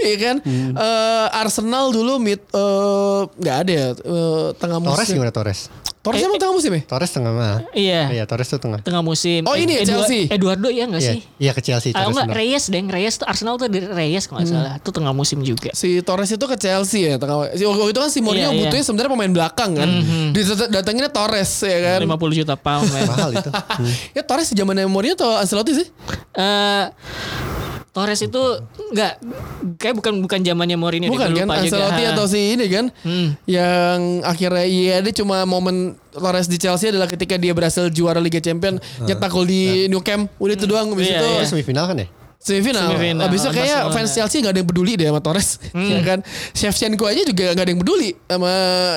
Iya 0.00 0.16
kan? 0.24 0.36
Eh, 0.46 1.26
Arsenal 1.36 1.90
dulu 1.92 2.16
mid 2.16 2.40
eh, 2.40 3.20
nggak 3.36 3.56
ada 3.66 3.72
ya 3.72 3.88
eh, 3.92 4.46
tengah 4.56 4.78
musim. 4.80 4.94
Torres 4.96 5.10
gimana 5.10 5.32
Torres? 5.34 5.60
Torres 6.02 6.18
emang 6.20 6.34
tengah 6.36 6.50
musim 6.52 6.74
ya? 6.74 6.82
Torres 6.82 7.10
tengah 7.10 7.30
mah. 7.30 7.62
Iya. 7.70 8.00
Iya 8.10 8.24
Torres 8.26 8.46
tuh 8.46 8.58
tengah. 8.58 8.82
Tengah 8.82 9.00
musim. 9.00 9.46
Oh, 9.46 9.54
ini 9.54 9.78
ya, 9.78 9.80
Edua- 9.80 10.02
Chelsea? 10.02 10.26
Eduardo 10.26 10.66
ya 10.66 10.84
enggak 10.84 10.98
Iya, 10.98 11.12
sih? 11.14 11.20
iya 11.38 11.50
ke 11.52 11.62
Chelsea. 11.62 11.90
Ah, 11.90 12.02
Torres 12.02 12.10
enggak, 12.10 12.26
benar. 12.26 12.36
Reyes 12.36 12.64
deng. 12.66 12.86
Reyes 12.86 13.14
tuh 13.14 13.24
Arsenal 13.24 13.54
tuh 13.54 13.66
dari 13.66 13.86
Reyes 13.86 14.26
kalau 14.26 14.42
nggak 14.42 14.50
salah. 14.50 14.74
Itu 14.76 14.90
tengah 14.90 15.12
musim 15.12 15.38
juga. 15.40 15.70
Si 15.70 16.02
Torres 16.02 16.26
itu 16.28 16.42
ke 16.42 16.56
Chelsea 16.56 17.06
ya 17.06 17.16
tengah. 17.16 17.54
Si 17.54 17.62
waktu 17.62 17.86
itu 17.88 18.00
kan 18.00 18.10
si 18.10 18.18
Mourinho 18.18 18.44
Iya, 18.44 18.50
iya. 18.50 18.60
butuhnya 18.66 18.84
sebenarnya 18.84 19.10
pemain 19.10 19.32
belakang 19.32 19.70
kan. 19.72 19.88
Didatanginnya 20.34 21.08
Torres 21.08 21.52
ya 21.60 21.78
kan. 21.80 21.98
50 22.02 22.34
juta 22.36 22.54
pound. 22.56 22.90
Mahal 22.90 23.30
itu. 23.32 23.50
Hmm. 23.50 23.92
Ya 24.18 24.22
Torres 24.22 24.48
di 24.48 24.58
zamannya 24.58 24.84
Mourinho 24.84 25.14
atau 25.14 25.38
Ancelotti 25.38 25.72
sih? 25.76 25.86
Eh 26.34 26.84
Torres 27.92 28.20
itu 28.20 28.40
enggak 28.88 29.20
kayak 29.76 29.94
bukan 29.94 30.24
bukan 30.24 30.40
zamannya 30.40 30.80
Mourinho 30.80 31.06
deh, 31.06 31.12
Bukan 31.12 31.28
kan 31.28 31.44
lupa 31.44 31.54
juga. 31.60 31.76
Ancelotti 31.76 32.02
atau 32.08 32.24
si 32.24 32.56
ini 32.56 32.64
kan 32.66 32.88
yang 33.44 33.98
akhirnya 34.22 34.64
iya 34.64 34.96
dia 34.98 35.12
cuma 35.12 35.44
momen 35.44 35.92
Torres 36.08 36.48
di 36.48 36.56
Chelsea 36.56 36.88
adalah 36.88 37.04
ketika 37.04 37.36
dia 37.36 37.52
berhasil 37.52 37.88
juara 37.88 38.16
Liga 38.16 38.40
Champions 38.40 38.80
nyetak 38.98 39.28
gol 39.28 39.44
di 39.44 39.86
New 39.86 40.00
Camp 40.00 40.32
udah 40.36 40.54
itu 40.54 40.64
doang 40.64 40.88
habis 40.88 41.04
Iya, 41.06 41.20
itu 41.20 41.28
iya. 41.30 41.44
Semifinal 41.44 41.84
kan 41.84 41.96
ya? 41.98 42.08
Semifinal. 42.42 42.90
Semifinal, 42.90 43.22
Abis 43.24 43.40
itu 43.40 43.50
kayak 43.52 43.78
Barcelona. 43.86 43.94
fans 43.94 44.10
Chelsea 44.12 44.38
gak 44.38 44.50
ada 44.50 44.58
yang 44.58 44.68
peduli 44.68 44.92
deh 44.94 45.06
sama 45.06 45.20
Torres. 45.20 45.48
ya 45.70 46.00
kan. 46.02 46.18
Shevchenko 46.50 47.04
aja 47.04 47.22
juga 47.22 47.46
gak 47.52 47.62
ada 47.62 47.70
yang 47.70 47.80
peduli 47.80 48.10
sama 48.20 48.52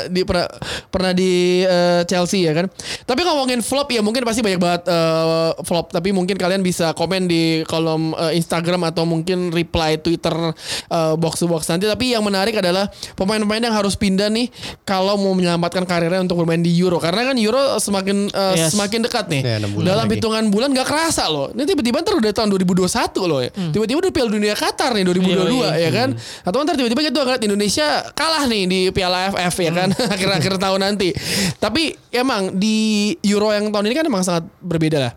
di 0.07 0.21
pernah 0.21 0.47
pernah 0.87 1.11
di 1.11 1.31
eh, 1.61 2.01
Chelsea 2.03 2.41
ya 2.41 2.53
kan. 2.53 2.65
Tapi 3.03 3.21
ngomongin 3.21 3.61
flop 3.61 3.87
ya 3.87 4.01
mungkin 4.01 4.21
pasti 4.21 4.41
banyak 4.41 4.57
banget 4.57 4.81
eh, 4.85 5.51
flop. 5.61 5.89
Tapi 5.89 6.09
mungkin 6.09 6.35
kalian 6.35 6.59
bisa 6.59 6.91
komen 6.91 7.25
di 7.25 7.43
kolom 7.63 8.11
eh, 8.15 8.33
Instagram 8.35 8.81
atau 8.85 9.05
mungkin 9.05 9.49
reply 9.49 9.97
Twitter 9.97 10.33
eh, 10.87 11.13
box 11.15 11.37
to 11.37 11.45
box 11.45 11.69
nanti. 11.69 11.85
Tapi 11.85 12.11
yang 12.11 12.25
menarik 12.25 12.55
adalah 12.55 12.87
pemain-pemain 13.13 13.61
yang 13.61 13.75
harus 13.75 13.93
pindah 13.93 14.25
nih 14.27 14.49
kalau 14.81 15.15
mau 15.15 15.31
menyelamatkan 15.31 15.83
karirnya 15.83 16.17
untuk 16.19 16.41
bermain 16.41 16.59
di 16.59 16.73
Euro. 16.75 16.97
Karena 16.97 17.21
kan 17.23 17.37
Euro 17.37 17.77
semakin 17.77 18.25
eh, 18.27 18.53
Yes. 18.57 18.71
semakin 18.71 19.03
dekat 19.03 19.27
nih. 19.27 19.41
Ya, 19.43 19.57
Dalam 19.61 19.77
lagi. 20.01 20.15
hitungan 20.15 20.47
bulan 20.47 20.71
gak 20.71 20.87
kerasa 20.87 21.27
loh. 21.27 21.51
Ini 21.51 21.61
tiba-tiba 21.63 21.99
ntar 21.99 22.15
udah 22.15 22.31
tahun 22.31 22.49
2021 22.51 22.87
loh 23.21 23.34
ya. 23.41 23.49
Tiba-tiba 23.73 23.99
udah 24.05 24.11
Piala 24.13 24.29
Dunia 24.31 24.55
Qatar 24.55 24.91
nih 24.95 25.03
2022 25.03 25.83
ya 25.83 25.89
kan. 25.91 26.09
Atau 26.45 26.63
ntar 26.63 26.75
tiba-tiba 26.77 27.01
gitu 27.03 27.19
ngeliat 27.19 27.43
Indonesia 27.43 27.87
kalah 28.13 28.43
nih 28.45 28.63
di 28.69 28.79
Piala 28.93 29.31
AFF 29.33 29.55
ya 29.63 29.71
kan. 29.73 29.89
Akhir-akhir 30.15 30.53
tahun 30.61 30.79
nanti. 30.85 31.09
Tapi 31.57 31.95
emang 32.13 32.55
di 32.55 33.11
Euro 33.25 33.51
yang 33.51 33.73
tahun 33.73 33.91
ini 33.91 33.95
kan 33.95 34.05
emang 34.05 34.23
sangat 34.23 34.45
berbeda 34.61 34.97
lah. 35.01 35.13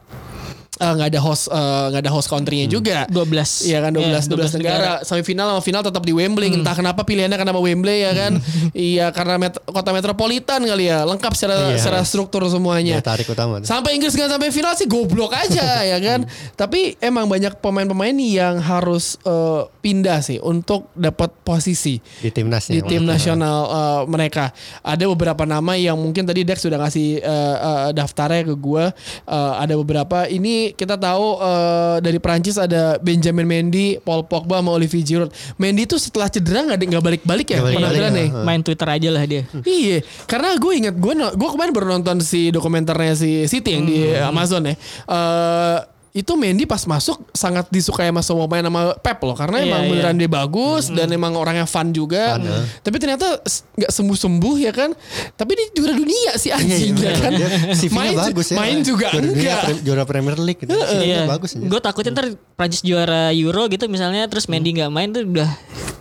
Eh, 0.78 0.92
nggak 0.94 1.08
ada 1.10 1.20
host 1.20 1.50
eh, 1.50 1.58
nggak 1.90 2.02
ada 2.06 2.12
host 2.12 2.28
country-nya 2.28 2.66
juga. 2.66 3.02
12. 3.10 3.66
Iya 3.66 3.78
kan 3.82 3.90
12 3.90 4.06
Iya, 4.06 4.18
12 4.30 4.56
negara. 4.56 4.90
Semifinal 5.02 5.50
sama 5.50 5.60
final 5.60 5.82
tetap 5.82 6.02
di 6.02 6.14
Wembley. 6.14 6.48
Entah 6.48 6.70
kenapa 6.72 7.02
pilihannya 7.02 7.34
kenapa 7.34 7.58
Wembley 7.58 7.98
ya 8.00 8.14
kan. 8.14 8.32
iya 8.74 9.10
karena 9.10 9.36
met- 9.36 9.58
kota 9.64 9.90
metropolitan 9.90 10.62
kali 10.62 10.86
ya. 10.86 11.02
Lengkap 11.02 11.32
secara 11.34 11.54
Iya. 11.68 11.76
secara 11.76 12.00
struktur 12.02 12.46
semuanya. 12.46 12.96
Daya 12.96 13.06
tarik 13.10 13.26
utama. 13.26 13.58
Sampai 13.60 13.98
Inggris 13.98 14.14
nggak 14.14 14.30
sampai 14.30 14.48
final 14.48 14.72
sih 14.72 14.86
goblok 14.86 15.34
aja 15.34 15.66
ya 15.90 15.98
kan. 15.98 16.22
Tapi 16.54 16.94
emang 16.98 17.26
banyak 17.26 17.58
pemain-pemain 17.58 18.14
yang 18.14 18.56
harus 18.58 19.18
eh, 19.22 19.62
pindah 19.80 20.22
sih 20.22 20.38
untuk 20.38 20.94
dapat 20.94 21.34
posisi 21.42 21.98
Di 22.18 22.30
timnas 22.30 22.70
di 22.70 22.78
tim 22.80 23.02
nasional 23.02 23.58
eh, 23.66 24.02
mereka. 24.06 24.54
Ada 24.80 25.10
beberapa 25.10 25.42
nama 25.42 25.74
yang 25.74 25.98
mungkin 25.98 26.22
tadi 26.22 26.46
Dex 26.46 26.62
sudah 26.62 26.78
ngasih 26.78 27.18
eh, 27.18 27.56
eh, 27.58 27.90
daftarnya 27.90 28.46
ke 28.46 28.54
gue. 28.54 28.84
Eh, 29.26 29.52
ada 29.58 29.74
beberapa 29.74 30.22
ini 30.24 30.67
kita 30.72 30.96
tahu 30.96 31.26
eh, 31.38 31.96
dari 32.00 32.18
Prancis 32.18 32.56
ada 32.56 32.98
Benjamin 32.98 33.44
Mendy, 33.44 33.96
Paul 33.98 34.24
Pogba 34.24 34.58
sama 34.58 34.72
Olivier 34.72 35.00
Giroud. 35.00 35.30
Mendy 35.56 35.84
tuh 35.84 35.96
setelah 35.96 36.26
cedera 36.26 36.64
nggak 36.64 36.78
nggak 36.88 37.04
balik-balik 37.04 37.46
ya 37.48 37.58
Nggak 37.58 37.66
balik-balik, 37.70 38.00
penampilannya. 38.02 38.24
ya. 38.26 38.44
Main 38.44 38.60
Twitter 38.60 38.88
aja 38.88 39.08
lah 39.08 39.24
dia. 39.24 39.42
Iya, 39.60 39.98
karena 40.24 40.48
gue 40.54 40.72
inget 40.74 40.94
gue 40.94 41.12
gue 41.14 41.48
kemarin 41.48 41.72
baru 41.72 41.86
nonton 41.94 42.16
si 42.20 42.48
dokumenternya 42.48 43.14
si 43.14 43.44
Siti 43.44 43.70
yang 43.70 43.84
di 43.84 43.98
Amazon 44.14 44.66
ya. 44.66 44.74
Eh 45.06 45.78
itu 46.18 46.34
Mendy 46.34 46.64
pas 46.64 46.82
masuk 46.82 47.14
sangat 47.30 47.66
disukai 47.68 48.08
sama 48.08 48.20
semua 48.20 48.44
pemain 48.44 48.64
sama 48.64 48.82
Pep 48.96 49.18
loh 49.20 49.32
karena 49.32 49.56
Iya, 49.58 49.66
emang 49.66 49.80
iya. 49.80 49.88
beneran 49.88 50.16
dia 50.16 50.26
bagus 50.28 50.84
dan 50.88 51.06
emang 51.08 51.32
orangnya 51.32 51.62
fun 51.62 51.90
juga. 51.90 52.34
Fun, 52.34 52.44
ya. 52.44 52.58
Tapi 52.80 52.96
ternyata 52.96 53.26
nggak 53.74 53.90
sembuh-sembuh 53.90 54.54
ya 54.58 54.72
kan. 54.72 54.90
Tapi 55.32 55.50
dia 55.52 55.66
juara 55.72 55.94
dunia 55.94 56.32
si 56.34 56.48
anjing 56.48 56.92
Iya, 56.92 57.06
ya 57.06 57.16
kan. 57.16 57.32
Dia 57.32 57.48
CV-nya 57.72 57.94
main, 57.94 58.12
ju- 58.12 58.20
bagus 58.26 58.46
ya. 58.48 58.56
Main 58.56 58.76
juga 58.82 59.06
juara 59.08 59.24
dunia, 59.24 59.38
enggak. 59.38 59.60
pre- 59.64 59.82
juara 59.82 60.02
Premier 60.02 60.36
League 60.36 60.60
gitu. 60.60 60.74
CV-nya 60.74 61.20
bagus 61.24 61.50
aja. 61.52 61.64
Gue 61.64 61.80
takutnya 61.80 62.10
ntar 62.12 62.26
Prancis 62.52 62.82
juara 62.82 63.30
Euro 63.30 63.66
gitu 63.66 63.86
misalnya 63.86 64.26
terus 64.26 64.46
Mendy 64.46 64.74
nggak 64.74 64.90
main 64.90 65.08
tuh 65.08 65.22
udah 65.22 65.46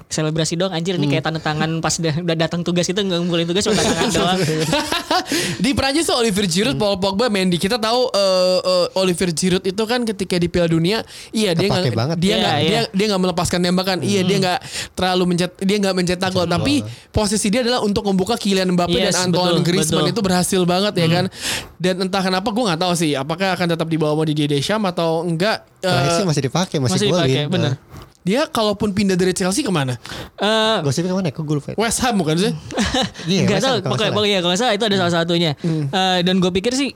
selebrasi 0.08 0.56
dong 0.56 0.72
anjir 0.72 0.96
ini 0.96 1.04
kayak 1.06 1.20
tanda 1.22 1.38
tangan 1.38 1.68
pas 1.78 1.92
udah, 1.94 2.24
udah 2.24 2.36
datang 2.38 2.64
tugas 2.64 2.88
itu 2.88 2.96
nggak 2.96 3.20
ngumpulin 3.20 3.44
tugas 3.46 3.60
cuma 3.62 3.76
tanda 3.76 3.92
tangan 3.94 4.12
doang. 4.18 4.40
di 5.60 5.72
Prancis 5.74 6.08
tuh 6.08 6.16
Olivier 6.16 6.48
Giroud, 6.48 6.78
Paul 6.78 6.96
Pogba, 6.96 7.28
Mendy. 7.28 7.58
Kita 7.58 7.76
tahu 7.76 8.08
eh, 8.10 8.60
eh, 8.64 8.88
Olivier 8.96 9.32
Giroud 9.32 9.64
itu 9.64 9.84
kan 9.84 10.07
ketika 10.08 10.36
di 10.36 10.48
Piala 10.48 10.68
Dunia, 10.68 11.04
iya 11.30 11.52
dia 11.52 11.68
nggak 11.68 11.84
dia 12.16 12.28
Iya, 12.28 12.36
nggak 12.38 12.56
iya. 12.56 12.68
dia 12.68 12.82
dia 12.90 13.06
nggak 13.08 13.22
melepaskan 13.22 13.60
tembakan. 13.60 13.98
Iya 14.00 14.22
dia 14.24 14.38
nggak 14.40 14.60
terlalu 14.94 15.24
mencet 15.28 15.52
dia 15.60 15.78
nggak 15.78 15.96
mencetak 15.96 16.32
gol, 16.32 16.46
tapi 16.46 16.80
posisi 17.10 17.48
dia 17.48 17.60
adalah 17.60 17.80
untuk 17.80 18.02
membuka 18.04 18.34
Kylian 18.34 18.72
Mbappe 18.72 18.94
Yes, 18.94 19.14
dan 19.14 19.30
Antoine 19.30 19.60
betul, 19.60 19.68
Griezmann 19.68 20.04
betul. 20.04 20.14
itu 20.14 20.22
berhasil 20.22 20.62
banget 20.64 20.94
ya 20.96 21.08
kan. 21.10 21.26
Dan 21.76 21.94
entah 22.02 22.22
kenapa 22.22 22.48
gue 22.48 22.64
nggak 22.64 22.80
tahu 22.80 22.94
sih 22.94 23.12
apakah 23.14 23.54
akan 23.54 23.68
tetap 23.70 23.86
dibawa 23.86 24.16
Didier 24.24 24.48
Deschamps 24.48 24.88
atau 24.90 25.22
enggak. 25.22 25.68
Terakhir 25.78 26.10
Eh, 26.10 26.16
sih 26.16 26.26
masih 26.26 26.42
dipakai, 26.44 26.78
masih, 26.78 26.94
Masih 26.96 27.08
dipakai, 27.08 27.30
golin. 27.38 27.50
bener. 27.50 27.74
dia 28.22 28.44
kalaupun 28.44 28.92
pindah 28.92 29.14
dari 29.14 29.32
Chelsea 29.32 29.62
ke 29.62 29.72
mana? 29.72 29.96
Eh 30.36 30.78
Gosipnya 30.82 31.12
ke 31.12 31.18
mana? 31.18 31.28
Kok 31.30 31.44
gue 31.44 31.56
lupa. 31.56 31.70
West 31.76 32.02
Ham 32.02 32.18
bukan 32.18 32.36
sih? 32.36 32.52
Iya, 33.32 33.42
Gak 33.46 33.54
West 33.54 33.64
tahu, 33.64 33.74
Ham 33.74 33.82
kalau 33.82 33.94
pokoknya, 33.94 34.12
pokoknya 34.12 34.38
kalau 34.38 34.52
nggak 34.52 34.60
salah 34.60 34.74
itu 34.74 34.84
ada 34.84 34.96
salah 34.98 35.14
satunya. 35.16 35.52
Eh, 35.64 36.20
dan 36.22 36.36
gue 36.38 36.52
pikir 36.52 36.74
sih, 36.74 36.92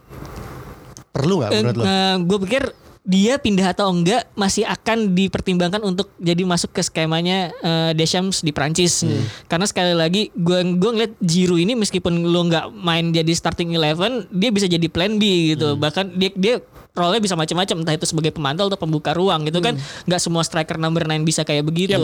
Perlu 1.11 1.39
nggak 1.39 1.51
menurut 1.53 1.75
lo? 1.75 1.83
gue 2.25 2.37
pikir 2.47 2.63
dia 3.01 3.41
pindah 3.41 3.73
atau 3.73 3.89
enggak 3.89 4.29
masih 4.37 4.61
akan 4.61 5.17
dipertimbangkan 5.17 5.81
untuk 5.81 6.13
jadi 6.21 6.45
masuk 6.45 6.69
ke 6.69 6.85
skemanya 6.85 7.49
eh, 7.65 7.91
Deschamps 7.97 8.45
di 8.45 8.53
Prancis. 8.53 9.01
Karena 9.49 9.65
sekali 9.65 9.97
lagi 9.97 10.29
gue 10.37 10.77
gue 10.77 10.91
ngeliat 10.93 11.13
Giroud 11.17 11.57
ini 11.57 11.73
meskipun 11.73 12.29
lo 12.29 12.45
nggak 12.45 12.69
main 12.77 13.09
jadi 13.09 13.33
starting 13.33 13.73
eleven, 13.73 14.29
dia 14.29 14.53
bisa 14.53 14.69
jadi 14.69 14.85
plan 14.85 15.17
B 15.17 15.57
gitu. 15.57 15.73
Bahkan 15.81 16.13
dia 16.13 16.29
dia 16.37 16.55
role 16.91 17.23
bisa 17.23 17.33
macam-macam 17.33 17.75
entah 17.81 17.95
itu 17.95 18.05
sebagai 18.05 18.35
pemantau 18.35 18.69
atau 18.69 18.77
pembuka 18.77 19.17
ruang 19.17 19.49
gitu 19.49 19.63
kan. 19.65 19.73
Nggak 20.05 20.21
semua 20.21 20.45
striker 20.45 20.77
number 20.77 21.01
9 21.01 21.25
bisa 21.25 21.41
kayak 21.41 21.65
begitu. 21.65 21.97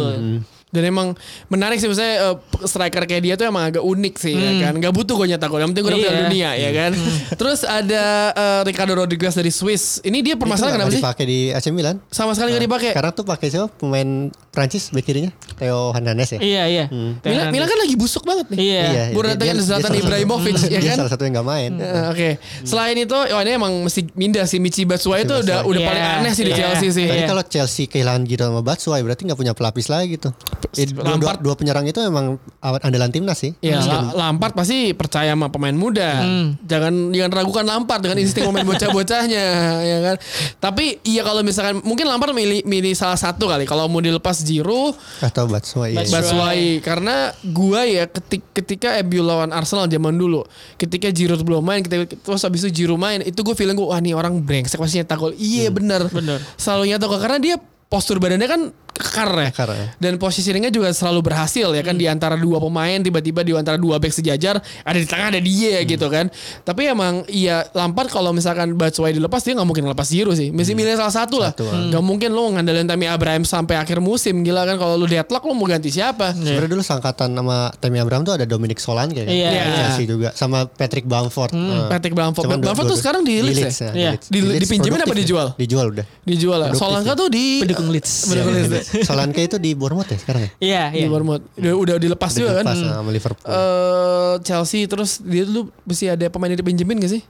Dan 0.67 0.83
emang 0.85 1.07
menarik 1.47 1.77
sih 1.77 1.87
misalnya 1.87 2.15
eh, 2.27 2.35
striker 2.61 3.03
kayak 3.03 3.21
dia 3.21 3.33
tuh 3.33 3.47
emang 3.47 3.63
agak 3.65 3.79
unik 3.79 4.15
sih 4.15 4.35
ya 4.35 4.51
kan. 4.61 4.73
Gak 4.77 4.91
butuh 4.91 5.15
gue 5.15 5.27
nyetak 5.29 5.47
gol. 5.47 5.57
Yang 5.57 5.71
penting 5.71 5.83
gue 5.83 5.91
udah 5.91 5.97
Iya. 5.97 6.09
Piala 6.09 6.23
dunia 6.25 6.49
ya 6.53 6.69
kan. 6.71 6.91
Terus 7.33 7.59
ada 7.61 8.03
eh, 8.29 8.61
Ricardo 8.63 8.93
Rodriguez 8.93 9.31
dari 9.31 9.47
Swiss. 9.47 9.99
Ini 10.01 10.19
dia 10.21 10.35
permasalahan 10.35 10.75
nggak 10.75 10.83
kenapa 10.83 10.93
sih? 10.93 11.01
dipakai 11.01 11.25
di 11.25 11.39
AC 11.49 11.65
Milan. 11.71 12.03
Sama 12.07 12.31
sekali 12.31 12.51
gak 12.51 12.63
dipakai. 12.63 12.91
Sekarang 12.91 13.13
tuh 13.13 13.23
pakai 13.23 13.47
siapa? 13.47 13.67
Pemain 13.71 14.09
Prancis 14.51 14.89
bek 14.89 15.03
kirinya? 15.03 15.31
Theo 15.55 15.91
Hernandez 15.91 16.33
ya? 16.33 16.39
Iya 16.39 16.63
iya. 16.67 16.85
Milan, 17.23 17.47
Milan 17.49 17.67
kan 17.67 17.79
lagi 17.79 17.95
busuk 17.95 18.23
banget 18.23 18.51
nih. 18.51 18.57
Iya. 18.59 18.81
Iya, 18.83 19.03
Baru 19.13 19.25
datangin 19.29 19.55
Zlatan 19.57 19.91
Ibrahimovic 19.93 20.53
ya 20.59 20.77
Dia 20.77 20.91
kan. 20.91 20.97
salah 20.99 21.11
satu 21.11 21.23
yang 21.23 21.33
nggak 21.33 21.47
main. 21.47 21.71
Eh, 21.77 22.05
Oke. 22.09 22.29
Selain 22.61 22.93
itu, 22.93 23.13
oh 23.13 23.39
ini 23.39 23.51
emang 23.53 23.71
mesti 23.79 24.03
pindah 24.03 24.43
sih 24.43 24.57
Michi 24.57 24.83
Batshuayi 24.83 25.23
itu 25.23 25.33
udah 25.37 25.63
udah 25.63 25.77
Iya, 25.77 25.87
paling 25.87 26.05
aneh 26.19 26.31
sih 26.33 26.43
di 26.43 26.51
iya. 26.51 26.59
Chelsea 26.59 26.89
sih. 26.91 27.05
Tapi 27.05 27.21
Iya. 27.23 27.27
kalau 27.29 27.43
Chelsea 27.43 27.85
kehilangan 27.85 28.21
Giroud 28.25 28.49
sama 28.49 28.61
Batshuayi 28.61 29.01
berarti 29.01 29.21
nggak 29.23 29.37
punya 29.37 29.53
pelapis 29.53 29.87
lagi 29.87 30.17
tuh. 30.17 30.33
Eh, 30.73 30.85
dua, 30.87 31.01
dua, 31.01 31.11
Lampard. 31.11 31.39
dua 31.39 31.53
penyerang 31.53 31.83
itu 31.83 31.99
emang 31.99 32.37
andalan 32.59 33.09
timnas 33.09 33.37
sih. 33.37 33.51
Ya, 33.59 33.79
La- 33.79 34.13
Lampard 34.27 34.53
pasti 34.53 34.91
percaya 34.91 35.31
sama 35.31 35.47
pemain 35.47 35.71
muda. 35.71 36.21
Jangan 36.61 37.09
jangan 37.09 37.31
ragukan 37.33 37.63
Lampard 37.63 38.01
dengan 38.01 38.17
insting 38.17 38.43
pemain 38.43 38.63
bocah-bocahnya, 38.63 39.45
ya 39.91 39.97
kan. 40.03 40.15
Tapi 40.57 41.01
iya 41.03 41.21
kalau 41.21 41.41
misalkan 41.41 41.81
mungkin 41.81 42.05
Lampard 42.05 42.31
milih 42.31 42.61
milih 42.63 42.93
salah 42.93 43.15
satu 43.15 43.45
kali 43.45 43.63
kalau 43.63 43.85
mau 43.85 43.99
dilepas 43.99 44.41
Giroud, 44.41 44.93
Atau 45.19 45.45
Batshuayi. 45.45 45.95
Batshuayi. 45.95 46.13
Batshuayi 46.13 46.71
karena 46.79 47.15
gua 47.43 47.83
ya 47.83 48.05
ketik, 48.05 48.41
ketika 48.53 48.97
MU 49.01 49.21
lawan 49.21 49.49
Arsenal 49.49 49.85
zaman 49.85 50.13
dulu, 50.13 50.43
ketika 50.75 51.09
Giroud 51.09 51.41
belum 51.41 51.61
main, 51.61 51.81
ketika, 51.81 52.05
terus 52.15 52.41
habis 52.41 52.61
itu 52.61 52.83
Giroud 52.83 52.97
main, 52.97 53.21
itu 53.21 53.37
gue 53.37 53.53
feeling 53.53 53.73
gue 53.73 53.83
wah 53.83 53.97
nih 53.97 54.13
orang 54.13 54.39
brengsek 54.39 54.77
pasti 54.77 54.97
nyetak 54.97 55.17
gol. 55.17 55.33
Iya 55.33 55.69
bener. 55.69 56.07
Bener. 56.07 56.39
Selalu 56.55 56.91
nyetak 56.91 57.07
gol 57.07 57.19
karena 57.19 57.37
dia 57.37 57.55
postur 57.87 58.19
badannya 58.19 58.45
kan 58.45 58.61
kekar 58.97 59.29
ya. 59.31 59.49
Kekar, 59.49 59.69
ya. 59.71 59.85
Dan 59.97 60.17
positioningnya 60.17 60.69
juga 60.69 60.89
selalu 60.89 61.21
berhasil 61.23 61.67
ya 61.67 61.81
kan 61.81 61.93
di 61.93 62.05
antara 62.05 62.33
dua 62.33 62.57
pemain 62.57 62.97
tiba-tiba 62.97 63.41
di 63.41 63.53
antara 63.53 63.77
dua 63.77 63.97
back 63.97 64.11
sejajar 64.11 64.57
ada 64.81 64.97
di 64.97 65.05
tengah 65.05 65.29
ada 65.29 65.39
dia 65.39 65.79
gitu 65.83 66.07
kan. 66.07 66.27
Tapi 66.61 66.89
emang 66.89 67.23
iya 67.27 67.65
Lampard 67.71 68.09
kalau 68.09 68.31
misalkan 68.31 68.73
Batshuayi 68.73 69.13
dilepas 69.13 69.41
dia 69.41 69.53
nggak 69.53 69.65
mungkin 69.65 69.85
lepas 69.85 70.07
Giroud 70.07 70.33
sih. 70.33 70.49
Mesti 70.49 70.73
milih 70.73 70.97
salah 70.97 71.13
satu 71.13 71.37
lah. 71.37 71.51
Satu, 71.53 71.67
Gak 71.67 72.03
mungkin 72.03 72.33
lo 72.33 72.49
ngandalin 72.51 72.85
Tammy 72.85 73.05
Abraham 73.05 73.43
sampai 73.43 73.77
akhir 73.77 73.99
musim 73.99 74.41
gila 74.41 74.65
kan 74.65 74.75
kalau 74.75 74.97
lu 74.97 75.05
deadlock 75.05 75.43
lo 75.43 75.53
mau 75.53 75.67
ganti 75.67 75.89
siapa? 75.89 76.33
Sebenarnya 76.33 76.69
dulu 76.69 76.81
sangkatan 76.81 77.31
sama 77.31 77.69
Tammy 77.77 77.99
Abraham 77.99 78.23
tuh 78.23 78.33
ada 78.35 78.43
Dominic 78.43 78.79
Solanke 78.79 79.23
kan. 79.23 79.31
Iya. 79.31 79.49
Dari 79.51 79.71
Chelsea 79.75 80.05
juga 80.05 80.29
sama 80.33 80.65
Patrick 80.65 81.05
Bamford. 81.05 81.51
Eh, 81.53 81.85
Patrick 81.87 82.15
Bamford. 82.15 82.45
cuman 82.47 82.59
Bamford 82.59 82.87
dua- 82.87 82.93
tuh 82.93 82.99
sekarang 82.99 83.21
di 83.21 83.39
Leeds 83.39 83.77
ya? 83.77 83.91
Iya. 83.93 84.11
Leeds. 84.15 84.25
Di- 84.27 84.41
Leeds 84.41 84.61
dipinjemin 84.65 84.99
apa 85.03 85.15
dijual? 85.15 85.47
ya? 85.53 85.59
Dijual 85.59 85.85
udah. 85.91 86.05
Dijual 86.23 86.57
lah. 86.57 86.67
Produktif 86.71 86.87
Solanka 86.87 87.13
ya. 87.13 87.19
tuh 87.19 87.27
di 87.29 87.45
Pendukung 87.61 87.89
Leeds. 87.91 88.11
Pendukung 88.27 88.53
Leeds. 88.55 88.86
Solanke 89.03 89.41
itu 89.41 89.57
di 89.57 89.73
Bournemouth 89.73 90.07
ya 90.07 90.17
sekarang 90.17 90.41
ya? 90.41 90.51
Iya 90.57 90.83
Di 90.89 90.97
iya. 90.99 91.07
Bournemouth. 91.07 91.43
Udah, 91.55 91.73
udah 91.75 91.95
dilepas 91.97 92.31
juga 92.31 92.61
kan. 92.61 92.65
Pas 92.65 92.77
sama 92.77 93.09
Liverpool. 93.09 93.45
Eh 93.45 94.33
Chelsea 94.41 94.85
terus 94.85 95.19
dia 95.19 95.43
dulu 95.43 95.71
mesti 95.83 96.05
ada 96.07 96.25
pemain 96.27 96.47
dari 96.47 96.61
Benjamin 96.61 96.99
gak 96.99 97.11
sih? 97.11 97.21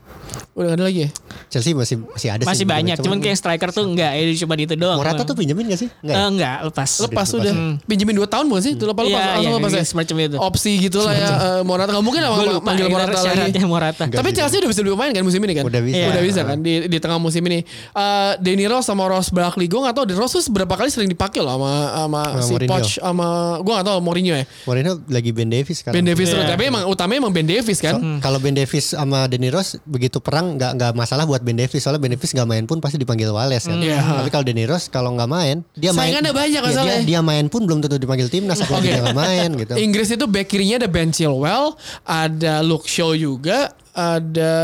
Udah 0.52 0.74
gak 0.74 0.78
ada 0.78 0.84
lagi 0.86 1.00
ya? 1.06 1.10
Chelsea 1.48 1.72
masih 1.72 1.96
masih 2.04 2.28
ada 2.28 2.42
Masih 2.44 2.62
sih. 2.62 2.68
banyak, 2.68 2.96
cuman 3.00 3.18
kayak 3.18 3.36
striker 3.38 3.70
tuh 3.72 3.88
enggak, 3.88 4.12
ya 4.12 4.22
cuma 4.36 4.52
itu 4.54 4.76
doang. 4.76 4.98
Morata 5.00 5.24
tuh 5.24 5.32
pinjemin 5.32 5.64
gak 5.66 5.80
sih? 5.80 5.88
Enggak. 6.04 6.14
Eh, 6.14 6.20
ya? 6.20 6.26
enggak, 6.28 6.56
lepas. 6.68 6.90
Lepas 7.08 7.28
udah. 7.32 7.54
Benjamin 7.88 8.14
2 8.20 8.28
tahun 8.28 8.44
bukan 8.52 8.62
sih? 8.62 8.72
Itu 8.76 8.84
lepas 8.84 9.02
lepas 9.06 9.16
Iya, 9.16 9.32
langsung 9.32 9.48
iya, 9.48 9.58
lepas 9.62 9.72
ya. 9.72 9.84
semacam 9.86 10.14
itu. 10.20 10.36
Opsi 10.36 10.72
gitu 10.76 10.98
lah 11.00 11.14
ya. 11.16 11.28
eh, 11.28 11.62
Morata 11.64 11.90
nggak 11.96 12.04
mungkin 12.04 12.20
lah 12.20 12.30
ya, 12.36 12.88
Morata 12.92 13.18
lagi. 13.24 13.60
Morata. 13.64 14.02
Enggak 14.04 14.20
Tapi. 14.20 14.30
Chelsea 14.36 14.56
udah 14.60 14.70
bisa 14.70 14.80
beli 14.84 14.92
pemain 14.92 15.10
kan 15.16 15.22
musim 15.24 15.40
ini 15.40 15.54
kan? 15.56 15.64
Udah 15.64 15.80
bisa. 15.80 16.04
Udah 16.12 16.22
bisa 16.22 16.40
kan 16.44 16.58
di, 16.60 16.72
di 16.86 16.98
tengah 17.00 17.18
musim 17.18 17.42
ini. 17.48 17.64
Eh 17.96 18.68
Rose 18.68 18.84
sama 18.84 19.08
Ross 19.08 19.32
Barkley 19.32 19.64
gue 19.64 19.80
gak 19.80 19.96
tau 19.96 20.04
Ross 20.12 20.36
tuh 20.36 20.44
berapa 20.52 20.76
kali 20.76 20.92
sering 20.92 21.08
dipakai 21.08 21.37
dipakai 21.38 21.46
loh 21.46 21.54
sama 21.54 21.72
sama 21.94 22.20
si 22.42 22.52
Mourinho. 22.52 22.70
Poch 22.74 22.90
sama 22.98 23.28
gua 23.62 23.72
gak 23.80 23.86
tahu 23.86 23.98
Mourinho 24.02 24.34
ya. 24.34 24.44
Mourinho 24.66 24.92
lagi 25.08 25.30
Ben 25.30 25.48
Davis 25.48 25.76
sekarang. 25.80 25.94
Ben 25.94 26.04
Davis 26.06 26.26
Iya. 26.28 26.44
tapi 26.54 26.62
emang 26.68 26.82
utamanya 26.90 27.18
emang 27.22 27.34
Ben 27.34 27.46
Davis 27.48 27.78
kan. 27.78 27.94
So, 27.98 28.20
Kalau 28.20 28.38
Ben 28.42 28.54
Davis 28.54 28.84
sama 28.92 29.26
Danny 29.30 29.48
Rose 29.48 29.78
begitu 29.86 30.18
perang 30.18 30.58
nggak 30.58 30.72
nggak 30.78 30.92
masalah 30.98 31.24
buat 31.24 31.40
Ben 31.42 31.56
Davis 31.56 31.80
soalnya 31.82 32.02
Ben 32.02 32.12
Davis 32.14 32.30
nggak 32.34 32.48
main 32.48 32.64
pun 32.66 32.78
pasti 32.82 32.98
dipanggil 32.98 33.30
Wales 33.30 33.64
kan. 33.64 33.78
Iya. 33.78 34.02
Tapi 34.02 34.28
kalau 34.34 34.44
Danny 34.44 34.64
Rose 34.66 34.86
kalau 34.90 35.14
nggak 35.14 35.30
main 35.30 35.56
dia 35.78 35.94
main 35.94 36.10
Saingannya 36.10 36.32
banyak 36.34 36.60
ya, 36.62 36.82
dia, 36.82 36.98
dia 37.04 37.20
main 37.22 37.46
pun 37.46 37.62
belum 37.64 37.84
tentu 37.84 37.96
dipanggil 38.00 38.26
timnas 38.32 38.58
apalagi 38.60 38.90
Oke. 38.90 38.94
dia 38.98 39.02
nggak 39.04 39.18
main 39.18 39.48
gitu. 39.54 39.72
Inggris 39.78 40.08
itu 40.10 40.24
back 40.26 40.46
kirinya 40.50 40.82
ada 40.84 40.88
Ben 40.90 41.10
Chilwell, 41.12 41.76
ada 42.04 42.64
Luke 42.64 42.88
Shaw 42.88 43.14
juga, 43.14 43.70
ada 43.98 44.54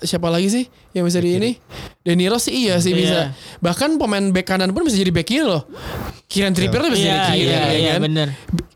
siapa 0.00 0.32
lagi 0.32 0.48
sih 0.48 0.64
yang 0.96 1.04
bisa 1.04 1.20
di 1.20 1.36
ini? 1.36 1.50
Rose 2.24 2.48
sih 2.48 2.64
iya 2.64 2.80
sih 2.80 2.96
Iya. 2.96 2.98
bisa. 2.98 3.20
Bahkan 3.60 4.00
pemain 4.00 4.32
back 4.32 4.48
kanan 4.48 4.72
pun 4.72 4.88
bisa 4.88 4.96
jadi 4.96 5.12
back 5.12 5.28
kiri 5.28 5.44
loh. 5.44 5.68
Kieran 6.24 6.56
Trippier 6.56 6.80
tuh 6.80 6.92
bisa 6.92 7.04
Iya, 7.04 7.12
jadi 7.12 7.24
kiri 7.28 7.44
iya, 7.44 7.52
ya 7.52 7.68
iya, 7.76 7.92
kan? 7.92 8.00
bener. 8.08 8.28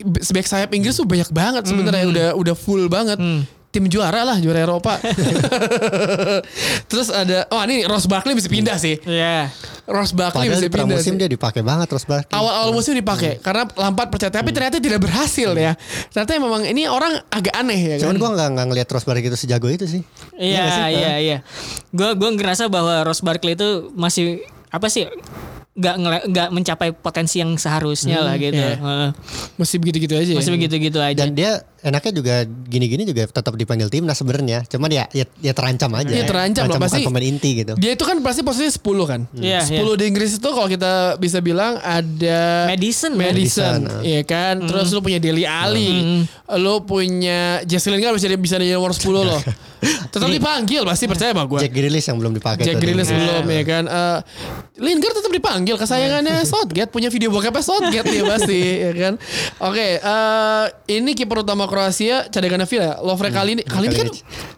Back 0.05 0.45
sayap 0.45 0.69
Inggris 0.69 0.93
tuh 0.93 1.09
banyak 1.09 1.33
banget 1.33 1.63
sebenarnya 1.65 2.05
udah 2.05 2.27
udah 2.37 2.55
full 2.55 2.85
banget. 2.85 3.17
Tim 3.73 3.89
juara 3.89 4.21
lah 4.21 4.37
juara 4.37 4.61
Eropa. 4.61 5.01
Terus 6.89 7.09
ada 7.09 7.49
oh 7.49 7.57
ini 7.65 7.89
Ross 7.89 8.05
Barkley 8.05 8.37
bisa 8.37 8.45
pindah 8.45 8.77
sih. 8.77 9.01
Iya. 9.01 9.49
Ross 9.89 10.13
Barkley 10.13 10.45
Padahal 10.45 10.61
bisa 10.61 10.63
di 10.63 10.69
pindah. 10.69 10.93
pramusim 10.93 11.13
sih. 11.17 11.19
dia 11.19 11.27
dipakai 11.27 11.65
banget 11.65 11.89
terus 11.89 12.05
Barkley. 12.05 12.31
Awal-awal 12.31 12.71
musim 12.71 12.93
dipakai 12.93 13.41
karena 13.41 13.65
Lampard 13.75 14.13
percaya 14.13 14.29
tapi 14.29 14.53
ternyata 14.53 14.77
tidak 14.77 15.01
berhasil 15.01 15.51
ya. 15.57 15.73
Ternyata 16.13 16.31
memang 16.37 16.61
ini 16.69 16.85
orang 16.85 17.17
agak 17.27 17.51
aneh 17.51 17.75
ya 17.75 17.95
kan. 17.97 18.13
Cuman 18.13 18.15
gua 18.21 18.29
nggak 18.37 18.49
nggak 18.53 18.67
ngelihat 18.69 18.87
Ross 18.93 19.03
Barkley 19.09 19.25
itu 19.27 19.35
sejago 19.35 19.67
itu 19.67 19.89
sih. 19.89 20.05
Iya, 20.37 20.63
sih? 20.69 21.01
iya, 21.01 21.13
iya. 21.17 21.37
Gue 21.89 22.13
gue 22.13 22.29
ngerasa 22.37 22.69
bahwa 22.69 23.01
Ross 23.03 23.25
Barkley 23.25 23.57
itu 23.57 23.89
masih 23.97 24.45
apa 24.69 24.87
sih? 24.87 25.09
Nggak 25.73 25.95
nggak 26.29 26.47
mencapai 26.53 26.93
potensi 26.93 27.41
yang 27.41 27.57
seharusnya 27.57 28.21
lah 28.21 28.37
gitu. 28.37 28.53
iya. 28.53 28.77
Heeh. 28.77 29.09
Masih 29.57 29.81
begitu-gitu 29.81 30.13
aja. 30.13 30.31
Masih 30.37 30.53
ya. 30.53 30.55
begitu-gitu 30.55 30.99
aja. 31.01 31.17
Dan 31.17 31.33
dia 31.33 31.65
enaknya 31.81 32.11
juga 32.13 32.35
gini-gini 32.45 33.03
juga 33.03 33.25
tetap 33.25 33.57
dipanggil 33.57 33.89
timnas 33.89 34.15
sebenarnya. 34.15 34.63
Cuman 34.69 34.87
ya 34.87 35.09
ya, 35.09 35.25
ya 35.41 35.51
terancam 35.51 35.89
aja. 35.97 36.13
Iya, 36.13 36.29
terancam 36.29 36.63
lah, 36.63 36.77
bukan 36.77 36.81
pasti- 36.85 37.03
pemain 37.03 37.25
inti 37.25 37.49
gitu. 37.57 37.73
Dia 37.75 37.91
itu 37.93 38.05
kan 38.05 38.21
pasti 38.21 38.45
posisinya 38.45 38.69
10 38.71 39.03
kan. 39.03 39.21
Iya, 39.33 39.59
10 39.65 39.97
di 39.97 40.03
Inggris 40.05 40.37
itu 40.37 40.45
kalau 40.45 40.69
kita 40.69 41.17
bisa 41.17 41.41
bilang 41.41 41.81
ada 41.81 42.69
Madison, 42.69 43.17
man. 43.17 43.33
Madison, 43.33 43.79
Madison, 43.81 44.05
iya 44.05 44.21
kan. 44.23 44.61
Terus 44.61 44.93
lu 44.93 45.01
punya 45.01 45.17
Deli 45.17 45.43
Ali. 45.43 46.21
Lu 46.53 46.85
punya 46.85 47.65
Jesse 47.65 47.89
Lingard 47.89 48.13
bisa 48.13 48.29
bisa 48.29 48.61
jadi 48.61 48.77
nomor 48.77 48.93
10 48.93 49.09
loh. 49.09 49.41
Tetap 50.13 50.29
dipanggil 50.29 50.85
pasti 50.85 51.09
percaya 51.09 51.35
sama 51.35 51.43
gue. 51.43 51.59
Jack 51.59 51.73
Grealish 51.73 52.07
yang 52.07 52.15
belum 52.15 52.31
dipakai. 52.31 52.63
Jack. 52.63 52.79
Grealish 52.79 53.09
Iya. 53.09 53.17
belum 53.19 53.45
ya 53.49 53.63
kan. 53.65 53.83
Eh, 53.83 54.19
Lingard 54.79 55.13
tetap 55.13 55.29
dipanggil 55.29 55.61
kesayangannya 55.65 56.43
Southgate 56.51 56.91
punya 56.91 57.07
video 57.07 57.31
bokapnya 57.31 57.63
Southgate 57.63 58.07
dia 58.11 58.23
pasti 58.27 58.59
ya 58.83 58.91
kan. 58.91 59.13
Oke, 59.63 60.03
eh, 60.03 60.65
ini 60.91 61.15
kiper 61.15 61.47
utama 61.47 61.65
Kroasia 61.65 62.27
cadangan 62.27 62.67
Villa 62.67 62.99
Lovre 62.99 63.31
kali 63.31 63.59
ini 63.59 63.63
kali 63.63 63.87
ini 63.87 63.95
kan 63.95 64.09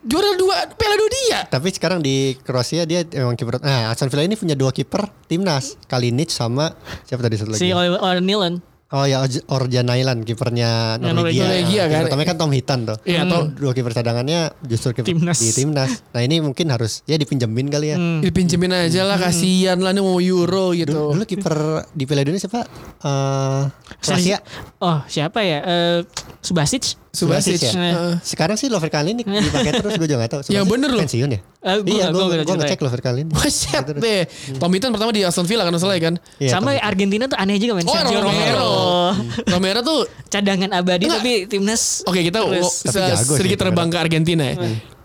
juara 0.01 0.34
dua 0.34 0.56
Piala 0.74 0.95
Dunia. 0.97 1.39
Tapi 1.47 1.70
sekarang 1.70 2.01
di 2.01 2.34
Kroasia 2.41 2.84
dia 2.89 3.06
emang 3.14 3.38
kiper. 3.38 3.62
Nah, 3.62 3.93
Aston 3.93 4.10
Villa 4.10 4.26
ini 4.26 4.36
punya 4.36 4.58
dua 4.58 4.74
kiper 4.74 5.06
timnas, 5.30 5.78
Kalinic 5.86 6.34
sama 6.34 6.74
siapa 7.06 7.22
tadi 7.22 7.36
satu 7.38 7.53
lagi? 7.53 7.62
Si 7.62 7.70
O'Neilan. 7.72 8.74
Oh 8.86 9.01
ya 9.01 9.17
Orj- 9.19 9.41
Orjanailan 9.45 10.21
kipernya 10.21 11.01
Norwegia. 11.01 11.41
Norwegia, 11.43 11.83
kan? 11.83 11.91
Yang 11.91 12.01
pertamanya 12.05 12.29
kan 12.29 12.38
Tom 12.38 12.51
Hitan 12.53 12.79
tuh. 12.86 12.97
Iya, 13.01 13.25
Tom. 13.25 13.43
Dua 13.51 13.73
kiper 13.73 13.91
cadangannya 13.91 14.53
justru 14.61 14.93
kiper 14.93 15.09
Timnas. 15.09 15.41
di 15.41 15.49
timnas. 15.51 16.05
Nah 16.13 16.21
ini 16.21 16.38
mungkin 16.38 16.69
harus 16.69 17.01
ya 17.03 17.17
dipinjemin 17.17 17.67
kali 17.67 17.91
ya. 17.91 17.97
Dipinjemin 17.97 18.69
aja 18.69 19.01
lah 19.03 19.17
kasihan 19.17 19.81
lah 19.81 19.89
ini 19.89 19.99
mau 19.99 20.21
Euro 20.21 20.69
Dulu, 20.69 20.77
gitu. 20.77 21.01
dulu 21.11 21.23
kiper 21.25 21.55
di 21.91 22.03
Piala 22.05 22.21
Dunia 22.21 22.38
siapa? 22.38 22.61
Eh 23.01 23.63
Kroasia. 23.99 24.38
Oh, 24.77 25.01
siapa 25.05 25.41
ya? 25.41 25.59
Eh 25.59 25.99
Subasic. 26.39 27.05
Subasic. 27.16 27.57
ya. 27.57 27.72
Heeh. 27.72 28.13
Sekarang 28.20 28.53
sih 28.53 28.68
Lover 28.68 28.88
Kalinic 28.88 29.24
dipakai 29.47 29.72
terus 29.74 29.95
gue 29.95 30.05
juga 30.05 30.20
gak 30.22 30.32
tahu. 30.32 30.41
Ya, 30.47 30.61
bener 30.61 30.91
loh. 30.91 31.01
Pensiun 31.01 31.30
ya? 31.32 31.39
Eh, 31.66 31.78
gua- 31.80 31.89
iya, 31.89 32.05
gua 32.09 32.24
gue 32.28 32.43
gue 32.43 32.55
ngecek 32.55 32.80
Lover 32.80 33.01
Kalinic. 33.01 33.32
Buset 33.32 33.86
deh. 33.95 34.22
Tom 34.55 34.70
Hinton 34.70 34.91
pertama 34.91 35.09
di 35.09 35.24
Aston 35.24 35.43
Villa 35.43 35.63
kan 35.63 35.72
masalah 35.72 35.95
ya 35.95 36.03
kan. 36.03 36.16
Iya, 36.38 36.51
Sama 36.51 36.76
Argentina 36.76 37.26
tuh 37.26 37.38
aneh 37.38 37.55
juga 37.55 37.74
men. 37.74 37.86
Oh, 37.86 37.95
Sergio 37.95 38.20
Romero. 38.20 38.30
Romero. 38.30 38.72
Romero 39.47 39.80
tuh 39.82 39.99
Cadangan 40.28 40.70
abadi 40.76 41.05
Enggak. 41.05 41.20
tapi 41.20 41.34
timnas. 41.47 42.03
Oke 42.03 42.20
kita 42.22 42.43
terus. 42.43 42.84
Tapi 42.84 42.99
jago 43.01 43.34
sedikit 43.34 43.57
terbang 43.61 43.88
ke 43.88 43.97
Argentina 43.97 44.43
ya. 44.45 44.55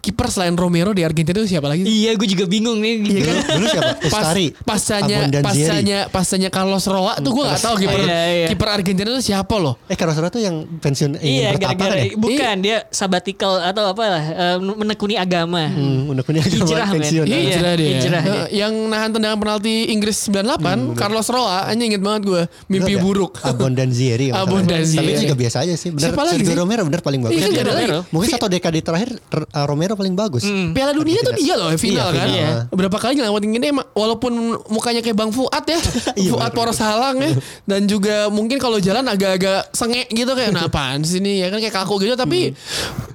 Kiper 0.01 0.27
selain 0.27 0.53
Romero 0.53 0.91
di 0.91 1.01
Argentina 1.01 1.37
itu 1.37 1.51
siapa 1.51 1.69
lagi? 1.69 1.85
Iya, 1.85 2.17
gue 2.17 2.25
juga 2.25 2.45
bingung 2.45 2.77
nih. 2.77 2.95
Dulu, 3.03 3.21
dulu 3.53 3.67
siapa? 3.69 3.91
Pas, 4.03 4.23
Ustari. 4.25 4.47
pasanya 4.59 5.19
Abondanzieri. 5.23 5.45
pasanya 5.45 5.99
pasanya 6.09 6.49
Carlos 6.49 6.85
Roa 6.85 7.15
tuh 7.17 7.31
gue 7.31 7.45
gak 7.45 7.61
tahu 7.61 7.75
kiper 7.77 8.01
Iya, 8.01 8.21
iya. 8.35 8.47
kiper 8.49 8.69
Argentina 8.71 9.09
itu 9.11 9.23
siapa 9.23 9.55
loh. 9.55 9.77
Eh 9.85 9.95
Carlos 9.95 10.17
Roa 10.17 10.29
tuh 10.29 10.41
yang 10.41 10.57
pensiun 10.75 11.17
ingin 11.17 11.29
Iya, 11.39 11.49
bertapa 11.53 11.69
gara-gara 11.77 11.95
kan 11.95 12.01
ya? 12.03 12.17
bukan 12.17 12.55
dia 12.59 12.77
sabbatical 12.89 13.53
atau 13.63 13.85
apa 13.87 14.03
lah, 14.03 14.25
eh, 14.25 14.57
menekuni 14.59 15.15
agama. 15.15 15.69
Hmm, 15.69 16.09
unek-unek 16.09 16.43
agama 16.43 16.65
Hijrah, 16.65 16.89
pensiun. 16.91 17.25
Iya. 17.25 17.37
Hijrah 17.43 17.73
dia. 17.75 17.91
hijrah 17.93 18.21
dia. 18.21 18.33
Heeh, 18.33 18.47
Yang 18.57 18.73
nahan 18.87 19.11
tendangan 19.11 19.39
penalti 19.39 19.75
Inggris 19.87 20.17
98 20.25 20.97
Carlos 20.97 21.29
Roa 21.29 21.69
hanya 21.69 21.85
inget 21.85 22.01
banget 22.01 22.23
gue 22.25 22.43
mimpi 22.67 22.97
buruk. 22.97 23.37
gak? 23.37 23.53
Abondanzieri. 23.53 24.31
kalau 24.31 24.49
nggak 24.49 24.49
salah. 24.49 24.49
Abondanzieri. 24.49 25.07
Tapi 25.07 25.23
juga 25.23 25.37
biasa 25.37 25.57
aja 25.61 25.75
sih. 25.75 25.89
Bener, 25.91 26.09
Siapa 26.09 26.23
lagi? 26.23 26.45
Romero 26.51 26.83
bener 26.83 27.01
paling 27.01 27.21
bagus. 27.21 27.37
Iya, 27.37 27.47
kan 27.53 27.65
Romero. 27.67 27.99
Mungkin 28.09 28.29
satu 28.31 28.49
dekade 28.49 28.81
terakhir 28.81 29.11
R- 29.29 29.49
Romero 29.91 29.99
paling 29.99 30.15
bagus. 30.15 30.47
Piala 30.47 30.95
Dunia 30.95 31.19
tuh 31.21 31.35
dia 31.35 31.55
loh 31.59 31.75
final 31.75 32.09
Iya, 32.09 32.15
kan. 32.15 32.27
final. 32.31 32.59
Berapa 32.71 32.97
kali 32.97 33.13
ngelewatin 33.19 33.51
ini 33.51 33.67
emang- 33.75 33.89
walaupun 33.91 34.33
mukanya 34.71 35.03
kayak 35.03 35.19
Bang 35.19 35.35
Fuad 35.35 35.65
ya. 35.67 35.79
Iya, 36.21 36.31
Fuad 36.31 36.53
poros 36.55 36.79
halang 36.79 37.19
ya. 37.19 37.33
Dan 37.67 37.91
juga 37.91 38.31
mungkin 38.31 38.63
kalau 38.63 38.79
jalan 38.79 39.03
agak-agak 39.05 39.75
sengek 39.75 40.07
gitu 40.09 40.31
kayak 40.31 40.55
nah 40.55 40.71
apaan 40.71 41.03
sih 41.03 41.19
ini 41.19 41.43
ya 41.43 41.51
kan 41.51 41.59
kayak 41.59 41.75
kaku 41.75 41.99
gitu 42.01 42.15
tapi 42.15 42.55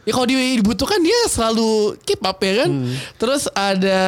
ya 0.04 0.12
kalau 0.12 0.28
dibutuhkan 0.28 1.00
dia 1.00 1.20
selalu 1.32 1.96
keep 2.04 2.20
up 2.20 2.36
ya 2.40 2.68
kan. 2.68 2.70
Terus 3.16 3.48
ada 3.50 4.00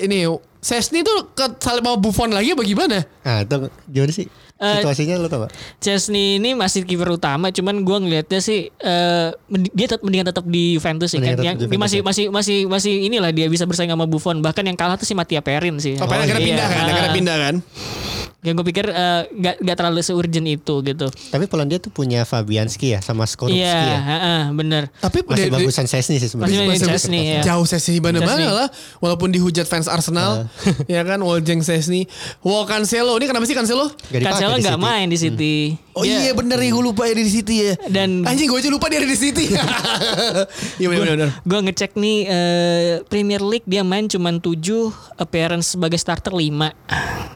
ini 0.00 0.24
Sesni 0.64 1.04
tuh 1.04 1.28
ke 1.36 1.60
saling 1.60 1.84
mau 1.84 2.00
Buffon 2.00 2.32
lagi 2.32 2.56
apa 2.56 2.64
gimana? 2.64 3.04
Nah 3.20 3.44
itu 3.44 3.68
gimana 3.84 4.12
sih? 4.16 4.24
Eh, 4.54 4.78
Situasinya 4.78 5.18
lo 5.18 5.26
tau 5.26 5.44
gak? 5.44 5.50
Chesney 5.82 6.38
ini 6.38 6.54
masih 6.54 6.86
kiper 6.86 7.10
utama, 7.10 7.50
cuman 7.50 7.82
gua 7.82 7.98
ngelihatnya 7.98 8.38
sih 8.38 8.70
eh, 8.70 9.28
men- 9.50 9.66
dia 9.68 9.90
tetap 9.90 10.06
mendingan 10.06 10.30
tetap 10.30 10.46
di 10.46 10.78
Juventus 10.78 11.10
sih 11.10 11.18
Mendingan 11.18 11.36
kan. 11.36 11.44
Yang 11.44 11.56
di 11.56 11.64
dia 11.66 11.78
masih 11.80 11.98
Juventus 11.98 12.06
masih 12.06 12.24
masih 12.30 12.58
masih 12.70 12.94
inilah 13.02 13.30
dia 13.30 13.46
bisa 13.46 13.66
bersaing 13.66 13.90
sama 13.90 14.06
Buffon. 14.06 14.38
Bahkan 14.38 14.62
yang 14.62 14.78
kalah 14.78 14.94
tuh 14.94 15.04
si 15.04 15.12
Mattia 15.12 15.42
Perin 15.42 15.82
sih. 15.82 15.98
Oh, 15.98 16.06
akhirnya 16.06 16.38
iya. 16.38 16.48
pindah 16.54 16.68
kan, 16.68 16.84
Ah. 16.86 17.12
pindah 17.12 17.36
kan. 17.36 17.54
Yang 18.44 18.54
gue 18.54 18.66
pikir 18.68 18.86
eh, 18.86 19.22
nggak 19.26 19.54
nggak 19.58 19.76
terlalu 19.76 20.00
seurgent 20.00 20.44
itu 20.44 20.74
gitu. 20.82 21.06
Tapi 21.08 21.44
Polandia 21.44 21.80
tuh 21.80 21.88
punya 21.88 22.22
Fabianski 22.22 22.92
ya 22.92 23.00
sama 23.00 23.24
Skorupski 23.24 23.56
Iya, 23.56 23.72
ya. 23.74 23.98
heeh, 24.04 24.42
bener. 24.52 24.92
Tapi 24.94 25.24
Masih 25.24 25.48
di- 25.48 25.52
bagusan 25.56 25.88
Sesni 25.88 26.16
sih 26.16 26.28
Masih 26.28 26.28
sebenarnya. 26.30 26.92
Masih 26.92 27.22
ya. 27.24 27.40
Jauh 27.42 27.64
Sesni 27.64 27.96
Chesney. 27.96 28.44
lah. 28.44 28.68
Walaupun 29.00 29.32
dihujat 29.32 29.64
fans 29.64 29.88
Arsenal. 29.88 30.44
ya 30.86 31.00
kan, 31.02 31.16
Woljeng 31.18 31.64
Sesni. 31.64 32.04
Wow 32.40 32.68
Cancelo. 32.68 33.16
Ini 33.16 33.24
kenapa 33.24 33.48
sih 33.48 33.56
Cancelo? 33.56 33.88
Gak 33.88 34.20
dipakai 34.20 34.32
Cancelo 34.36 34.54
nggak 34.60 34.78
main 34.78 35.06
di 35.08 35.16
City. 35.16 35.56
Oh 35.94 36.02
Dia- 36.02 36.20
iya 36.20 36.32
bener 36.34 36.58
ya 36.58 36.68
gue 36.68 36.84
lupa 36.84 37.06
ya 37.06 37.14
di 37.14 37.24
City 37.24 37.56
ya. 37.62 37.72
Dan- 37.86 38.26
anjing 38.26 38.44
gue 38.44 38.58
aja 38.58 38.68
lupa 38.68 38.86
dia 38.86 38.98
ada 38.98 39.08
di 39.08 39.16
City. 39.16 39.48
Iya 40.74 40.90
bener 40.90 41.14
bener. 41.14 41.28
Gue 41.42 41.60
ngecek 41.62 41.94
nih 41.94 42.18
eh, 42.26 42.82
Premier 43.06 43.38
League 43.40 43.64
dia 43.64 43.80
main 43.80 44.04
cuman 44.04 44.36
7 44.36 44.58
appearance 45.16 45.72
sebagai 45.72 45.96
starter 45.96 46.34
5. 46.34 46.74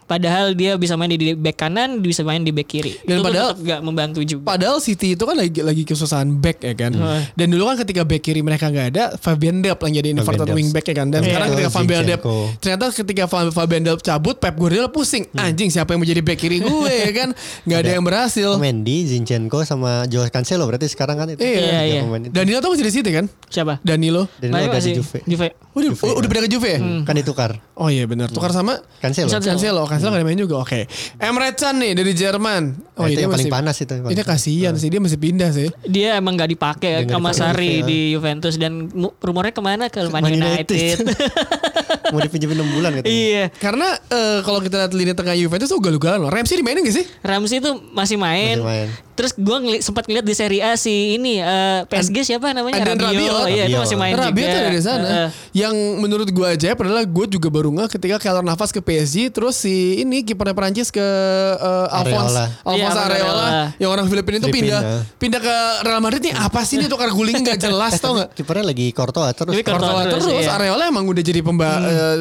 Padahal 0.04 0.52
dia 0.52 0.74
bisa 0.74 0.97
main 0.99 1.09
di 1.09 1.32
back 1.32 1.57
kanan, 1.57 2.03
bisa 2.03 2.20
main 2.20 2.42
di 2.42 2.51
back 2.51 2.66
kiri. 2.66 2.99
Dan 3.01 3.07
itu 3.09 3.12
tuh 3.14 3.24
padahal- 3.24 3.53
tetap 3.55 3.64
gak 3.64 3.80
membantu 3.80 4.20
juga. 4.20 4.42
Padahal 4.44 4.78
City 4.78 5.14
itu 5.14 5.22
kan 5.22 5.36
lagi 5.38 5.61
lagi 5.62 5.82
kesusahan 5.82 6.28
back 6.34 6.59
ya 6.61 6.74
kan. 6.74 6.92
Dan 7.32 7.46
dulu 7.49 7.64
kan 7.64 7.78
ketika 7.78 8.03
back 8.03 8.20
kiri 8.20 8.42
mereka 8.42 8.66
nggak 8.66 8.86
ada, 8.90 9.05
Fabian 9.14 9.62
Delp 9.62 9.78
yang 9.86 9.94
jadi 9.96 10.09
inverted 10.11 10.51
wing 10.51 10.68
back 10.70 10.84
ya 10.84 10.94
kan. 10.96 11.09
Dan 11.09 11.22
Iya. 11.22 11.30
sekarang 11.30 11.49
ketika 11.55 11.70
Fabian 11.70 12.03
Delp, 12.03 12.22
ternyata 12.59 12.84
ketika 12.90 13.24
Fa- 13.24 13.55
Fabian 13.55 13.82
Delp 13.86 14.01
cabut, 14.03 14.36
Pep 14.36 14.59
Guardiola 14.59 14.90
pusing. 14.90 15.24
Anjing 15.32 15.70
siapa 15.70 15.94
yang 15.94 16.03
menjadi 16.03 16.20
back 16.20 16.38
kiri 16.38 16.59
gue 16.59 16.92
ya 16.92 17.11
kan? 17.14 17.28
Nggak 17.62 17.78
ada 17.78 17.90
yang 17.94 18.03
berhasil. 18.03 18.51
Mendy, 18.59 19.07
Zinchenko 19.07 19.62
sama 19.62 20.09
Joe 20.11 20.26
Cancelo 20.28 20.66
berarti 20.66 20.90
sekarang 20.90 21.14
kan 21.14 21.30
itu. 21.30 21.38
Iya, 21.38 21.84
iya. 21.84 22.01
itu. 22.03 22.32
Danilo 22.32 22.59
tuh 22.59 22.74
masih 22.74 22.82
di 22.82 22.92
City 22.92 23.11
kan? 23.12 23.30
Siapa? 23.46 23.78
Danilo. 23.80 24.26
Dan 24.40 24.51
Main 24.51 24.66
udah 24.66 24.74
di 24.74 24.78
masih 24.80 24.92
Juve. 24.99 25.18
Juve. 25.22 25.49
Oh, 25.70 25.78
udah, 25.78 25.90
oh, 25.94 26.14
udah 26.18 26.26
pindah 26.26 26.44
ke 26.44 26.51
Juve 26.51 26.68
ya? 26.74 26.80
Kan 27.05 27.14
ditukar. 27.14 27.51
Oh 27.78 27.86
iya 27.86 28.03
benar. 28.05 28.26
Tukar 28.28 28.51
sama 28.51 28.82
Cancelo. 28.99 29.30
Cancelo. 29.30 29.55
Cancelo. 29.55 29.82
Cancelo 29.86 30.11
gak 30.11 30.18
ada 30.18 30.26
main 30.26 30.34
juga. 30.34 30.59
Oke. 30.59 30.88
Emre 31.18 31.53
Can 31.53 31.76
nih 31.76 31.93
dari 31.93 32.12
Jerman. 32.12 32.62
Oh 32.95 33.05
Nah, 33.05 33.09
itu 33.09 33.20
yang 33.20 33.30
paling 33.30 33.47
masih- 33.47 33.55
panas 33.55 33.76
itu. 33.76 33.95
paling 33.95 34.11
Ini 34.11 34.22
kasihan 34.22 34.74
sih 34.74 34.89
dia 34.89 34.99
masih 34.99 35.16
pindah 35.16 35.51
sih. 35.51 35.68
Dia 35.84 36.16
emang 36.16 36.34
gak 36.34 36.51
dipakai 36.51 37.05
nggak 37.05 37.14
sama 37.14 37.30
Sari 37.30 37.80
ya. 37.80 37.86
di 37.86 37.99
Juventus 38.11 38.55
dan 38.55 38.91
rumornya 39.16 39.51
ke 39.51 39.61
mana 39.61 39.86
ke 39.86 40.03
Man, 40.09 40.26
United. 40.26 40.66
United. 40.66 40.97
Mau 42.12 42.18
dipinjemin 42.18 42.57
6 42.59 42.74
bulan 42.74 42.91
katanya. 42.95 43.09
iya. 43.09 43.45
Karena 43.53 43.89
eh, 44.09 44.41
kalau 44.41 44.59
kita 44.59 44.76
lihat 44.78 44.93
lini 44.93 45.12
tengah 45.12 45.34
Juventus 45.34 45.68
tuh 45.68 45.78
ugal-ugalan 45.78 46.18
loh. 46.18 46.28
Ramsey 46.28 46.57
dimainin 46.57 46.82
gak 46.82 46.97
sih? 46.97 47.07
Ramsey 47.20 47.59
itu 47.59 47.70
masih 47.93 48.16
main. 48.16 48.57
Masih 48.57 48.66
main. 48.66 48.89
Terus 49.14 49.34
gue 49.34 49.57
ngeli- 49.59 49.82
sempat 49.82 50.07
ngeliat 50.07 50.22
di 50.22 50.30
Serie 50.32 50.62
A 50.62 50.74
si 50.74 50.91
ini 51.14 51.39
eh, 51.39 51.82
PSG 51.84 52.22
siapa 52.24 52.51
namanya 52.51 52.78
Andrian 52.80 52.99
Rabiot. 52.99 53.47
Iya 53.47 53.64
itu 53.66 53.74
Rabiot. 53.74 53.82
masih 53.82 53.97
main 53.97 54.14
Rabiot 54.14 54.47
juga. 54.47 54.59
ada 54.59 54.70
di 54.70 54.80
sana. 54.80 55.05
Heeh. 55.05 55.28
Yang 55.57 55.74
menurut 55.97 56.28
gue 56.28 56.47
aja 56.49 56.68
adalah 56.72 57.03
gue 57.03 57.26
juga 57.28 57.49
baru 57.49 57.68
nggak 57.72 57.89
ketika 57.93 58.16
Keylor 58.18 58.43
Navas 58.43 58.70
ke 58.70 58.78
PSG 58.78 59.28
terus 59.28 59.59
si 59.59 59.74
ini 60.01 60.22
kipernya 60.22 60.55
Prancis 60.78 60.94
ke 60.94 61.08
eh, 61.58 61.96
Alphonse 61.98 62.38
Areola. 62.38 62.44
Alphonse 62.62 62.78
Iya, 62.78 63.06
Areola 63.10 63.42
Areola. 63.42 63.62
yang 63.82 63.90
orang 63.90 64.06
Filipina 64.06 64.36
itu 64.38 64.46
Filipina. 64.46 64.62
pindah 64.62 64.80
pindah 65.18 65.40
ke 65.42 65.56
Real 65.82 65.98
Madrid 65.98 66.22
nih 66.22 66.34
apa 66.38 66.60
sih 66.62 66.78
ini 66.78 66.86
tukar 66.86 67.10
guling 67.10 67.34
nggak 67.42 67.58
jelas 67.58 67.98
tau 67.98 68.14
nggak 68.14 68.28
Kipernya 68.38 68.64
lagi 68.70 68.86
Courtois 68.94 69.34
terus. 69.34 69.50
Tapi 69.50 69.62
Courtois 69.66 69.90
Courtois 69.90 70.06
terus, 70.06 70.24
terus, 70.30 70.46
iya. 70.46 70.54
Areola 70.54 70.84
emang 70.86 71.04
udah 71.10 71.22
jadi 71.26 71.40
pemba 71.42 71.68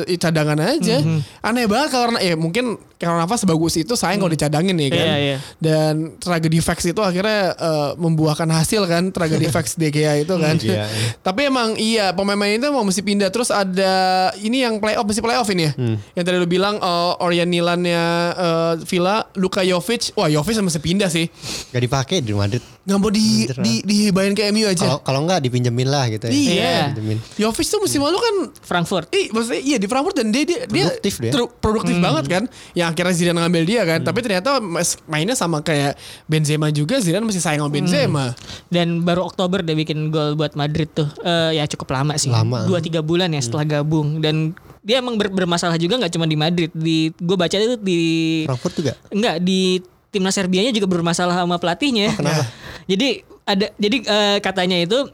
eh, 0.10 0.18
cadangan 0.18 0.58
aja. 0.58 0.98
Aneh 1.46 1.70
banget 1.70 1.90
karena 1.94 2.18
ya 2.18 2.34
mungkin 2.34 2.82
karena 2.98 3.30
apa 3.30 3.38
sebagus 3.38 3.78
itu 3.78 3.94
sayang 3.94 4.18
kalau 4.18 4.34
dicadangin 4.34 4.74
ya 4.74 4.90
kan. 4.90 5.06
Iya, 5.06 5.16
iya. 5.22 5.38
Dan 5.62 6.18
tragedi 6.18 6.58
fax 6.60 6.82
itu 6.90 6.98
akhirnya 6.98 7.54
eh, 7.54 7.92
membuahkan 7.96 8.50
hasil 8.50 8.90
kan 8.90 9.14
tragedi 9.14 9.46
De 9.80 9.88
Gea 9.94 10.18
itu 10.18 10.34
kan. 10.34 10.58
Iya, 10.58 10.90
iya. 10.90 11.10
Tapi 11.22 11.46
emang 11.46 11.78
iya 11.78 12.10
pemain-pemain 12.10 12.58
itu 12.58 12.68
mau 12.74 12.82
mesti 12.82 13.06
pindah 13.06 13.30
terus 13.30 13.54
ada 13.54 13.94
ini 14.42 14.66
yang 14.66 14.82
playoff 14.82 15.06
mesti 15.06 15.22
playoff 15.22 15.48
ini 15.54 15.70
ya. 15.70 15.72
Yang 16.18 16.24
tadi 16.26 16.38
lu 16.42 16.50
bilang 16.50 16.82
eh, 16.82 17.14
Orient 17.22 17.50
Milannya 17.50 18.04
eh, 18.34 18.74
Villa 18.90 19.30
Luka 19.38 19.62
Jovic. 19.62 20.18
Wah 20.18 20.26
Jovic 20.26 20.58
mesti 20.58 20.82
pindah 20.82 21.10
sih. 21.14 21.30
Gak 21.70 21.82
dipakai 21.86 22.26
di 22.26 22.34
Madrid. 22.34 22.66
Nggak 22.88 22.98
mau 23.04 23.12
di, 23.12 23.44
Bener 23.46 23.58
di, 23.62 23.74
dihibahin 23.84 24.32
ke 24.32 24.48
MU 24.50 24.64
aja. 24.64 24.80
Kalau 24.80 24.98
kalau 25.04 25.20
nggak 25.28 25.44
dipinjemin 25.44 25.92
lah 25.92 26.08
gitu 26.08 26.26
ya. 26.26 26.34
Iya. 26.34 26.54
Iya. 26.56 26.78
Pinjemin. 26.96 27.18
Jovic 27.36 27.68
tuh 27.68 27.80
musim 27.84 28.00
lalu 28.02 28.18
kan 28.18 28.36
Frankfurt. 28.64 29.12
Ih, 29.12 29.28
maksudnya 29.30 29.62
iya 29.62 29.78
di 29.78 29.86
Frankfurt 29.86 30.16
dan 30.16 30.32
dia 30.32 30.48
dia, 30.48 30.60
dia 30.66 30.86
Produktif 30.88 31.14
dia. 31.20 31.32
ter- 31.36 31.54
produktif 31.60 31.96
banget 32.00 32.26
kan. 32.32 32.44
Yang 32.88 32.96
akhirnya 32.96 33.14
Zidane 33.14 33.40
ngambil 33.44 33.64
dia 33.68 33.82
kan. 33.84 34.00
Tapi 34.00 34.20
ternyata 34.24 34.64
mainnya 35.06 35.36
sama 35.36 35.60
kayak 35.60 36.00
Benzema 36.24 36.72
juga 36.72 36.98
Zidane 36.98 37.28
masih 37.28 37.44
sayang 37.44 37.68
sama 37.68 37.72
Benzema. 37.74 38.26
Dan 38.72 39.04
baru 39.04 39.28
Oktober 39.28 39.60
dia 39.60 39.76
bikin 39.76 40.08
gol 40.08 40.34
buat 40.34 40.56
Madrid 40.56 40.88
tuh. 40.88 41.12
Eh, 41.20 41.60
ya 41.60 41.68
cukup 41.68 41.92
lama 41.92 42.16
sih. 42.16 42.32
Lama. 42.32 42.64
Dua 42.64 42.80
tiga 42.80 43.04
bulan 43.04 43.28
ya 43.30 43.44
setelah 43.44 43.68
gabung. 43.68 44.24
Dan 44.24 44.56
dia 44.80 45.04
emang 45.04 45.20
ber- 45.20 45.36
bermasalah 45.36 45.76
juga 45.76 46.00
nggak 46.00 46.16
cuma 46.16 46.24
di 46.24 46.40
Madrid. 46.40 46.72
Di 46.72 47.12
gue 47.12 47.36
baca 47.36 47.52
itu 47.54 47.76
di 47.76 48.00
Frankfurt 48.48 48.74
juga. 48.74 48.94
enggak 49.12 49.44
di 49.44 49.84
timnas 50.08 50.32
Serbianya 50.32 50.72
juga 50.72 50.88
bermasalah 50.88 51.36
sama 51.36 51.60
pelatihnya. 51.60 52.16
kenapa? 52.16 52.48
Jadi 52.92 53.20
ada 53.44 53.68
jadi 53.76 53.98
eh, 54.00 54.38
katanya 54.40 54.80
itu 54.80 55.12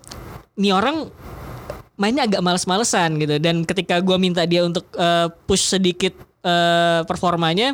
nih 0.54 0.70
orang 0.70 1.10
mainnya 1.94 2.26
agak 2.26 2.42
males-malesan 2.42 3.18
gitu 3.18 3.38
dan 3.38 3.62
ketika 3.62 4.02
gua 4.02 4.18
minta 4.18 4.42
dia 4.44 4.62
untuk 4.62 4.86
eh, 4.94 5.30
push 5.46 5.70
sedikit 5.70 6.14
eh, 6.44 7.02
performanya 7.04 7.74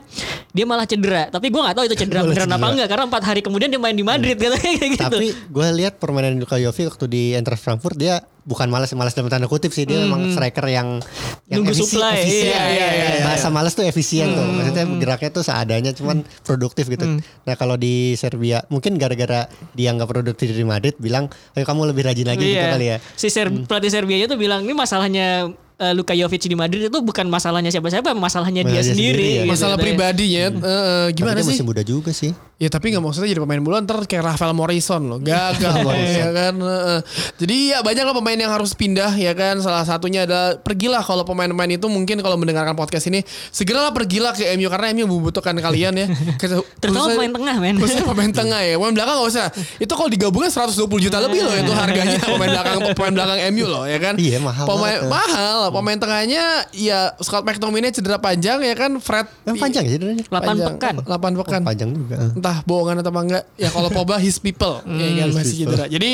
dia 0.49 0.63
malah 0.63 0.86
cedera 0.86 1.28
tapi 1.28 1.49
gua 1.49 1.65
nggak 1.65 1.76
tahu 1.76 1.86
itu 1.86 1.95
cedera 1.97 2.22
Malah 2.22 2.30
beneran 2.32 2.47
apa 2.47 2.55
cedera. 2.55 2.72
enggak 2.72 2.88
karena 2.88 3.03
empat 3.05 3.24
hari 3.24 3.41
kemudian 3.41 3.67
dia 3.67 3.78
main 3.78 3.93
di 3.93 4.01
Madrid 4.01 4.36
katanya 4.36 4.61
kayak 4.76 4.91
gitu 4.91 5.03
Tapi 5.03 5.28
gue 5.34 5.67
lihat 5.76 5.93
permainan 5.97 6.38
Luka 6.38 6.55
Jovic 6.55 6.86
waktu 6.88 7.05
di 7.05 7.24
Eintracht 7.34 7.59
Frankfurt 7.59 7.95
dia 7.95 8.17
bukan 8.41 8.65
malas 8.65 8.89
malas 8.93 9.13
dalam 9.13 9.30
tanda 9.30 9.45
kutip 9.45 9.70
sih 9.70 9.86
dia 9.86 9.99
memang 9.99 10.32
striker 10.32 10.65
yang 10.65 10.97
yang 11.45 11.61
Nunggu 11.61 11.70
efisi- 11.72 11.86
supply, 11.91 12.13
efisien. 12.15 12.49
iya, 12.49 12.61
iya, 12.65 12.88
iya, 12.88 13.07
iya. 13.11 13.24
Bahasa 13.24 13.47
malas 13.47 13.74
tuh 13.74 13.82
efisien 13.84 14.26
tuh. 14.28 14.41
Maksudnya 14.41 14.86
geraknya 14.97 15.30
tuh 15.32 15.43
seadanya 15.43 15.91
cuman 15.91 16.17
produktif 16.41 16.86
gitu. 16.88 17.05
Nah, 17.20 17.53
kalau 17.53 17.74
di 17.76 18.13
Serbia 18.15 18.65
mungkin 18.67 18.97
gara-gara 18.97 19.45
dia 19.72 19.89
nggak 19.91 20.05
produktif 20.07 20.49
di 20.49 20.61
Madrid 20.63 20.97
bilang, 20.97 21.26
"Ayo 21.51 21.61
kamu 21.63 21.89
lebih 21.89 22.03
rajin 22.03 22.26
lagi 22.28 22.41
gitu 22.43 22.57
Iya. 22.59 22.70
kali 22.72 22.86
ya." 22.88 22.97
Si 23.13 23.30
Ser 23.30 23.53
pelatih 23.53 23.91
Serbianya 23.91 24.26
tuh 24.26 24.38
bilang 24.38 24.61
ini 24.61 24.74
masalahnya 24.74 25.53
eh, 25.80 25.94
Luka 25.94 26.14
Jovic 26.14 26.44
di 26.44 26.54
Madrid 26.54 26.86
itu 26.86 27.00
bukan 27.00 27.26
masalahnya 27.26 27.72
siapa-siapa, 27.72 28.12
masalahnya 28.14 28.62
dia 28.62 28.76
Masalah 28.76 28.84
dia 28.84 28.92
sendiri. 28.92 29.16
sendiri, 29.16 29.30
ya. 29.32 29.42
gitu. 29.42 29.52
Masalah 29.52 29.76
Katanya. 29.76 29.86
pribadinya 29.88 30.44
eh, 30.44 30.52
eh, 30.52 31.06
Tapi 31.08 31.16
gimana 31.16 31.36
dia 31.36 31.46
sih? 31.46 31.56
masih 31.56 31.66
muda 31.66 31.82
juga 31.82 32.12
sih. 32.12 32.32
Ya 32.60 32.68
tapi 32.68 32.91
nggak 32.91 32.99
maksudnya 32.99 33.32
jadi 33.32 33.39
pemain 33.39 33.64
bola 33.64 33.80
ntar 33.80 34.03
kayak 34.03 34.36
Rafael 34.36 34.51
Morrison 34.51 35.07
loh. 35.07 35.16
Gagal 35.24 35.80
ya 36.20 36.28
kan? 36.36 36.53
Heeh. 36.60 36.99
jadi 37.39 37.55
ya 37.72 37.78
banyak 37.80 38.03
lah 38.03 38.12
pemain 38.12 38.36
yang 38.36 38.51
harus 38.51 38.76
pindah 38.76 39.16
ya 39.16 39.32
kan? 39.32 39.64
Salah 39.64 39.88
satunya 39.88 40.28
adalah 40.28 40.60
pergilah 40.60 40.99
kalau 40.99 41.24
pemain-pemain 41.24 41.72
itu 41.72 41.88
mungkin 41.88 42.20
kalau 42.20 42.36
mendengarkan 42.36 42.76
podcast 42.76 43.07
ini 43.07 43.24
segeralah 43.55 43.95
pergilah 43.95 44.36
ke 44.36 44.43
MU 44.60 44.68
karena 44.68 44.91
MU 44.91 45.07
membutuhkan 45.07 45.55
kalian 45.55 46.03
ya. 46.03 46.07
Terutama 46.84 47.16
pemain 47.16 47.32
tengah, 47.32 47.55
men. 47.64 47.76
khususnya 47.80 48.03
pemain 48.03 48.32
tengah 48.36 48.60
ya. 48.60 48.76
Pemain 48.76 48.91
belakang 48.91 49.16
nggak 49.24 49.32
usah. 49.32 49.47
Itu 49.80 49.93
kalau 49.95 50.10
digabungin 50.12 50.51
120 50.51 50.84
juta 50.99 51.18
lebih 51.24 51.39
loh 51.47 51.55
itu 51.55 51.72
harganya. 51.72 52.20
Pemain 52.36 52.51
belakang 52.51 52.78
pemain 52.91 53.14
belakang 53.24 53.39
MU 53.55 53.66
loh 53.72 53.84
ya 53.88 53.99
kan? 54.03 54.20
Iya, 54.20 54.43
mahal 54.43 54.68
pemain 54.68 54.99
banget 54.99 55.07
mahal. 55.07 55.60
Pemain 55.72 55.95
tengahnya 55.95 56.43
ya 56.76 57.16
Scott 57.24 57.47
McTominay 57.47 57.95
cedera 57.95 58.20
panjang 58.20 58.60
ya 58.60 58.76
kan? 58.76 58.99
Fred 58.99 59.32
Yang 59.47 59.55
panjang 59.64 59.84
ya 59.88 59.91
cederanya. 59.95 60.24
8 60.28 60.68
pekan. 60.76 60.95
8 61.07 61.39
pekan. 61.39 61.62
Panjang 61.64 61.89
juga. 61.95 62.16
entah 62.36 62.49
bohongan 62.62 63.00
atau 63.00 63.10
apa 63.10 63.22
enggak 63.22 63.43
ya 63.56 63.70
kalau 63.70 63.89
Pogba 63.89 64.18
his 64.18 64.38
people 64.38 64.80
ya 65.00 65.08
kan 65.18 65.28
his 65.28 65.36
masih 65.36 65.56
people. 65.58 65.74
cedera 65.74 65.86
jadi 65.88 66.10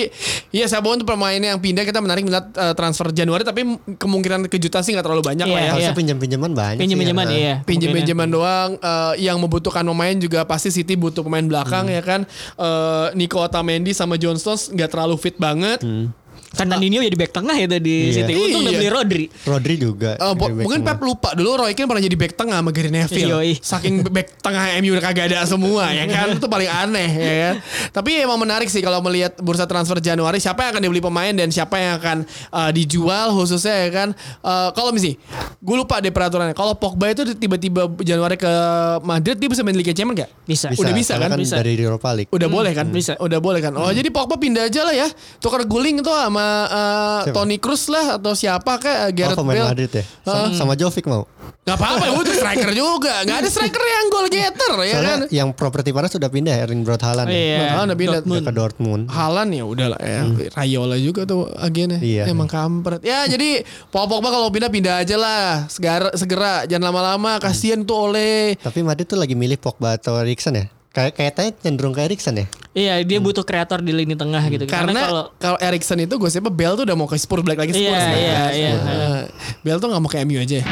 ya 0.49 0.65
saya 0.65 0.79
bohong 0.79 0.97
untuk 0.97 1.09
pemain 1.09 1.35
yang 1.35 1.57
pindah 1.57 1.83
kita 1.83 1.97
menarik 1.97 2.21
minat 2.21 2.51
eh, 2.51 2.73
transfer 2.73 3.09
Januari 3.09 3.41
tapi 3.41 3.61
kemungkinan 3.95 4.47
kejutan 4.47 4.79
sih 4.79 4.91
nggak 4.91 5.03
terlalu 5.03 5.23
banyak 5.23 5.43
lah 5.43 5.53
Iya, 5.53 5.61
ya 5.61 5.71
Harusnya 5.71 5.87
iya. 5.87 5.97
pinjam-pinjaman 5.97 6.51
banyak. 6.51 6.75
sih, 6.75 6.81
Pinjam-pinjaman 6.81 7.25
ya. 7.25 7.35
iya. 7.35 7.55
pinjem-pinjeman 7.61 8.27
doang 8.27 8.69
eh, 8.75 9.13
yang 9.21 9.37
membutuhkan 9.37 9.83
pemain 9.83 10.15
juga 10.15 10.43
pasti 10.43 10.69
City 10.69 10.93
butuh 10.93 11.21
pemain 11.21 11.43
belakang 11.43 11.87
ya 11.87 12.01
kan 12.01 12.21
Eh, 12.55 13.07
Nico 13.13 13.39
Otamendi 13.39 13.91
sama 13.91 14.15
John 14.15 14.35
Stones 14.35 14.67
nggak 14.67 14.89
terlalu 14.89 15.15
fit 15.15 15.35
banget 15.35 15.79
Kan 16.55 16.67
Nandinho 16.67 16.99
jadi 16.99 17.13
back 17.13 17.31
tengah 17.31 17.53
ya 17.53 17.67
di 17.67 18.09
Iya. 18.09 18.23
City. 18.23 18.33
Untung 18.33 18.61
udah 18.61 18.71
Iya. 18.71 18.79
beli 18.79 18.89
Rodri. 18.89 19.25
Rodri 19.43 19.75
juga. 19.75 20.11
Po- 20.15 20.33
back 20.35 20.51
mungkin 20.57 20.81
tengah. 20.81 20.95
Pep 20.95 20.99
lupa 21.01 21.29
dulu 21.31 21.49
Roy 21.57 21.71
Keane 21.71 21.85
pernah 21.85 22.01
jadi 22.01 22.15
back 22.15 22.33
tengah 22.33 22.57
sama 22.57 22.69
Gary 22.69 22.89
Neville. 22.89 23.29
Yoi. 23.29 23.51
Saking 23.57 23.95
back 24.15 24.27
tengah 24.39 24.63
MU 24.77 24.91
udah 24.91 25.03
kagak 25.03 25.25
ada 25.27 25.43
semua 25.43 25.89
ya 25.89 26.05
kan 26.05 26.31
itu 26.31 26.47
paling 26.47 26.67
aneh 26.67 27.09
ya 27.11 27.33
kan. 27.41 27.55
Tapi 27.93 28.09
emang 28.17 28.37
menarik 28.37 28.65
sih 28.65 28.79
kalau 28.79 28.99
melihat 29.01 29.35
bursa 29.37 29.65
transfer 29.65 29.99
Januari 29.99 30.37
siapa 30.37 30.61
yang 30.61 30.71
akan 30.71 30.81
dibeli 30.81 31.01
pemain 31.01 31.31
dan 31.31 31.49
siapa 31.49 31.75
yang 31.75 31.93
akan 31.95 32.17
uh, 32.49 32.69
dijual 32.69 33.33
khususnya 33.33 33.75
ya 33.81 33.89
kan. 33.91 34.09
Uh, 34.39 34.71
kalau 34.71 34.89
misi 34.89 35.19
gue 35.57 35.75
lupa 35.75 35.97
deh 35.97 36.09
peraturannya. 36.09 36.53
Kalau 36.53 36.75
Pogba 36.75 37.09
itu 37.09 37.27
tiba-tiba 37.33 37.85
Januari 37.99 38.35
ke 38.35 38.51
Madrid 39.01 39.35
dia 39.35 39.47
bisa 39.47 39.61
main 39.61 39.73
Liga 39.73 39.91
Champions 39.91 40.17
gak? 40.17 40.29
Bisa. 40.45 40.67
Udah 40.71 40.93
bisa 40.93 41.13
karena 41.15 41.33
kan? 41.33 41.39
Bisa. 41.39 41.55
Dari 41.57 41.73
Europa 41.75 42.09
League. 42.13 42.29
Udah 42.29 42.47
boleh 42.47 42.71
kan? 42.71 42.87
Bisa. 42.87 43.17
Udah 43.17 43.39
boleh 43.39 43.59
kan? 43.59 43.73
Oh 43.73 43.89
jadi 43.89 44.07
Pogba 44.07 44.35
pindah 44.35 44.65
aja 44.65 44.81
lah 44.81 44.93
ya. 44.93 45.07
Tukar 45.37 45.65
guling 45.65 45.99
tuh 45.99 46.13
sama 46.13 46.44
uh, 46.65 47.19
Siapa? 47.23 47.35
Toni 47.35 47.57
Kroos 47.57 47.83
lah 47.87 48.15
atau 48.15 48.33
siapa 48.33 48.77
kayak 48.77 49.01
Oh, 49.01 49.11
Gareth 49.11 49.37
pemain 49.37 49.55
Bale. 49.55 49.69
Madrid 49.69 49.91
ya. 49.91 50.03
Sama, 50.21 50.45
sama 50.53 50.73
Jovic 50.73 51.05
mau. 51.05 51.23
Gak 51.65 51.81
apa-apa, 51.81 52.21
tuh 52.21 52.35
striker 52.35 52.71
juga. 52.71 53.25
Gak 53.25 53.37
ada 53.41 53.49
striker 53.49 53.81
yang 53.81 54.05
goal 54.07 54.27
getter 54.29 54.73
ya 54.79 54.93
Soalnya 54.93 55.15
kan. 55.17 55.21
yang 55.33 55.49
properti 55.49 55.89
panas 55.89 56.13
sudah 56.13 56.29
pindah 56.29 56.53
Erling 56.53 56.85
Braut 56.85 57.01
Haaland. 57.01 57.25
ya. 57.25 57.33
Iya. 57.33 57.81
Udah 57.81 57.97
pindah. 57.97 58.19
Ke 58.21 58.53
Dortmund. 58.53 59.09
Halan 59.09 59.49
ya 59.49 59.65
udah 59.65 59.87
lah 59.91 59.99
ya. 59.99 60.21
Rayola 60.53 60.93
juga 60.95 61.25
tuh 61.25 61.49
agennya. 61.57 61.97
Iya. 61.97 62.29
Emang 62.29 62.45
kampret. 62.45 63.01
Ya 63.01 63.25
jadi 63.25 63.65
Pogba 63.89 64.21
kalau 64.21 64.53
pindah 64.53 64.69
pindah 64.69 65.01
aja 65.01 65.17
lah. 65.17 65.65
Segera, 65.65 66.13
segera 66.13 66.69
jangan 66.69 66.93
lama-lama. 66.93 67.41
Kasihan 67.41 67.81
tuh 67.81 68.13
oleh. 68.13 68.53
Tapi 68.61 68.85
Madrid 68.85 69.09
tuh 69.09 69.17
lagi 69.17 69.33
milih 69.33 69.57
Pogba 69.57 69.97
atau 69.97 70.21
Eriksen 70.21 70.53
ya? 70.53 70.65
Kayak 70.95 71.11
kayaknya 71.19 71.51
cenderung 71.59 71.91
ke 71.91 72.07
Eriksen 72.07 72.39
ya? 72.39 72.47
Iya, 72.71 73.03
dia 73.03 73.19
butuh 73.19 73.43
kreator 73.43 73.83
di 73.83 73.91
lini 73.91 74.15
tengah 74.15 74.39
gitu. 74.47 74.63
Karena, 74.63 74.95
kalau 74.95 75.23
Karena 75.27 75.39
kalau 75.43 75.57
Erikson 75.59 75.99
itu 75.99 76.15
gue 76.15 76.31
siapa 76.31 76.47
Bell 76.47 76.79
tuh 76.79 76.87
udah 76.87 76.95
mau 76.95 77.03
ke 77.03 77.19
Spurs 77.19 77.43
balik 77.43 77.67
lagi 77.67 77.75
Spurs. 77.75 77.83
Iya, 77.83 77.99
kan. 77.99 78.51
iya, 78.55 78.71
iya. 78.79 79.09
Bell 79.59 79.83
tuh 79.83 79.91
gak 79.91 79.99
mau 79.99 80.07
ke 80.07 80.23
MU 80.23 80.39
aja. 80.39 80.63